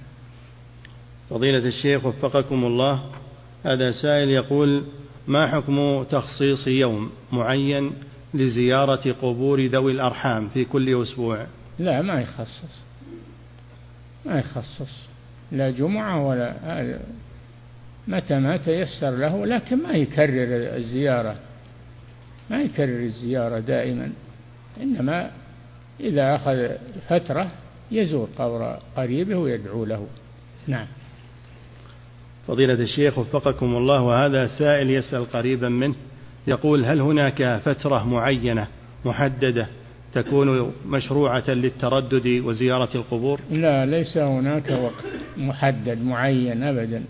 فضيلة 1.31 1.69
الشيخ 1.69 2.05
وفقكم 2.05 2.65
الله. 2.65 3.05
هذا 3.65 3.91
سائل 3.91 4.29
يقول 4.29 4.85
ما 5.29 5.47
حكم 5.47 6.03
تخصيص 6.03 6.67
يوم 6.67 7.11
معين 7.33 7.93
لزيارة 8.35 9.13
قبور 9.23 9.67
ذوي 9.67 9.93
الأرحام 9.93 10.49
في 10.49 10.65
كل 10.65 11.03
أسبوع؟ 11.03 11.47
لا 11.79 12.03
ما 12.03 12.21
يخصص. 12.21 12.83
ما 14.27 14.39
يخصص. 14.39 15.09
لا 15.53 15.71
جمعة 15.71 16.27
ولا 16.27 16.99
متى 18.09 18.39
ما 18.39 18.57
تيسر 18.57 19.11
له 19.11 19.47
لكن 19.47 19.83
ما 19.83 19.93
يكرر 19.93 20.77
الزيارة. 20.77 21.37
ما 22.51 22.63
يكرر 22.63 23.03
الزيارة 23.03 23.59
دائما 23.59 24.13
إنما 24.83 25.31
إذا 26.01 26.35
أخذ 26.35 26.69
فترة 27.09 27.51
يزور 27.91 28.29
قبر 28.39 28.79
قريبه 28.97 29.37
ويدعو 29.37 29.85
له. 29.85 30.07
نعم. 30.67 30.87
فضيلة 32.49 32.75
الشيخ 32.75 33.19
وفقكم 33.19 33.77
الله 33.77 34.03
وهذا 34.03 34.47
سائل 34.47 34.91
يسأل 34.91 35.33
قريبا 35.33 35.69
منه 35.69 35.95
يقول 36.47 36.85
هل 36.85 37.01
هناك 37.01 37.61
فترة 37.65 38.09
معينة 38.09 38.67
محددة 39.05 39.67
تكون 40.15 40.73
مشروعة 40.87 41.51
للتردد 41.51 42.27
وزيارة 42.45 42.89
القبور؟ 42.95 43.41
لا 43.51 43.87
ليس 43.87 44.19
هناك 44.19 44.71
وقت 44.71 45.05
محدد 45.37 46.03
معين 46.03 46.63
أبدا. 46.63 47.05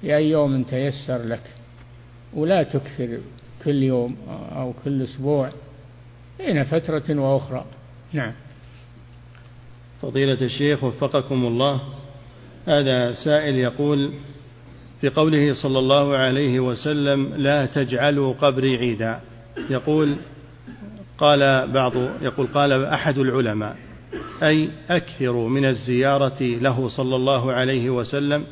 في 0.00 0.16
أي 0.16 0.30
يوم 0.30 0.62
تيسر 0.62 1.22
لك 1.24 1.42
ولا 2.34 2.62
تكثر 2.62 3.18
كل 3.64 3.82
يوم 3.82 4.16
أو 4.56 4.72
كل 4.84 5.02
أسبوع 5.02 5.50
بين 6.38 6.64
فترة 6.64 7.20
وأخرى. 7.20 7.64
نعم. 8.12 8.32
فضيلة 10.02 10.40
الشيخ 10.40 10.84
وفقكم 10.84 11.46
الله 11.46 11.80
هذا 12.66 13.12
سائل 13.12 13.54
يقول 13.54 14.12
في 15.00 15.08
قوله 15.08 15.52
صلى 15.62 15.78
الله 15.78 16.16
عليه 16.16 16.60
وسلم 16.60 17.32
لا 17.36 17.66
تجعلوا 17.66 18.34
قبري 18.34 18.76
عيدا 18.76 19.20
يقول 19.70 20.16
قال 21.18 21.72
بعض 21.72 21.92
يقول 22.22 22.46
قال 22.46 22.84
أحد 22.84 23.18
العلماء 23.18 23.76
أي 24.42 24.70
أكثروا 24.90 25.48
من 25.48 25.64
الزيارة 25.64 26.42
له 26.42 26.88
صلى 26.88 27.16
الله 27.16 27.52
عليه 27.52 27.90
وسلم 27.90 28.44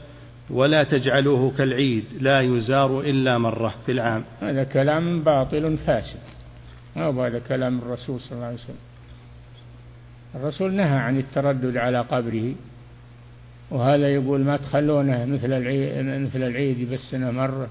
ولا 0.51 0.85
تجعلوه 0.85 1.53
كالعيد 1.59 2.05
لا 2.21 2.41
يزار 2.41 3.01
إلا 3.01 3.39
مرة 3.39 3.75
في 3.87 3.93
العام. 3.93 4.25
هذا 4.41 4.65
كلام 4.65 5.23
باطل 5.23 5.79
فاسد. 5.87 6.21
ما 6.97 7.27
هذا 7.27 7.39
كلام 7.39 7.79
الرسول 7.79 8.21
صلى 8.21 8.33
الله 8.33 8.47
عليه 8.47 8.57
وسلم؟ 8.57 8.77
الرسول 10.35 10.73
نهى 10.73 10.99
عن 10.99 11.19
التردد 11.19 11.77
على 11.77 12.01
قبره 12.01 12.55
وهذا 13.71 14.09
يقول 14.09 14.41
ما 14.41 14.57
تخلونه 14.57 15.25
مثل 15.25 15.53
العيد 15.53 16.07
مثل 16.27 16.43
العيد 16.43 16.91
بالسنة 16.91 17.31
مرة. 17.31 17.69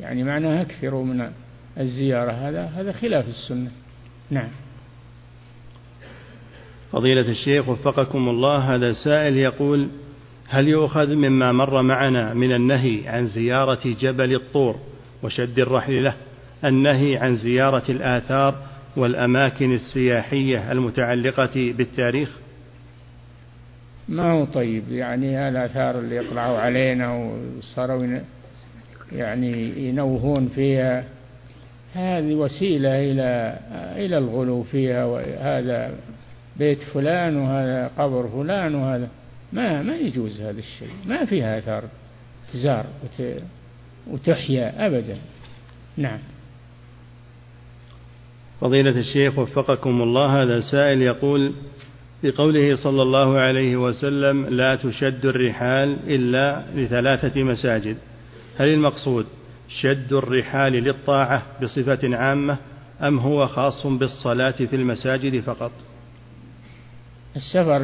يعني 0.00 0.24
معناها 0.24 0.62
أكثروا 0.62 1.04
من 1.04 1.30
الزيارة. 1.78 2.30
هذا 2.30 2.64
هذا 2.64 2.92
خلاف 2.92 3.28
السنة. 3.28 3.70
نعم. 4.30 4.48
فضيلة 6.92 7.30
الشيخ 7.30 7.68
وفقكم 7.68 8.28
الله 8.28 8.74
هذا 8.74 8.92
سائل 8.92 9.36
يقول 9.36 9.88
هل 10.48 10.68
يؤخذ 10.68 11.14
مما 11.14 11.52
مر 11.52 11.82
معنا 11.82 12.34
من 12.34 12.52
النهي 12.52 13.08
عن 13.08 13.26
زيارة 13.26 13.96
جبل 14.00 14.34
الطور 14.34 14.76
وشد 15.22 15.58
الرحل 15.58 16.04
له؟ 16.04 16.14
النهي 16.64 17.16
عن 17.16 17.36
زيارة 17.36 17.82
الآثار 17.88 18.54
والأماكن 18.96 19.74
السياحية 19.74 20.72
المتعلقة 20.72 21.72
بالتاريخ؟ 21.78 22.30
ما 24.08 24.32
هو 24.32 24.44
طيب 24.44 24.82
يعني 24.90 25.48
الآثار 25.48 25.98
اللي 25.98 26.16
يطلعوا 26.16 26.58
علينا 26.58 27.14
وصاروا 27.58 28.18
يعني 29.12 29.88
ينوهون 29.88 30.48
فيها 30.48 31.04
هذه 31.94 32.34
وسيلة 32.34 32.88
إلى 32.88 33.58
إلى 33.96 34.18
الغلو 34.18 34.62
فيها 34.62 35.04
وهذا 35.04 35.94
بيت 36.56 36.82
فلان 36.82 37.36
وهذا 37.36 37.90
قبر 37.98 38.28
فلان 38.28 38.74
وهذا. 38.74 39.08
ما 39.52 39.82
ما 39.82 39.96
يجوز 39.96 40.40
هذا 40.40 40.58
الشيء 40.58 40.90
ما 41.06 41.24
فيها 41.24 41.58
آثار 41.58 41.84
تزار 42.52 42.86
وتحيا 44.06 44.86
أبدا. 44.86 45.18
نعم. 45.96 46.18
فضيلة 48.60 49.00
الشيخ 49.00 49.38
وفقكم 49.38 50.02
الله 50.02 50.42
هذا 50.42 50.60
سائل 50.60 51.02
يقول 51.02 51.52
في 52.22 52.30
قوله 52.30 52.76
صلى 52.76 53.02
الله 53.02 53.38
عليه 53.38 53.76
وسلم 53.76 54.46
لا 54.46 54.76
تشد 54.76 55.26
الرحال 55.26 55.96
إلا 56.06 56.62
لثلاثة 56.74 57.42
مساجد 57.42 57.96
هل 58.58 58.68
المقصود 58.68 59.26
شد 59.68 60.12
الرحال 60.12 60.72
للطاعة 60.72 61.42
بصفة 61.62 62.16
عامة 62.16 62.56
أم 63.02 63.18
هو 63.18 63.46
خاص 63.46 63.86
بالصلاة 63.86 64.50
في 64.50 64.76
المساجد 64.76 65.40
فقط؟ 65.40 65.72
السفر 67.36 67.82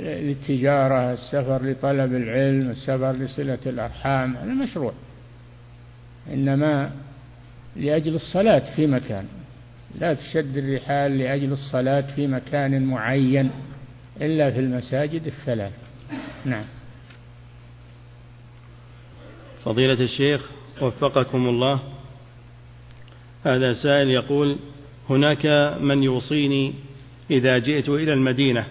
للتجارة 0.00 1.12
السفر 1.12 1.64
لطلب 1.64 2.14
العلم 2.14 2.70
السفر 2.70 3.12
لصلة 3.12 3.58
الأرحام 3.66 4.36
هذا 4.36 4.54
مشروع. 4.54 4.92
إنما 6.32 6.90
لأجل 7.76 8.14
الصلاة 8.14 8.74
في 8.76 8.86
مكان. 8.86 9.24
لا 10.00 10.14
تشد 10.14 10.56
الرحال 10.56 11.18
لأجل 11.18 11.52
الصلاة 11.52 12.04
في 12.16 12.26
مكان 12.26 12.82
معين 12.84 13.50
إلا 14.20 14.50
في 14.50 14.60
المساجد 14.60 15.26
الثلاث. 15.26 15.72
نعم. 16.44 16.64
فضيلة 19.64 20.00
الشيخ 20.04 20.50
وفقكم 20.80 21.48
الله. 21.48 21.80
هذا 23.44 23.72
سائل 23.72 24.10
يقول 24.10 24.56
هناك 25.10 25.46
من 25.80 26.02
يوصيني 26.02 26.74
إذا 27.30 27.58
جئت 27.58 27.88
إلى 27.88 28.12
المدينة 28.12 28.66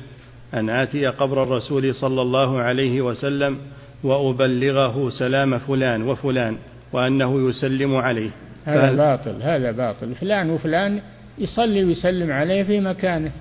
أن 0.54 0.70
آتي 0.70 1.08
قبر 1.08 1.44
الرسول 1.44 1.96
صلى 1.96 2.22
الله 2.22 2.60
عليه 2.60 3.02
وسلم 3.02 3.58
وأبلغه 4.04 5.10
سلام 5.10 5.60
فلان 5.60 6.04
وفلان 6.04 6.58
وأنه 6.94 7.50
يسلم 7.50 7.96
عليه. 7.96 8.30
هذا 8.66 8.94
باطل 8.94 9.42
هذا 9.42 9.72
باطل. 9.72 10.16
فلان 10.16 10.50
وفلان 10.50 11.02
يصلي 11.38 11.84
ويسلم 11.84 12.32
عليه 12.32 12.64
في 12.64 12.80
مكانه. 12.80 13.32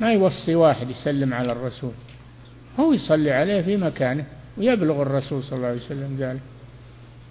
ما 0.00 0.12
يوصي 0.12 0.54
واحد 0.54 0.90
يسلم 0.90 1.34
على 1.34 1.52
الرسول. 1.52 1.92
هو 2.80 2.92
يصلي 2.92 3.30
عليه 3.30 3.62
في 3.62 3.76
مكانه 3.76 4.24
ويبلغ 4.58 5.02
الرسول 5.02 5.42
صلى 5.42 5.56
الله 5.56 5.68
عليه 5.68 5.80
وسلم 5.80 6.16
ذلك. 6.18 6.40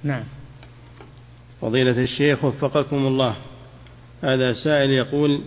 نعم. 0.03 0.23
فضيلة 1.61 2.03
الشيخ 2.03 2.45
وفقكم 2.45 3.07
الله. 3.07 3.35
هذا 4.21 4.53
سائل 4.53 4.91
يقول 4.91 5.41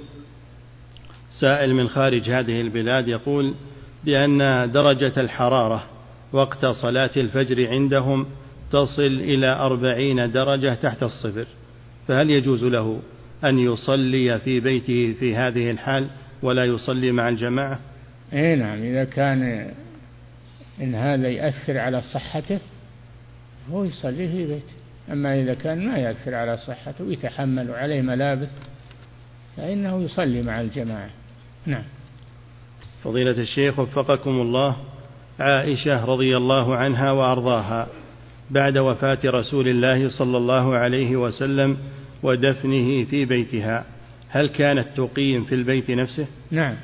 سائل 1.40 1.74
من 1.74 1.88
خارج 1.88 2.30
هذه 2.30 2.60
البلاد 2.60 3.08
يقول 3.08 3.54
بأن 4.04 4.70
درجة 4.72 5.20
الحرارة 5.20 5.84
وقت 6.32 6.66
صلاة 6.66 7.10
الفجر 7.16 7.68
عندهم 7.68 8.26
تصل 8.70 9.06
إلى 9.06 9.46
أربعين 9.46 10.32
درجة 10.32 10.74
تحت 10.74 11.02
الصفر 11.02 11.46
فهل 12.08 12.30
يجوز 12.30 12.64
له 12.64 13.00
أن 13.44 13.58
يصلي 13.58 14.38
في 14.38 14.60
بيته 14.60 15.14
في 15.20 15.36
هذه 15.36 15.70
الحال 15.70 16.06
ولا 16.42 16.64
يصلي 16.64 17.12
مع 17.12 17.28
الجماعة؟ 17.28 17.78
اي 18.32 18.56
نعم 18.56 18.82
إذا 18.82 19.04
كان 19.04 19.70
إن 20.80 20.94
هذا 20.94 21.28
يأثر 21.28 21.78
على 21.78 22.02
صحته 22.02 22.58
هو 23.70 23.84
يصلي 23.84 24.28
في 24.28 24.46
بيته 24.46 24.72
أما 25.12 25.40
إذا 25.40 25.54
كان 25.54 25.86
ما 25.88 25.98
يأثر 25.98 26.34
على 26.34 26.56
صحته 26.56 27.04
ويتحمل 27.04 27.70
عليه 27.70 28.00
ملابس 28.00 28.48
فإنه 29.56 30.02
يصلي 30.02 30.42
مع 30.42 30.60
الجماعة. 30.60 31.10
نعم. 31.66 31.82
فضيلة 33.04 33.30
الشيخ 33.30 33.78
وفقكم 33.78 34.30
الله 34.30 34.76
عائشة 35.40 36.04
رضي 36.04 36.36
الله 36.36 36.76
عنها 36.76 37.10
وأرضاها 37.10 37.88
بعد 38.50 38.78
وفاة 38.78 39.18
رسول 39.24 39.68
الله 39.68 40.08
صلى 40.08 40.36
الله 40.36 40.74
عليه 40.74 41.16
وسلم 41.16 41.76
ودفنه 42.22 43.04
في 43.04 43.24
بيتها. 43.24 43.84
هل 44.28 44.48
كانت 44.48 44.86
تقيم 44.96 45.44
في 45.44 45.54
البيت 45.54 45.90
نفسه؟ 45.90 46.26
نعم. 46.50 46.76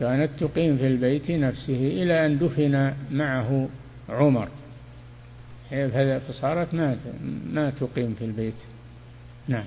كانت 0.00 0.30
تقيم 0.40 0.76
في 0.76 0.86
البيت 0.86 1.30
نفسه 1.30 2.02
إلى 2.02 2.26
أن 2.26 2.38
دفن 2.38 2.92
معه 3.12 3.68
عمر. 4.08 4.48
فصارت 6.28 6.74
ما 6.74 6.96
ما 7.52 7.70
تقيم 7.70 8.14
في 8.18 8.24
البيت. 8.24 8.54
نعم. 9.48 9.64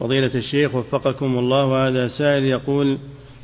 فضيلة 0.00 0.34
الشيخ 0.34 0.74
وفقكم 0.74 1.38
الله 1.38 1.64
وهذا 1.64 2.08
سائل 2.08 2.44
يقول 2.44 2.98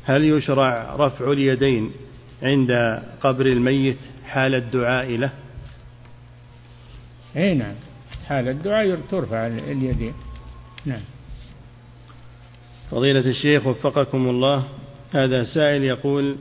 هل 0.05 0.23
يشرع 0.23 0.95
رفع 0.95 1.31
اليدين 1.31 1.91
عند 2.43 3.01
قبر 3.21 3.45
الميت 3.45 3.97
حال 4.25 4.55
الدعاء 4.55 5.17
له؟ 5.17 5.31
اي 7.37 7.53
نعم. 7.53 7.75
حال 8.27 8.47
الدعاء 8.47 8.99
ترفع 9.11 9.47
اليدين. 9.47 10.13
نعم. 10.85 11.01
فضيلة 12.91 13.19
الشيخ 13.29 13.67
وفقكم 13.67 14.29
الله 14.29 14.63
هذا 15.11 15.43
سائل 15.43 15.83
يقول 15.83 16.35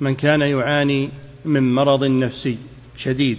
من 0.00 0.14
كان 0.14 0.40
يعاني 0.40 1.10
من 1.44 1.74
مرض 1.74 2.04
نفسي 2.04 2.58
شديد 2.96 3.38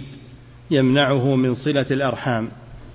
يمنعه 0.70 1.34
من 1.34 1.54
صلة 1.54 1.86
الأرحام 1.90 2.48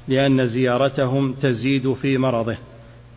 لأن 0.07 0.47
زيارتهم 0.47 1.33
تزيد 1.33 1.93
في 1.93 2.17
مرضه. 2.17 2.57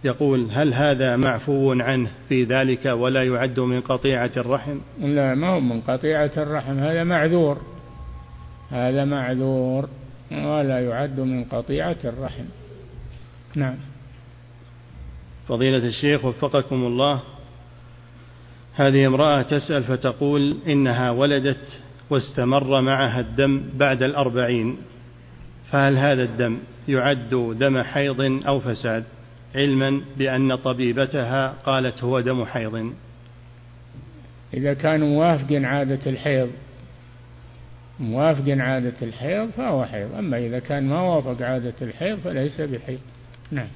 يقول 0.04 0.48
هل 0.50 0.74
هذا 0.74 1.16
معفو 1.16 1.72
عنه 1.72 2.10
في 2.28 2.44
ذلك 2.44 2.86
ولا 2.86 3.24
يعد 3.24 3.60
من 3.60 3.80
قطيعة 3.80 4.30
الرحم؟ 4.36 4.78
لا 5.00 5.34
ما 5.34 5.54
هو 5.54 5.60
من 5.60 5.80
قطيعة 5.80 6.30
الرحم 6.36 6.78
هذا 6.78 7.04
معذور. 7.04 7.58
هذا 8.70 9.04
معذور 9.04 9.88
ولا 10.32 10.80
يعد 10.80 11.20
من 11.20 11.44
قطيعة 11.44 11.96
الرحم. 12.04 12.44
نعم. 13.56 13.76
فضيلة 15.48 15.88
الشيخ 15.88 16.24
وفقكم 16.24 16.84
الله 16.84 17.20
هذه 18.74 19.06
امرأة 19.06 19.42
تسأل 19.42 19.84
فتقول 19.84 20.56
إنها 20.68 21.10
ولدت 21.10 21.80
واستمر 22.10 22.80
معها 22.80 23.20
الدم 23.20 23.62
بعد 23.74 24.02
الأربعين 24.02 24.76
فهل 25.70 25.96
هذا 25.96 26.22
الدم 26.22 26.58
يعد 26.88 27.54
دم 27.58 27.82
حيض 27.82 28.20
أو 28.46 28.60
فساد؟ 28.60 29.04
علما 29.54 30.00
بأن 30.16 30.54
طبيبتها 30.54 31.54
قالت 31.66 32.04
هو 32.04 32.20
دم 32.20 32.44
حيض. 32.44 32.92
إذا 34.54 34.74
كانوا 34.74 35.08
موافقين 35.08 35.64
عادة 35.64 36.00
الحيض 36.06 36.50
موافق 38.00 38.44
عادة 38.48 38.94
الحيض 39.02 39.50
فهو 39.50 39.84
حيض. 39.84 40.14
أما 40.14 40.38
إذا 40.38 40.58
كان 40.58 40.88
ما 40.88 41.00
وافق 41.00 41.42
عادة 41.42 41.74
الحيض 41.82 42.18
فليس 42.18 42.60
بحيض. 42.60 42.98
نعم. 43.50 43.68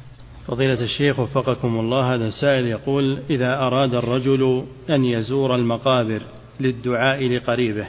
فضيلة 0.47 0.81
الشيخ 0.85 1.19
وفقكم 1.19 1.81
الله 1.81 2.15
هذا 2.15 2.31
سائل 2.31 2.67
يقول 2.67 3.19
إذا 3.31 3.59
أراد 3.59 3.95
الرجل 3.95 4.65
أن 4.91 5.05
يزور 5.05 5.55
المقابر 5.55 6.23
للدعاء 6.61 7.29
لقريبه 7.29 7.87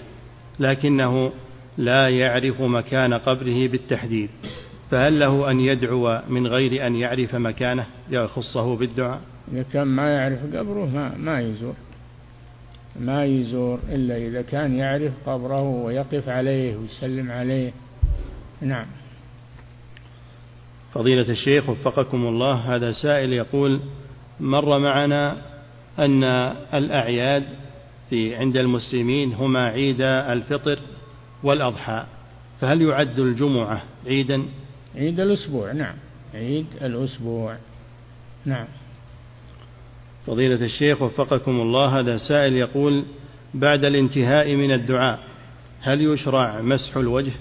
لكنه 0.60 1.32
لا 1.78 2.10
يعرف 2.10 2.62
مكان 2.62 3.14
قبره 3.14 3.68
بالتحديد. 3.68 4.30
فهل 4.92 5.20
له 5.20 5.52
أن 5.52 5.60
يدعو 5.60 6.22
من 6.30 6.48
غير 6.48 6.88
أن 6.88 6.96
يعرف 6.96 7.36
مكانه 7.36 7.86
يخصه 8.10 8.76
بالدعاء؟ 8.76 9.22
إذا 9.52 9.66
كان 9.74 9.88
ما 9.88 10.10
يعرف 10.10 10.56
قبره 10.56 10.86
ما, 10.86 11.18
ما 11.18 11.40
يزور. 11.40 11.74
ما 13.00 13.26
يزور 13.26 13.80
إلا 13.90 14.18
إذا 14.18 14.42
كان 14.42 14.76
يعرف 14.76 15.12
قبره 15.26 15.62
ويقف 15.62 16.30
عليه 16.30 16.76
ويسلم 16.76 17.32
عليه. 17.32 17.72
نعم. 18.62 18.86
فضيلة 20.94 21.30
الشيخ 21.30 21.70
وفقكم 21.70 22.26
الله 22.26 22.54
هذا 22.54 22.92
سائل 22.92 23.34
يقول 23.34 23.82
مر 24.40 24.80
معنا 24.80 25.38
أن 26.00 26.24
الأعياد 26.74 27.44
في 28.10 28.36
عند 28.36 28.58
المسلمين 28.58 29.34
هما 29.34 29.66
عيد 29.66 30.02
الفطر 30.02 30.80
والأضحى 31.44 32.06
فهل 32.62 32.82
يعد 32.82 33.20
الجمعة 33.20 33.84
عيدا؟ 34.08 34.46
عيد 34.96 35.20
الأسبوع 35.20 35.72
نعم. 35.72 35.96
عيد 36.34 36.66
الأسبوع. 36.82 37.58
نعم. 38.46 38.68
فضيلة 40.28 40.66
الشيخ 40.66 41.02
وفقكم 41.02 41.52
الله 41.52 42.00
هذا 42.00 42.18
سائل 42.18 42.54
يقول 42.54 43.06
بعد 43.54 43.86
الانتهاء 43.86 44.56
من 44.56 44.72
الدعاء 44.72 45.20
هل 45.82 46.02
يشرع 46.02 46.62
مسح 46.62 46.98
الوجه؟ 46.98 47.32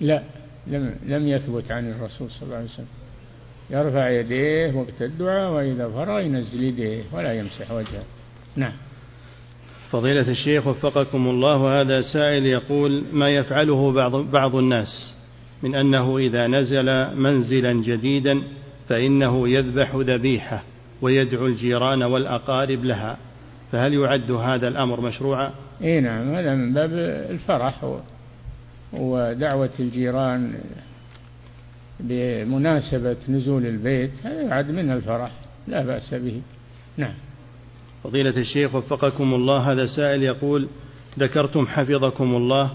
لا 0.00 0.22
لم 0.66 0.96
لم 1.06 1.28
يثبت 1.28 1.70
عن 1.70 1.90
الرسول 1.90 2.30
صلى 2.30 2.42
الله 2.42 2.56
عليه 2.56 2.66
وسلم. 2.66 2.86
يرفع 3.70 4.10
يديه 4.10 4.74
وقت 4.74 5.02
الدعاء 5.02 5.52
وإذا 5.52 5.88
فرغ 5.88 6.20
ينزل 6.20 6.62
يديه 6.62 7.02
ولا 7.12 7.38
يمسح 7.38 7.70
وجهه. 7.70 8.04
نعم. 8.56 8.72
فضيلة 9.90 10.30
الشيخ 10.30 10.66
وفقكم 10.66 11.28
الله 11.28 11.80
هذا 11.80 12.00
سائل 12.00 12.46
يقول 12.46 13.04
ما 13.12 13.30
يفعله 13.30 13.92
بعض 13.92 14.16
بعض 14.16 14.56
الناس؟ 14.56 15.13
من 15.64 15.74
أنه 15.74 16.18
إذا 16.18 16.46
نزل 16.46 17.16
منزلا 17.16 17.72
جديدا 17.72 18.42
فإنه 18.88 19.48
يذبح 19.48 19.94
ذبيحة 19.94 20.62
ويدعو 21.02 21.46
الجيران 21.46 22.02
والأقارب 22.02 22.84
لها. 22.84 23.16
فهل 23.72 23.94
يعد 23.94 24.30
هذا 24.30 24.68
الأمر 24.68 25.00
مشروعا؟ 25.00 25.50
إي 25.82 26.00
نعم 26.00 26.34
هذا 26.34 26.54
من 26.54 26.74
باب 26.74 26.92
الفرح 27.30 28.00
ودعوة 28.92 29.70
الجيران 29.80 30.54
بمناسبة 32.00 33.16
نزول 33.28 33.66
البيت 33.66 34.10
هذا 34.24 34.42
يعد 34.42 34.70
من 34.70 34.90
الفرح 34.90 35.30
لا 35.68 35.84
بأس 35.84 36.14
به. 36.14 36.40
نعم. 36.96 37.14
فضيلة 38.04 38.36
الشيخ 38.36 38.74
وفقكم 38.74 39.34
الله 39.34 39.72
هذا 39.72 39.86
سائل 39.86 40.22
يقول 40.22 40.68
ذكرتم 41.18 41.66
حفظكم 41.66 42.34
الله 42.36 42.70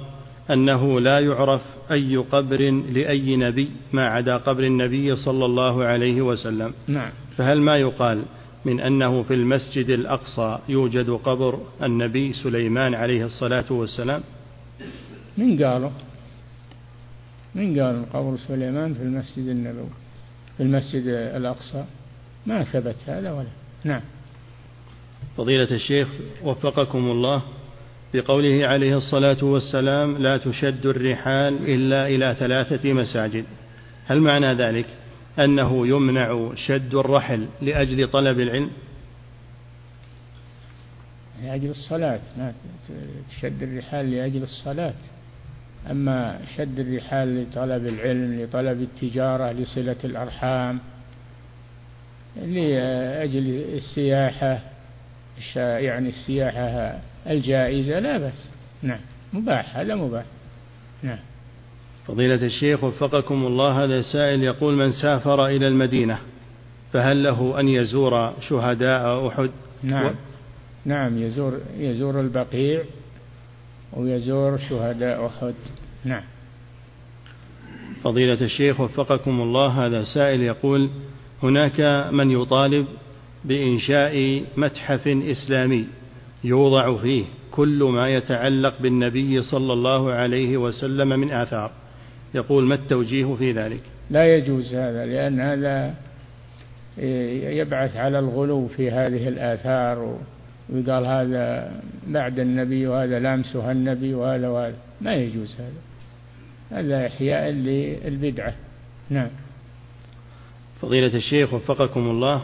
أنه 0.52 1.00
لا 1.00 1.20
يعرف 1.20 1.62
أي 1.92 2.18
قبر 2.18 2.72
لأي 2.72 3.36
نبي 3.36 3.70
ما 3.94 4.08
عدا 4.08 4.38
قبر 4.38 4.64
النبي 4.64 5.16
صلى 5.16 5.46
الله 5.46 5.86
عليه 5.86 6.22
وسلم. 6.22 6.74
نعم. 6.88 7.12
فهل 7.38 7.62
ما 7.62 7.78
يقال 7.78 8.24
من 8.66 8.80
أنه 8.80 9.24
في 9.24 9.34
المسجد 9.34 9.90
الأقصى 9.90 10.60
يوجد 10.70 11.10
قبر 11.10 11.60
النبي 11.84 12.34
سليمان 12.34 12.96
عليه 12.96 13.26
الصلاة 13.26 13.66
والسلام؟ 13.70 14.22
من 15.38 15.64
قالوا؟ 15.64 15.90
من 17.56 17.80
قال 17.80 18.06
قبر 18.14 18.38
سليمان 18.48 18.94
في 18.94 19.04
المسجد 19.04 19.48
النبوي 19.48 19.90
في 20.58 20.64
المسجد 20.64 21.08
الأقصى؟ 21.08 21.86
ما 22.46 22.64
ثبت 22.64 22.96
هذا 23.06 23.32
ولا. 23.32 23.50
نعم. 23.84 24.02
فضيلة 25.38 25.72
الشيخ 25.72 26.08
وفقكم 26.44 27.12
الله 27.12 27.42
بقوله 28.14 28.68
عليه 28.68 28.98
الصلاة 28.98 29.44
والسلام 29.44 30.18
لا 30.18 30.38
تشد 30.38 30.86
الرحال 30.86 31.70
إلا 31.70 32.08
إلى 32.08 32.36
ثلاثة 32.40 32.94
مساجد. 32.94 33.46
هل 34.08 34.22
معنى 34.22 34.54
ذلك؟ 34.54 34.86
أنه 35.40 35.88
يمنع 35.88 36.52
شد 36.56 36.96
الرحل 36.96 37.46
لأجل 37.62 38.08
طلب 38.12 38.40
العلم؟ 38.40 38.70
لأجل 41.44 41.70
الصلاة 41.70 42.20
ما 42.38 42.54
تشد 43.30 43.64
الرحال 43.64 44.12
لأجل 44.12 44.44
الصلاة. 44.44 44.94
أما 45.92 46.40
شد 46.58 46.80
الرحال 46.80 47.44
لطلب 47.44 47.88
العلم 47.88 48.42
لطلب 48.42 48.82
التجارة 48.82 49.52
لصلة 49.52 49.96
الأرحام 50.04 50.80
لأجل 52.36 53.64
السياحة 53.74 54.60
يعني 55.56 56.10
السياحة 56.10 57.00
الجائزة 57.28 58.00
لا 58.00 58.18
بأس. 58.18 58.48
نعم. 58.84 59.00
مباح 59.34 59.78
هذا 59.78 59.96
مباح. 59.96 60.24
نعم. 61.04 61.20
فضيلة 62.08 62.46
الشيخ 62.46 62.84
وفقكم 62.84 63.46
الله 63.46 63.84
هذا 63.84 64.02
سائل 64.02 64.44
يقول 64.44 64.76
من 64.76 64.92
سافر 64.92 65.48
إلى 65.48 65.68
المدينة 65.68 66.20
فهل 66.94 67.24
له 67.24 67.60
أن 67.60 67.68
يزور 67.68 68.34
شهداء 68.50 69.28
أحد؟ 69.28 69.50
نعم. 69.84 70.06
و... 70.06 70.12
نعم 70.86 71.18
يزور 71.18 71.60
يزور 71.78 72.22
البقيع 72.22 72.82
ويزور 73.94 74.58
شهداء 74.58 75.26
أحد. 75.26 75.54
نعم. 76.06 76.24
فضيلة 78.04 78.42
الشيخ 78.42 78.80
وفقكم 78.80 79.42
الله 79.42 79.86
هذا 79.86 80.04
سائل 80.04 80.42
يقول 80.42 80.90
هناك 81.44 82.10
من 82.12 82.32
يطالب 82.32 82.86
بإنشاء 83.46 84.44
متحف 84.58 85.08
إسلامي 85.08 85.86
يوضع 86.44 86.98
فيه 86.98 87.24
كل 87.52 87.84
ما 87.84 88.10
يتعلق 88.10 88.74
بالنبي 88.82 89.42
صلى 89.42 89.74
الله 89.74 90.12
عليه 90.12 90.58
وسلم 90.58 91.08
من 91.08 91.32
آثار. 91.32 91.72
يقول 92.34 92.64
ما 92.64 92.76
التوجيه 92.76 93.36
في 93.36 93.52
ذلك؟ 93.52 93.82
لا 94.10 94.36
يجوز 94.36 94.74
هذا 94.76 95.06
لأن 95.06 95.40
هذا 95.40 95.96
يبعث 97.62 97.96
على 97.96 98.20
الغلو 98.20 98.68
في 98.68 98.92
هذه 98.92 99.28
الآثار 99.28 100.18
ويقال 100.70 101.06
هذا 101.06 101.72
بعد 102.08 102.40
النبي 102.40 102.88
وهذا 102.88 103.20
لامسها 103.20 103.72
النبي 103.72 104.14
وهذا 104.14 104.48
وهذا. 104.48 104.76
ما 105.02 105.16
يجوز 105.16 105.56
هذا. 105.56 106.82
هذا 106.82 107.08
إحياء 107.08 107.52
للبدعة. 107.52 108.54
نعم. 109.10 109.30
فضيلة 110.82 111.16
الشيخ 111.16 111.54
وفقكم 111.54 112.10
الله 112.10 112.42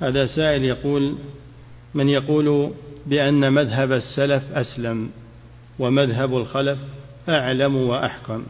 هذا 0.00 0.26
سائل 0.26 0.64
يقول 0.64 1.16
من 1.94 2.08
يقول 2.08 2.72
بأن 3.06 3.52
مذهب 3.52 3.92
السلف 3.92 4.52
أسلم 4.52 5.10
ومذهب 5.78 6.36
الخلف 6.36 6.78
أعلم 7.28 7.76
وأحكم 7.76 8.46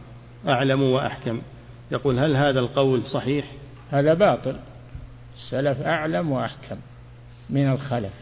أعلم 0.47 0.81
وأحكم. 0.81 1.41
يقول 1.91 2.19
هل 2.19 2.35
هذا 2.35 2.59
القول 2.59 3.03
صحيح؟ 3.03 3.45
هذا 3.91 4.13
باطل. 4.13 4.55
السلف 5.33 5.81
أعلم 5.81 6.31
وأحكم 6.31 6.75
من 7.49 7.71
الخلف. 7.71 8.13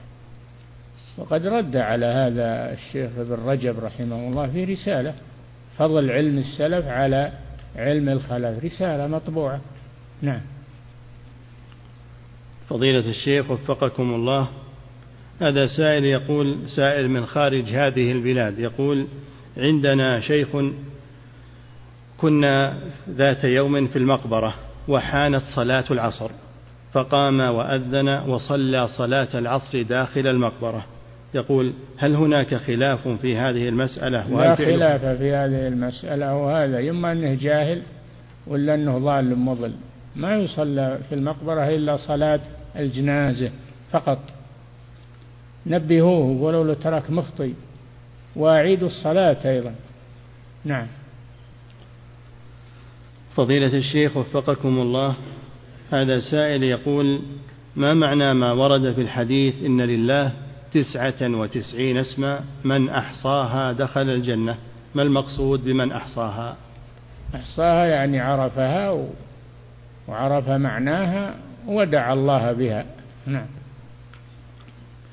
وقد 1.18 1.46
رد 1.46 1.76
على 1.76 2.06
هذا 2.06 2.74
الشيخ 2.74 3.12
ابن 3.18 3.34
رجب 3.34 3.80
رحمه 3.80 4.16
الله 4.16 4.48
في 4.48 4.64
رسالة 4.64 5.14
فضل 5.78 6.12
علم 6.12 6.38
السلف 6.38 6.88
على 6.88 7.32
علم 7.76 8.10
الخلف. 8.10 8.64
رسالة 8.66 9.08
مطبوعة. 9.08 9.62
نعم. 10.22 10.42
فضيلة 12.70 13.10
الشيخ 13.10 13.52
وفقكم 13.52 14.14
الله 14.14 14.48
هذا 15.40 15.68
سائل 15.68 16.06
يقول 16.06 16.58
سائل 16.76 17.10
من 17.10 17.26
خارج 17.26 17.64
هذه 17.64 18.12
البلاد 18.12 18.60
يقول 18.60 19.08
عندنا 19.58 20.20
شيخ 20.20 20.48
كنا 22.18 22.74
ذات 23.10 23.44
يوم 23.44 23.88
في 23.88 23.96
المقبرة 23.96 24.54
وحانت 24.88 25.42
صلاة 25.56 25.86
العصر 25.92 26.32
فقام 26.94 27.40
وأذن 27.40 28.10
وصلى 28.10 28.88
صلاة 28.88 29.28
العصر 29.34 29.82
داخل 29.82 30.28
المقبرة. 30.28 30.86
يقول 31.34 31.74
هل 31.98 32.16
هناك 32.16 32.56
خلاف 32.56 33.08
في 33.08 33.38
هذه 33.38 33.70
المسألة؟ 33.70 34.30
لا 34.30 34.56
خلاف 34.56 35.06
في 35.06 35.34
هذه 35.34 35.68
المسألة 35.68 36.36
وهذا 36.36 36.90
إما 36.90 37.12
أنه 37.12 37.34
جاهل 37.34 37.82
ولا 38.48 38.76
أنه 38.76 38.98
ضال 38.98 39.40
مضل. 39.40 39.72
ما 40.16 40.36
يصلى 40.36 40.98
في 41.10 41.16
المقبرة 41.16 41.70
إلا 41.70 41.98
صلاة 41.98 42.40
الجنازة 42.76 43.50
فقط. 43.92 44.20
نبهوه 45.66 46.26
ولو 46.26 46.64
لو 46.64 46.74
ترك 46.74 47.12
مخطي 47.12 47.54
وأعيدوا 48.36 48.88
الصلاة 48.88 49.38
أيضا. 49.46 49.76
نعم. 50.66 50.88
فضيلة 53.36 53.78
الشيخ 53.78 54.18
وفقكم 54.18 54.80
الله 54.80 55.16
هذا 55.92 56.20
سائل 56.20 56.64
يقول 56.64 57.22
ما 57.76 57.94
معنى 57.94 58.34
ما 58.34 58.52
ورد 58.52 58.94
في 58.94 59.02
الحديث 59.02 59.54
إن 59.66 59.82
لله 59.82 60.32
تسعة 60.74 61.22
وتسعين 61.22 61.98
اسما 61.98 62.40
من 62.64 62.90
أحصاها 62.90 63.72
دخل 63.72 64.10
الجنة؟ 64.10 64.56
ما 64.96 65.04
المقصود 65.04 65.64
بمن 65.64 65.92
أحصاها؟ 65.92 66.58
أحصاها 67.36 67.86
يعني 67.86 68.20
عرفها 68.20 69.08
وعرف 70.08 70.50
معناها 70.50 71.36
ودعا 71.68 72.14
الله 72.14 72.52
بها. 72.52 72.86
نعم. 73.28 73.46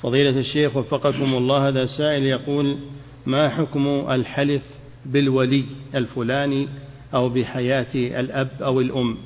فضيلة 0.02 0.38
الشيخ 0.38 0.76
وفقكم 0.76 1.34
الله 1.34 1.68
هذا 1.68 1.86
سائل 1.86 2.26
يقول 2.26 2.78
ما 3.26 3.48
حكم 3.48 3.86
الحلف 4.10 4.62
بالولي 5.06 5.64
الفلاني 5.94 6.68
أو 7.14 7.28
بحياة 7.28 7.94
الأب 7.94 8.48
أو 8.62 8.80
الأم؟ 8.80 9.16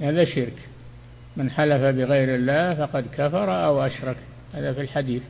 هذا 0.00 0.24
شرك. 0.24 0.68
من 1.36 1.50
حلف 1.50 1.82
بغير 1.82 2.34
الله 2.34 2.74
فقد 2.74 3.04
كفر 3.12 3.66
أو 3.66 3.80
أشرك. 3.86 4.16
هذا 4.52 4.72
في 4.72 4.80
الحديث. 4.80 5.22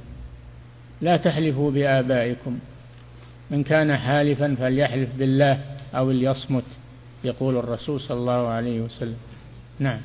لا 1.00 1.16
تحلفوا 1.16 1.70
بآبائكم. 1.70 2.58
من 3.50 3.62
كان 3.62 3.96
حالفا 3.96 4.54
فليحلف 4.54 5.08
بالله 5.18 5.60
أو 5.94 6.10
ليصمت 6.10 6.64
يقول 7.24 7.56
الرسول 7.56 8.00
صلى 8.00 8.18
الله 8.18 8.48
عليه 8.48 8.80
وسلم. 8.80 9.16
نعم. 9.78 10.00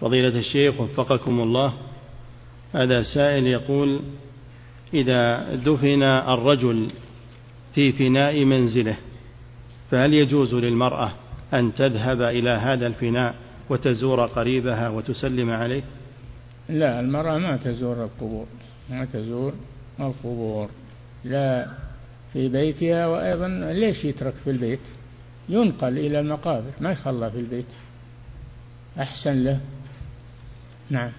فضيلة 0.00 0.38
الشيخ 0.38 0.80
وفقكم 0.80 1.40
الله 1.40 1.72
هذا 2.72 3.02
سائل 3.02 3.46
يقول 3.46 4.00
إذا 4.94 5.54
دفن 5.54 6.02
الرجل 6.02 6.90
في 7.74 7.92
فناء 7.92 8.44
منزله 8.44 8.96
فهل 9.90 10.14
يجوز 10.14 10.54
للمرأة 10.54 11.12
أن 11.54 11.74
تذهب 11.74 12.22
إلى 12.22 12.50
هذا 12.50 12.86
الفناء 12.86 13.34
وتزور 13.70 14.26
قريبها 14.26 14.88
وتسلم 14.88 15.50
عليه؟ 15.50 15.82
لا 16.68 17.00
المرأة 17.00 17.38
ما 17.38 17.56
تزور 17.56 18.04
القبور 18.04 18.46
ما 18.90 19.04
تزور 19.04 19.54
القبور 20.00 20.68
لا 21.24 21.66
في 22.32 22.48
بيتها 22.48 23.06
وأيضا 23.06 23.48
ليش 23.72 24.04
يترك 24.04 24.34
في 24.44 24.50
البيت؟ 24.50 24.80
ينقل 25.48 25.98
إلى 25.98 26.20
المقابر 26.20 26.70
ما 26.80 26.92
يخلى 26.92 27.30
في 27.30 27.38
البيت. 27.38 27.66
أحسن 28.98 29.44
له. 29.44 29.60
نعم. 30.90 31.10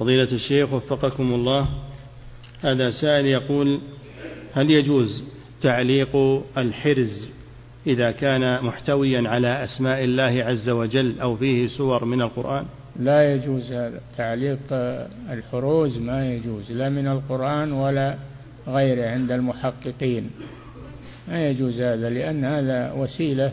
فضيلة 0.00 0.32
الشيخ 0.32 0.72
وفقكم 0.72 1.34
الله. 1.34 1.68
هذا 2.60 2.90
سائل 2.90 3.26
يقول 3.26 3.80
هل 4.52 4.70
يجوز 4.70 5.22
تعليق 5.62 6.42
الحرز 6.58 7.30
إذا 7.86 8.10
كان 8.10 8.64
محتويا 8.64 9.28
على 9.28 9.64
أسماء 9.64 10.04
الله 10.04 10.44
عز 10.44 10.68
وجل 10.68 11.20
أو 11.20 11.36
فيه 11.36 11.68
سور 11.68 12.04
من 12.04 12.22
القرآن؟ 12.22 12.64
لا 13.00 13.34
يجوز 13.34 13.72
هذا. 13.72 14.00
تعليق 14.16 14.58
الحروز 15.30 15.98
ما 15.98 16.34
يجوز 16.34 16.72
لا 16.72 16.88
من 16.88 17.06
القرآن 17.06 17.72
ولا 17.72 18.16
غيره 18.68 19.10
عند 19.10 19.32
المحققين. 19.32 20.30
ما 21.28 21.48
يجوز 21.48 21.80
هذا 21.80 22.10
لأن 22.10 22.44
هذا 22.44 22.92
وسيلة 22.92 23.52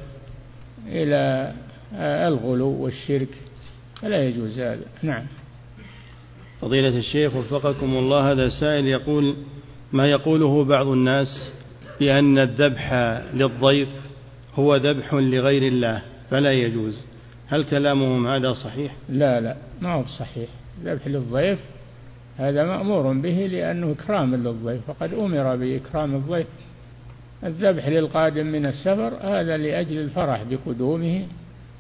إلى 0.88 1.54
الغلو 2.28 2.70
والشرك. 2.70 3.30
فلا 4.02 4.28
يجوز 4.28 4.60
هذا. 4.60 4.86
نعم. 5.04 5.24
فضيلة 6.62 6.98
الشيخ 6.98 7.36
وفقكم 7.36 7.98
الله 7.98 8.32
هذا 8.32 8.50
سائل 8.50 8.88
يقول 8.88 9.36
ما 9.94 10.08
يقوله 10.08 10.64
بعض 10.64 10.88
الناس 10.88 11.28
بأن 12.00 12.40
الذبح 12.40 12.94
للضيف 13.34 13.90
هو 14.56 14.76
ذبح 14.76 15.14
لغير 15.14 15.68
الله 15.68 16.02
فلا 16.30 16.52
يجوز؟ 16.52 17.06
هل 17.48 17.64
كلامهم 17.64 18.28
هذا 18.28 18.54
صحيح؟ 18.54 18.96
لا 19.10 19.42
لا 19.42 19.58
ما 19.82 19.94
هو 19.94 20.04
صحيح. 20.20 20.50
ذبح 20.84 21.08
للضيف 21.08 21.60
هذا 22.38 22.64
مأمور 22.64 23.14
به 23.14 23.48
لأنه 23.52 23.92
إكرام 23.92 24.36
للضيف 24.36 24.82
فقد 24.88 25.14
أمر 25.14 25.56
بإكرام 25.56 26.16
الضيف. 26.16 26.48
الذبح 27.44 27.88
للقادم 27.88 28.46
من 28.46 28.66
السفر 28.66 29.14
هذا 29.22 29.58
لأجل 29.58 29.98
الفرح 29.98 30.44
بقدومه 30.44 31.26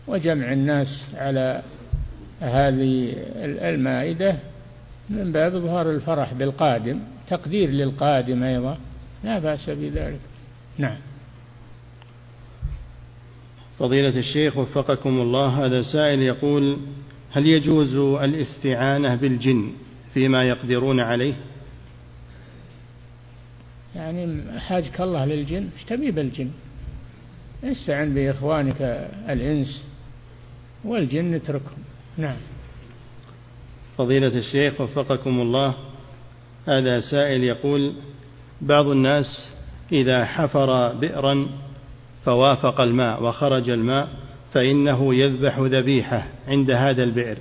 وجمع 0.08 0.54
الناس 0.54 0.88
على 1.16 1.62
هذه 2.40 3.14
المائدة 3.44 4.36
من 5.10 5.32
باب 5.32 5.56
إظهار 5.56 5.92
الفرح 5.92 6.34
بالقادم 6.34 7.00
تقدير 7.30 7.70
للقادم 7.70 8.44
أيضا 8.44 8.78
لا 9.24 9.40
بأس 9.40 9.70
بذلك. 9.70 10.20
نعم. 10.78 10.98
فضيلة 13.80 14.20
الشيخ 14.20 14.58
وفقكم 14.58 15.10
الله 15.10 15.66
هذا 15.66 15.82
سائل 15.82 16.22
يقول 16.22 16.78
هل 17.32 17.46
يجوز 17.46 17.96
الاستعانة 17.96 19.16
بالجن 19.16 19.72
فيما 20.14 20.44
يقدرون 20.44 21.00
عليه؟ 21.00 21.34
يعني 23.96 24.44
حاجك 24.60 25.02
الله 25.02 25.26
للجن 25.26 25.70
إيش 25.78 25.84
تبي 25.84 26.12
بالجن. 26.12 26.52
استعن 27.64 28.14
بإخوانك 28.14 28.82
الإنس 29.30 29.84
والجن 30.84 31.34
اتركهم 31.34 31.84
نعم. 32.18 32.38
فضيلة 33.98 34.28
الشيخ 34.28 34.82
وفقكم 34.82 35.42
الله. 35.42 35.74
هذا 36.68 37.00
سائل 37.00 37.44
يقول 37.44 37.94
بعض 38.62 38.88
الناس 38.88 39.50
إذا 39.92 40.26
حفر 40.26 40.94
بئرا 40.94 41.48
فوافق 42.26 42.82
الماء 42.82 43.24
وخرج 43.24 43.70
الماء 43.70 44.08
فإنه 44.54 45.16
يذبح 45.16 45.60
ذبيحة 45.60 46.28
عند 46.48 46.72
هذا 46.72 47.04
البئر. 47.04 47.38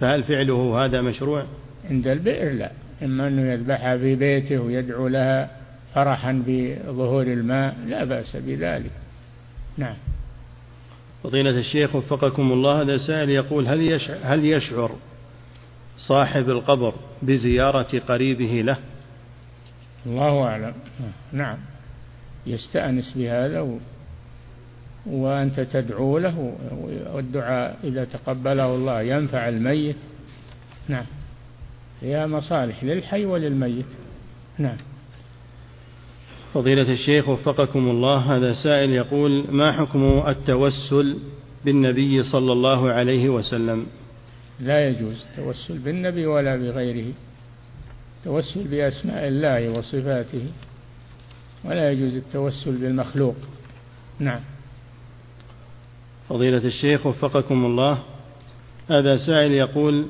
فهل 0.00 0.22
فعله 0.22 0.84
هذا 0.84 1.00
مشروع؟ 1.00 1.44
عند 1.90 2.06
البئر 2.06 2.52
لا. 2.52 2.70
إما 3.02 3.28
أنه 3.28 3.52
يذبحها 3.52 3.96
في 3.96 4.14
بيته 4.14 4.58
ويدعو 4.58 5.08
لها 5.08 5.50
فرحا 5.94 6.42
بظهور 6.46 7.22
الماء 7.22 7.76
لا 7.86 8.04
بأس 8.04 8.36
بذلك. 8.36 8.90
نعم. 9.78 9.96
فضيلة 11.22 11.58
الشيخ 11.58 11.96
وفقكم 11.96 12.52
الله. 12.52 12.80
هذا 12.80 12.96
سائل 12.96 13.30
يقول 13.30 13.68
هل 13.68 13.80
يشعر, 13.80 14.18
هل 14.22 14.44
يشعر 14.44 14.90
صاحب 15.98 16.50
القبر 16.50 16.94
بزيارة 17.22 17.98
قريبه 18.08 18.62
له. 18.62 18.78
الله 20.06 20.44
أعلم. 20.44 20.74
نعم. 21.32 21.56
يستأنس 22.46 23.12
بهذا 23.16 23.60
و... 23.60 23.78
وأنت 25.06 25.60
تدعو 25.60 26.18
له 26.18 26.56
والدعاء 27.14 27.78
إذا 27.84 28.04
تقبله 28.04 28.74
الله 28.74 29.02
ينفع 29.02 29.48
الميت. 29.48 29.96
نعم. 30.88 31.06
فيها 32.00 32.26
مصالح 32.26 32.84
للحي 32.84 33.24
وللميت. 33.24 33.86
نعم. 34.58 34.76
فضيلة 36.54 36.92
الشيخ 36.92 37.28
وفقكم 37.28 37.90
الله 37.90 38.36
هذا 38.36 38.52
سائل 38.52 38.90
يقول 38.90 39.44
ما 39.50 39.72
حكم 39.72 40.24
التوسل 40.28 41.18
بالنبي 41.64 42.22
صلى 42.22 42.52
الله 42.52 42.92
عليه 42.92 43.28
وسلم؟ 43.28 43.86
لا 44.60 44.88
يجوز 44.88 45.24
التوسل 45.30 45.78
بالنبي 45.78 46.26
ولا 46.26 46.56
بغيره. 46.56 47.12
التوسل 48.18 48.64
بأسماء 48.68 49.28
الله 49.28 49.68
وصفاته 49.68 50.46
ولا 51.64 51.90
يجوز 51.90 52.14
التوسل 52.14 52.72
بالمخلوق. 52.72 53.36
نعم. 54.18 54.40
فضيلة 56.28 56.64
الشيخ 56.64 57.06
وفقكم 57.06 57.64
الله 57.64 57.98
هذا 58.90 59.16
سائل 59.16 59.52
يقول 59.52 60.06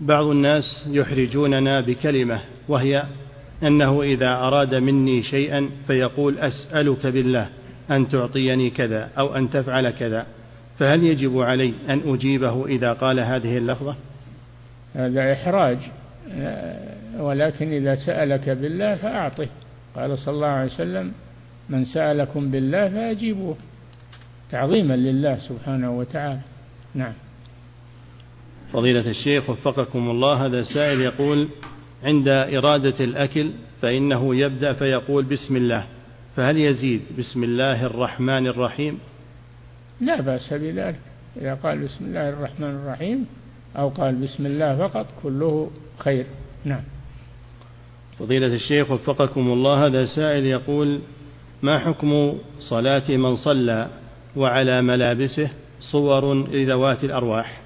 بعض 0.00 0.24
الناس 0.24 0.84
يحرجوننا 0.86 1.80
بكلمة 1.80 2.40
وهي 2.68 3.04
أنه 3.62 4.02
إذا 4.02 4.34
أراد 4.34 4.74
مني 4.74 5.22
شيئا 5.22 5.70
فيقول 5.86 6.38
أسألك 6.38 7.06
بالله 7.06 7.48
أن 7.90 8.08
تعطيني 8.08 8.70
كذا 8.70 9.10
أو 9.18 9.36
أن 9.36 9.50
تفعل 9.50 9.90
كذا. 9.90 10.26
فهل 10.78 11.04
يجب 11.04 11.38
علي 11.38 11.74
أن 11.88 12.02
أجيبه 12.14 12.66
إذا 12.66 12.92
قال 12.92 13.20
هذه 13.20 13.58
اللفظة؟ 13.58 13.96
هذا 14.94 15.32
إحراج 15.32 15.78
ولكن 17.18 17.72
إذا 17.72 17.94
سألك 17.94 18.48
بالله 18.48 18.94
فأعطه. 18.94 19.48
قال 19.96 20.18
صلى 20.18 20.34
الله 20.34 20.46
عليه 20.46 20.72
وسلم 20.72 21.12
من 21.68 21.84
سألكم 21.84 22.50
بالله 22.50 22.88
فأجيبوه. 22.88 23.56
تعظيما 24.50 24.96
لله 24.96 25.38
سبحانه 25.38 25.98
وتعالى. 25.98 26.40
نعم. 26.94 27.12
فضيلة 28.72 29.10
الشيخ 29.10 29.50
وفقكم 29.50 30.10
الله 30.10 30.46
هذا 30.46 30.62
سائل 30.62 31.00
يقول 31.00 31.48
عند 32.04 32.28
إرادة 32.28 33.04
الأكل 33.04 33.50
فإنه 33.82 34.36
يبدأ 34.36 34.72
فيقول 34.72 35.24
بسم 35.24 35.56
الله. 35.56 35.84
فهل 36.36 36.56
يزيد 36.58 37.00
بسم 37.18 37.44
الله 37.44 37.86
الرحمن 37.86 38.46
الرحيم؟ 38.46 38.98
لا 40.00 40.20
بأس 40.20 40.52
بذلك. 40.52 41.00
إذا 41.36 41.54
قال 41.54 41.84
بسم 41.84 42.04
الله 42.04 42.28
الرحمن 42.28 42.70
الرحيم 42.70 43.26
أو 43.76 43.88
قال 43.88 44.14
بسم 44.14 44.46
الله 44.46 44.88
فقط 44.88 45.06
كله 45.22 45.70
خير. 45.98 46.26
نعم. 46.64 46.82
فضيلة 48.18 48.54
الشيخ 48.54 48.90
وفقكم 48.90 49.52
الله 49.52 49.86
هذا 49.86 50.06
سائل 50.06 50.46
يقول 50.46 51.00
ما 51.62 51.78
حكم 51.78 52.38
صلاة 52.60 53.10
من 53.10 53.36
صلى 53.36 53.88
وعلى 54.36 54.82
ملابسه 54.82 55.50
صور 55.80 56.34
لذوات 56.34 57.04
الأرواح؟ 57.04 57.60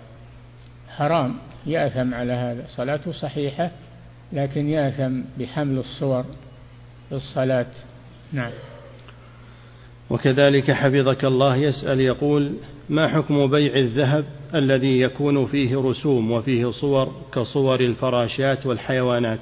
حرام. 0.88 1.34
يأثم 1.66 2.14
على 2.14 2.32
هذا. 2.32 2.64
صلاته 2.76 3.12
صحيحة 3.12 3.70
لكن 4.32 4.68
يأثم 4.68 5.20
بحمل 5.38 5.78
الصور 5.78 6.24
في 7.08 7.14
الصلاة 7.14 7.66
نعم. 8.32 8.50
وكذلك 10.10 10.70
حفظك 10.70 11.24
الله 11.24 11.56
يسأل 11.56 12.00
يقول 12.00 12.52
ما 12.88 13.08
حكم 13.08 13.46
بيع 13.46 13.74
الذهب 13.74 14.24
الذي 14.54 15.00
يكون 15.00 15.46
فيه 15.46 15.76
رسوم 15.76 16.30
وفيه 16.30 16.70
صور 16.70 17.22
كصور 17.34 17.80
الفراشات 17.80 18.66
والحيوانات؟ 18.66 19.40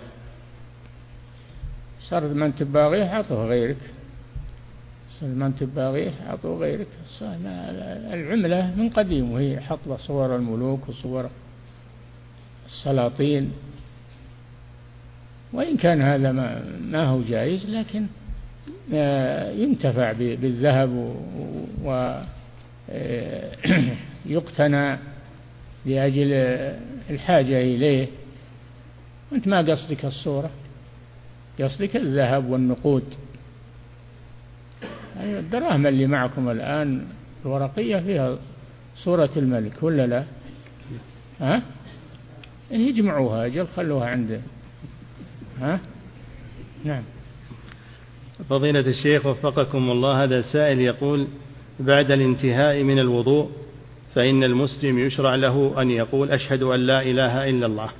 صار 2.00 2.28
من 2.28 2.54
تباغيه 2.54 3.04
أعطه 3.14 3.44
غيرك. 3.44 3.76
صار 5.20 5.28
من 5.28 5.56
تباغيه 5.56 6.12
أعطه 6.30 6.58
غيرك. 6.58 6.86
العملة 8.12 8.74
من 8.76 8.90
قديم 8.90 9.32
وهي 9.32 9.60
حط 9.60 9.78
صور 9.98 10.36
الملوك 10.36 10.88
وصور 10.88 11.30
السلاطين. 12.66 13.52
وإن 15.52 15.76
كان 15.76 16.02
هذا 16.02 16.32
ما, 16.32 17.04
هو 17.04 17.22
جائز 17.22 17.70
لكن 17.70 18.06
ينتفع 19.62 20.12
بالذهب 20.12 21.16
ويقتنى 24.26 24.98
لأجل 25.86 26.32
الحاجة 27.10 27.60
إليه. 27.60 28.06
وأنت 29.32 29.48
ما 29.48 29.58
قصدك 29.58 30.04
الصورة؟ 30.04 30.50
قصدك 31.60 31.96
الذهب 31.96 32.50
والنقود. 32.50 33.04
يعني 35.16 35.38
الدراهم 35.38 35.86
اللي 35.86 36.06
معكم 36.06 36.50
الآن 36.50 37.06
الورقية 37.44 37.96
فيها 37.96 38.38
صورة 38.96 39.30
الملك 39.36 39.82
ولا 39.82 40.06
لا؟ 40.06 40.24
ها؟ 41.40 41.62
يجمعوها 42.70 43.46
أجل 43.46 43.66
خلوها 43.66 44.08
عنده 44.08 44.40
ها؟ 45.60 45.80
نعم. 46.84 47.02
فضيلة 48.50 48.80
الشيخ 48.80 49.26
وفقكم 49.26 49.90
الله 49.90 50.24
هذا 50.24 50.40
سائل 50.40 50.80
يقول 50.80 51.26
بعد 51.80 52.10
الانتهاء 52.10 52.82
من 52.82 52.98
الوضوء 52.98 53.50
فإن 54.14 54.44
المسلم 54.44 54.98
يشرع 54.98 55.34
له 55.34 55.82
أن 55.82 55.90
يقول 55.90 56.30
أشهد 56.30 56.62
أن 56.62 56.80
لا 56.80 57.02
إله 57.02 57.48
إلا 57.48 57.66
الله 57.66 57.90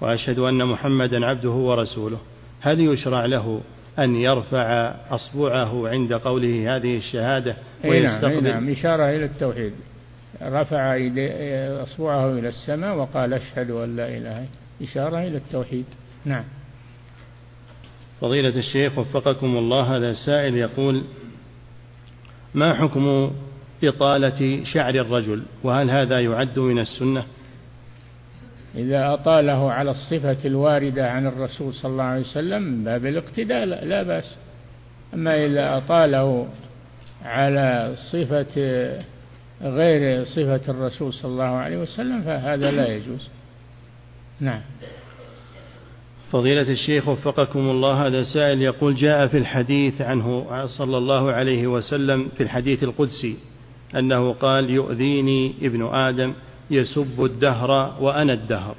وأشهد 0.00 0.38
أن 0.38 0.64
محمدا 0.64 1.26
عبده 1.26 1.50
ورسوله. 1.50 2.18
هل 2.60 2.80
يشرع 2.80 3.26
له 3.26 3.60
أن 3.98 4.16
يرفع 4.16 4.94
أصبعه 5.10 5.88
عند 5.88 6.12
قوله 6.12 6.76
هذه 6.76 6.96
الشهادة 6.96 7.56
ويستقبل 7.84 8.44
نعم, 8.44 8.64
نعم 8.64 8.70
إشارة 8.70 9.04
إلى 9.16 9.24
التوحيد. 9.24 9.72
رفع 10.42 10.96
أصبعه 11.82 12.32
إلى 12.32 12.48
السماء 12.48 12.96
وقال 12.96 13.34
أشهد 13.34 13.70
أن 13.70 13.96
لا 13.96 14.08
إله 14.08 14.46
إشارة 14.82 15.18
إلى 15.18 15.36
التوحيد. 15.36 15.84
نعم. 16.24 16.44
فضيلة 18.22 18.56
الشيخ 18.56 18.98
وفقكم 18.98 19.56
الله 19.56 19.96
هذا 19.96 20.12
سائل 20.12 20.56
يقول 20.56 21.04
ما 22.54 22.74
حكم 22.74 23.30
إطالة 23.84 24.64
شعر 24.64 24.94
الرجل؟ 24.94 25.42
وهل 25.62 25.90
هذا 25.90 26.20
يعد 26.20 26.58
من 26.58 26.78
السنة؟ 26.78 27.24
إذا 28.76 29.14
أطاله 29.14 29.72
على 29.72 29.90
الصفة 29.90 30.36
الواردة 30.44 31.10
عن 31.10 31.26
الرسول 31.26 31.74
صلى 31.74 31.92
الله 31.92 32.04
عليه 32.04 32.20
وسلم 32.20 32.62
من 32.62 32.84
باب 32.84 33.06
الاقتداء 33.06 33.64
لا 33.64 34.02
بأس. 34.02 34.36
أما 35.14 35.46
إذا 35.46 35.76
أطاله 35.76 36.48
على 37.24 37.94
صفة 38.12 38.54
غير 39.62 40.24
صفة 40.24 40.70
الرسول 40.70 41.12
صلى 41.12 41.32
الله 41.32 41.44
عليه 41.44 41.76
وسلم 41.76 42.22
فهذا 42.22 42.70
لا 42.70 42.88
يجوز. 42.88 43.28
نعم. 44.40 44.60
فضيلة 46.32 46.62
الشيخ 46.62 47.08
وفقكم 47.08 47.60
الله 47.60 48.06
هذا 48.06 48.22
سائل 48.22 48.62
يقول 48.62 48.94
جاء 48.94 49.26
في 49.26 49.38
الحديث 49.38 50.00
عنه 50.00 50.46
صلى 50.66 50.98
الله 50.98 51.32
عليه 51.32 51.66
وسلم 51.66 52.28
في 52.36 52.42
الحديث 52.42 52.82
القدسي 52.82 53.36
أنه 53.96 54.32
قال 54.32 54.70
يؤذيني 54.70 55.54
ابن 55.62 55.86
آدم 55.86 56.32
يسب 56.70 57.24
الدهر 57.24 57.96
وأنا 58.00 58.32
الدهر. 58.32 58.74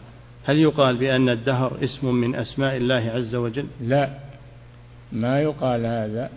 هل 0.45 0.59
يقال 0.59 0.95
بأن 0.95 1.29
الدهر 1.29 1.77
اسم 1.83 2.15
من 2.15 2.35
أسماء 2.35 2.77
الله 2.77 3.11
عز 3.15 3.35
وجل؟ 3.35 3.65
لا 3.81 4.09
ما 5.11 5.41
يقال 5.41 5.85
هذا. 5.85 6.29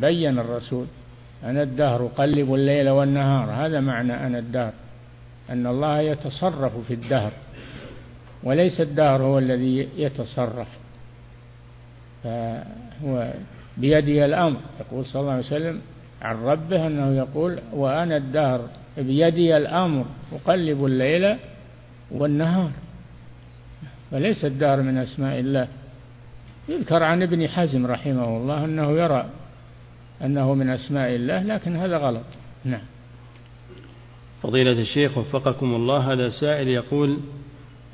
بين 0.00 0.38
الرسول 0.38 0.86
أنا 1.44 1.62
الدهر 1.62 2.06
أقلب 2.06 2.54
الليل 2.54 2.88
والنهار. 2.88 3.50
هذا 3.50 3.80
معنى 3.80 4.26
أنا 4.26 4.38
الدهر 4.38 4.72
أن 5.50 5.66
الله 5.66 6.00
يتصرف 6.00 6.72
في 6.88 6.94
الدهر. 6.94 7.32
وليس 8.44 8.80
الدهر 8.80 9.22
هو 9.22 9.38
الذي 9.38 9.88
يتصرف. 9.96 10.68
فهو 12.24 13.32
بيده 13.76 14.24
الأمر. 14.24 14.60
يقول 14.80 15.06
صلى 15.06 15.20
الله 15.20 15.32
عليه 15.32 15.46
وسلم 15.46 15.80
عن 16.22 16.36
ربه 16.44 16.86
أنه 16.86 17.16
يقول 17.16 17.58
وأنا 17.72 18.16
الدهر. 18.16 18.68
بيدي 18.98 19.56
الأمر. 19.56 20.04
أقلب 20.32 20.84
الليل 20.84 21.36
والنهار. 22.10 22.70
فليس 24.10 24.44
الدهر 24.44 24.82
من 24.82 24.98
أسماء 24.98 25.38
الله. 25.38 25.68
يذكر 26.68 27.02
عن 27.02 27.22
ابن 27.22 27.48
حزم 27.48 27.86
رحمه 27.86 28.36
الله 28.36 28.64
أنه 28.64 28.90
يرى 28.90 29.26
أنه 30.24 30.54
من 30.54 30.68
أسماء 30.68 31.14
الله 31.14 31.42
لكن 31.42 31.76
هذا 31.76 31.96
غلط. 31.96 32.24
نعم. 32.64 32.82
فضيلة 34.42 34.80
الشيخ 34.80 35.18
وفقكم 35.18 35.74
الله 35.74 36.12
هذا 36.12 36.28
سائل 36.28 36.68
يقول 36.68 37.20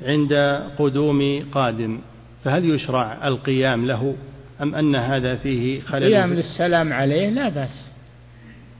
عند 0.01 0.33
قدوم 0.79 1.49
قادم 1.51 1.99
فهل 2.43 2.75
يشرع 2.75 3.27
القيام 3.27 3.85
له 3.85 4.15
أم 4.61 4.75
أن 4.75 4.95
هذا 4.95 5.35
فيه 5.35 5.81
خلل 5.81 6.03
القيام 6.03 6.33
للسلام 6.33 6.93
عليه 6.93 7.29
لا 7.29 7.49
بأس. 7.49 7.89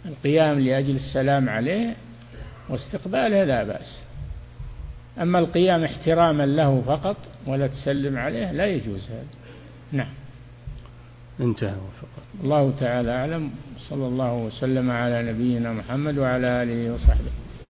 القيام 0.05 0.59
لأجل 0.59 0.95
السلام 0.95 1.49
عليه 1.49 1.95
واستقباله 2.69 3.43
لا 3.43 3.63
بأس. 3.63 3.99
أما 5.21 5.39
القيام 5.39 5.83
احتراما 5.83 6.45
له 6.45 6.81
فقط 6.81 7.17
ولا 7.47 7.67
تسلم 7.67 8.17
عليه 8.17 8.51
لا 8.51 8.65
يجوز 8.65 9.09
هذا. 9.09 9.25
نعم. 9.91 10.13
انتهى 11.39 11.75
وفقط 11.75 12.43
الله 12.43 12.73
تعالى 12.79 13.11
أعلم. 13.11 13.51
صلى 13.89 14.07
الله 14.07 14.33
وسلم 14.33 14.91
على 14.91 15.31
نبينا 15.31 15.73
محمد 15.73 16.17
وعلى 16.17 16.63
آله 16.63 16.93
وصحبه. 16.93 17.31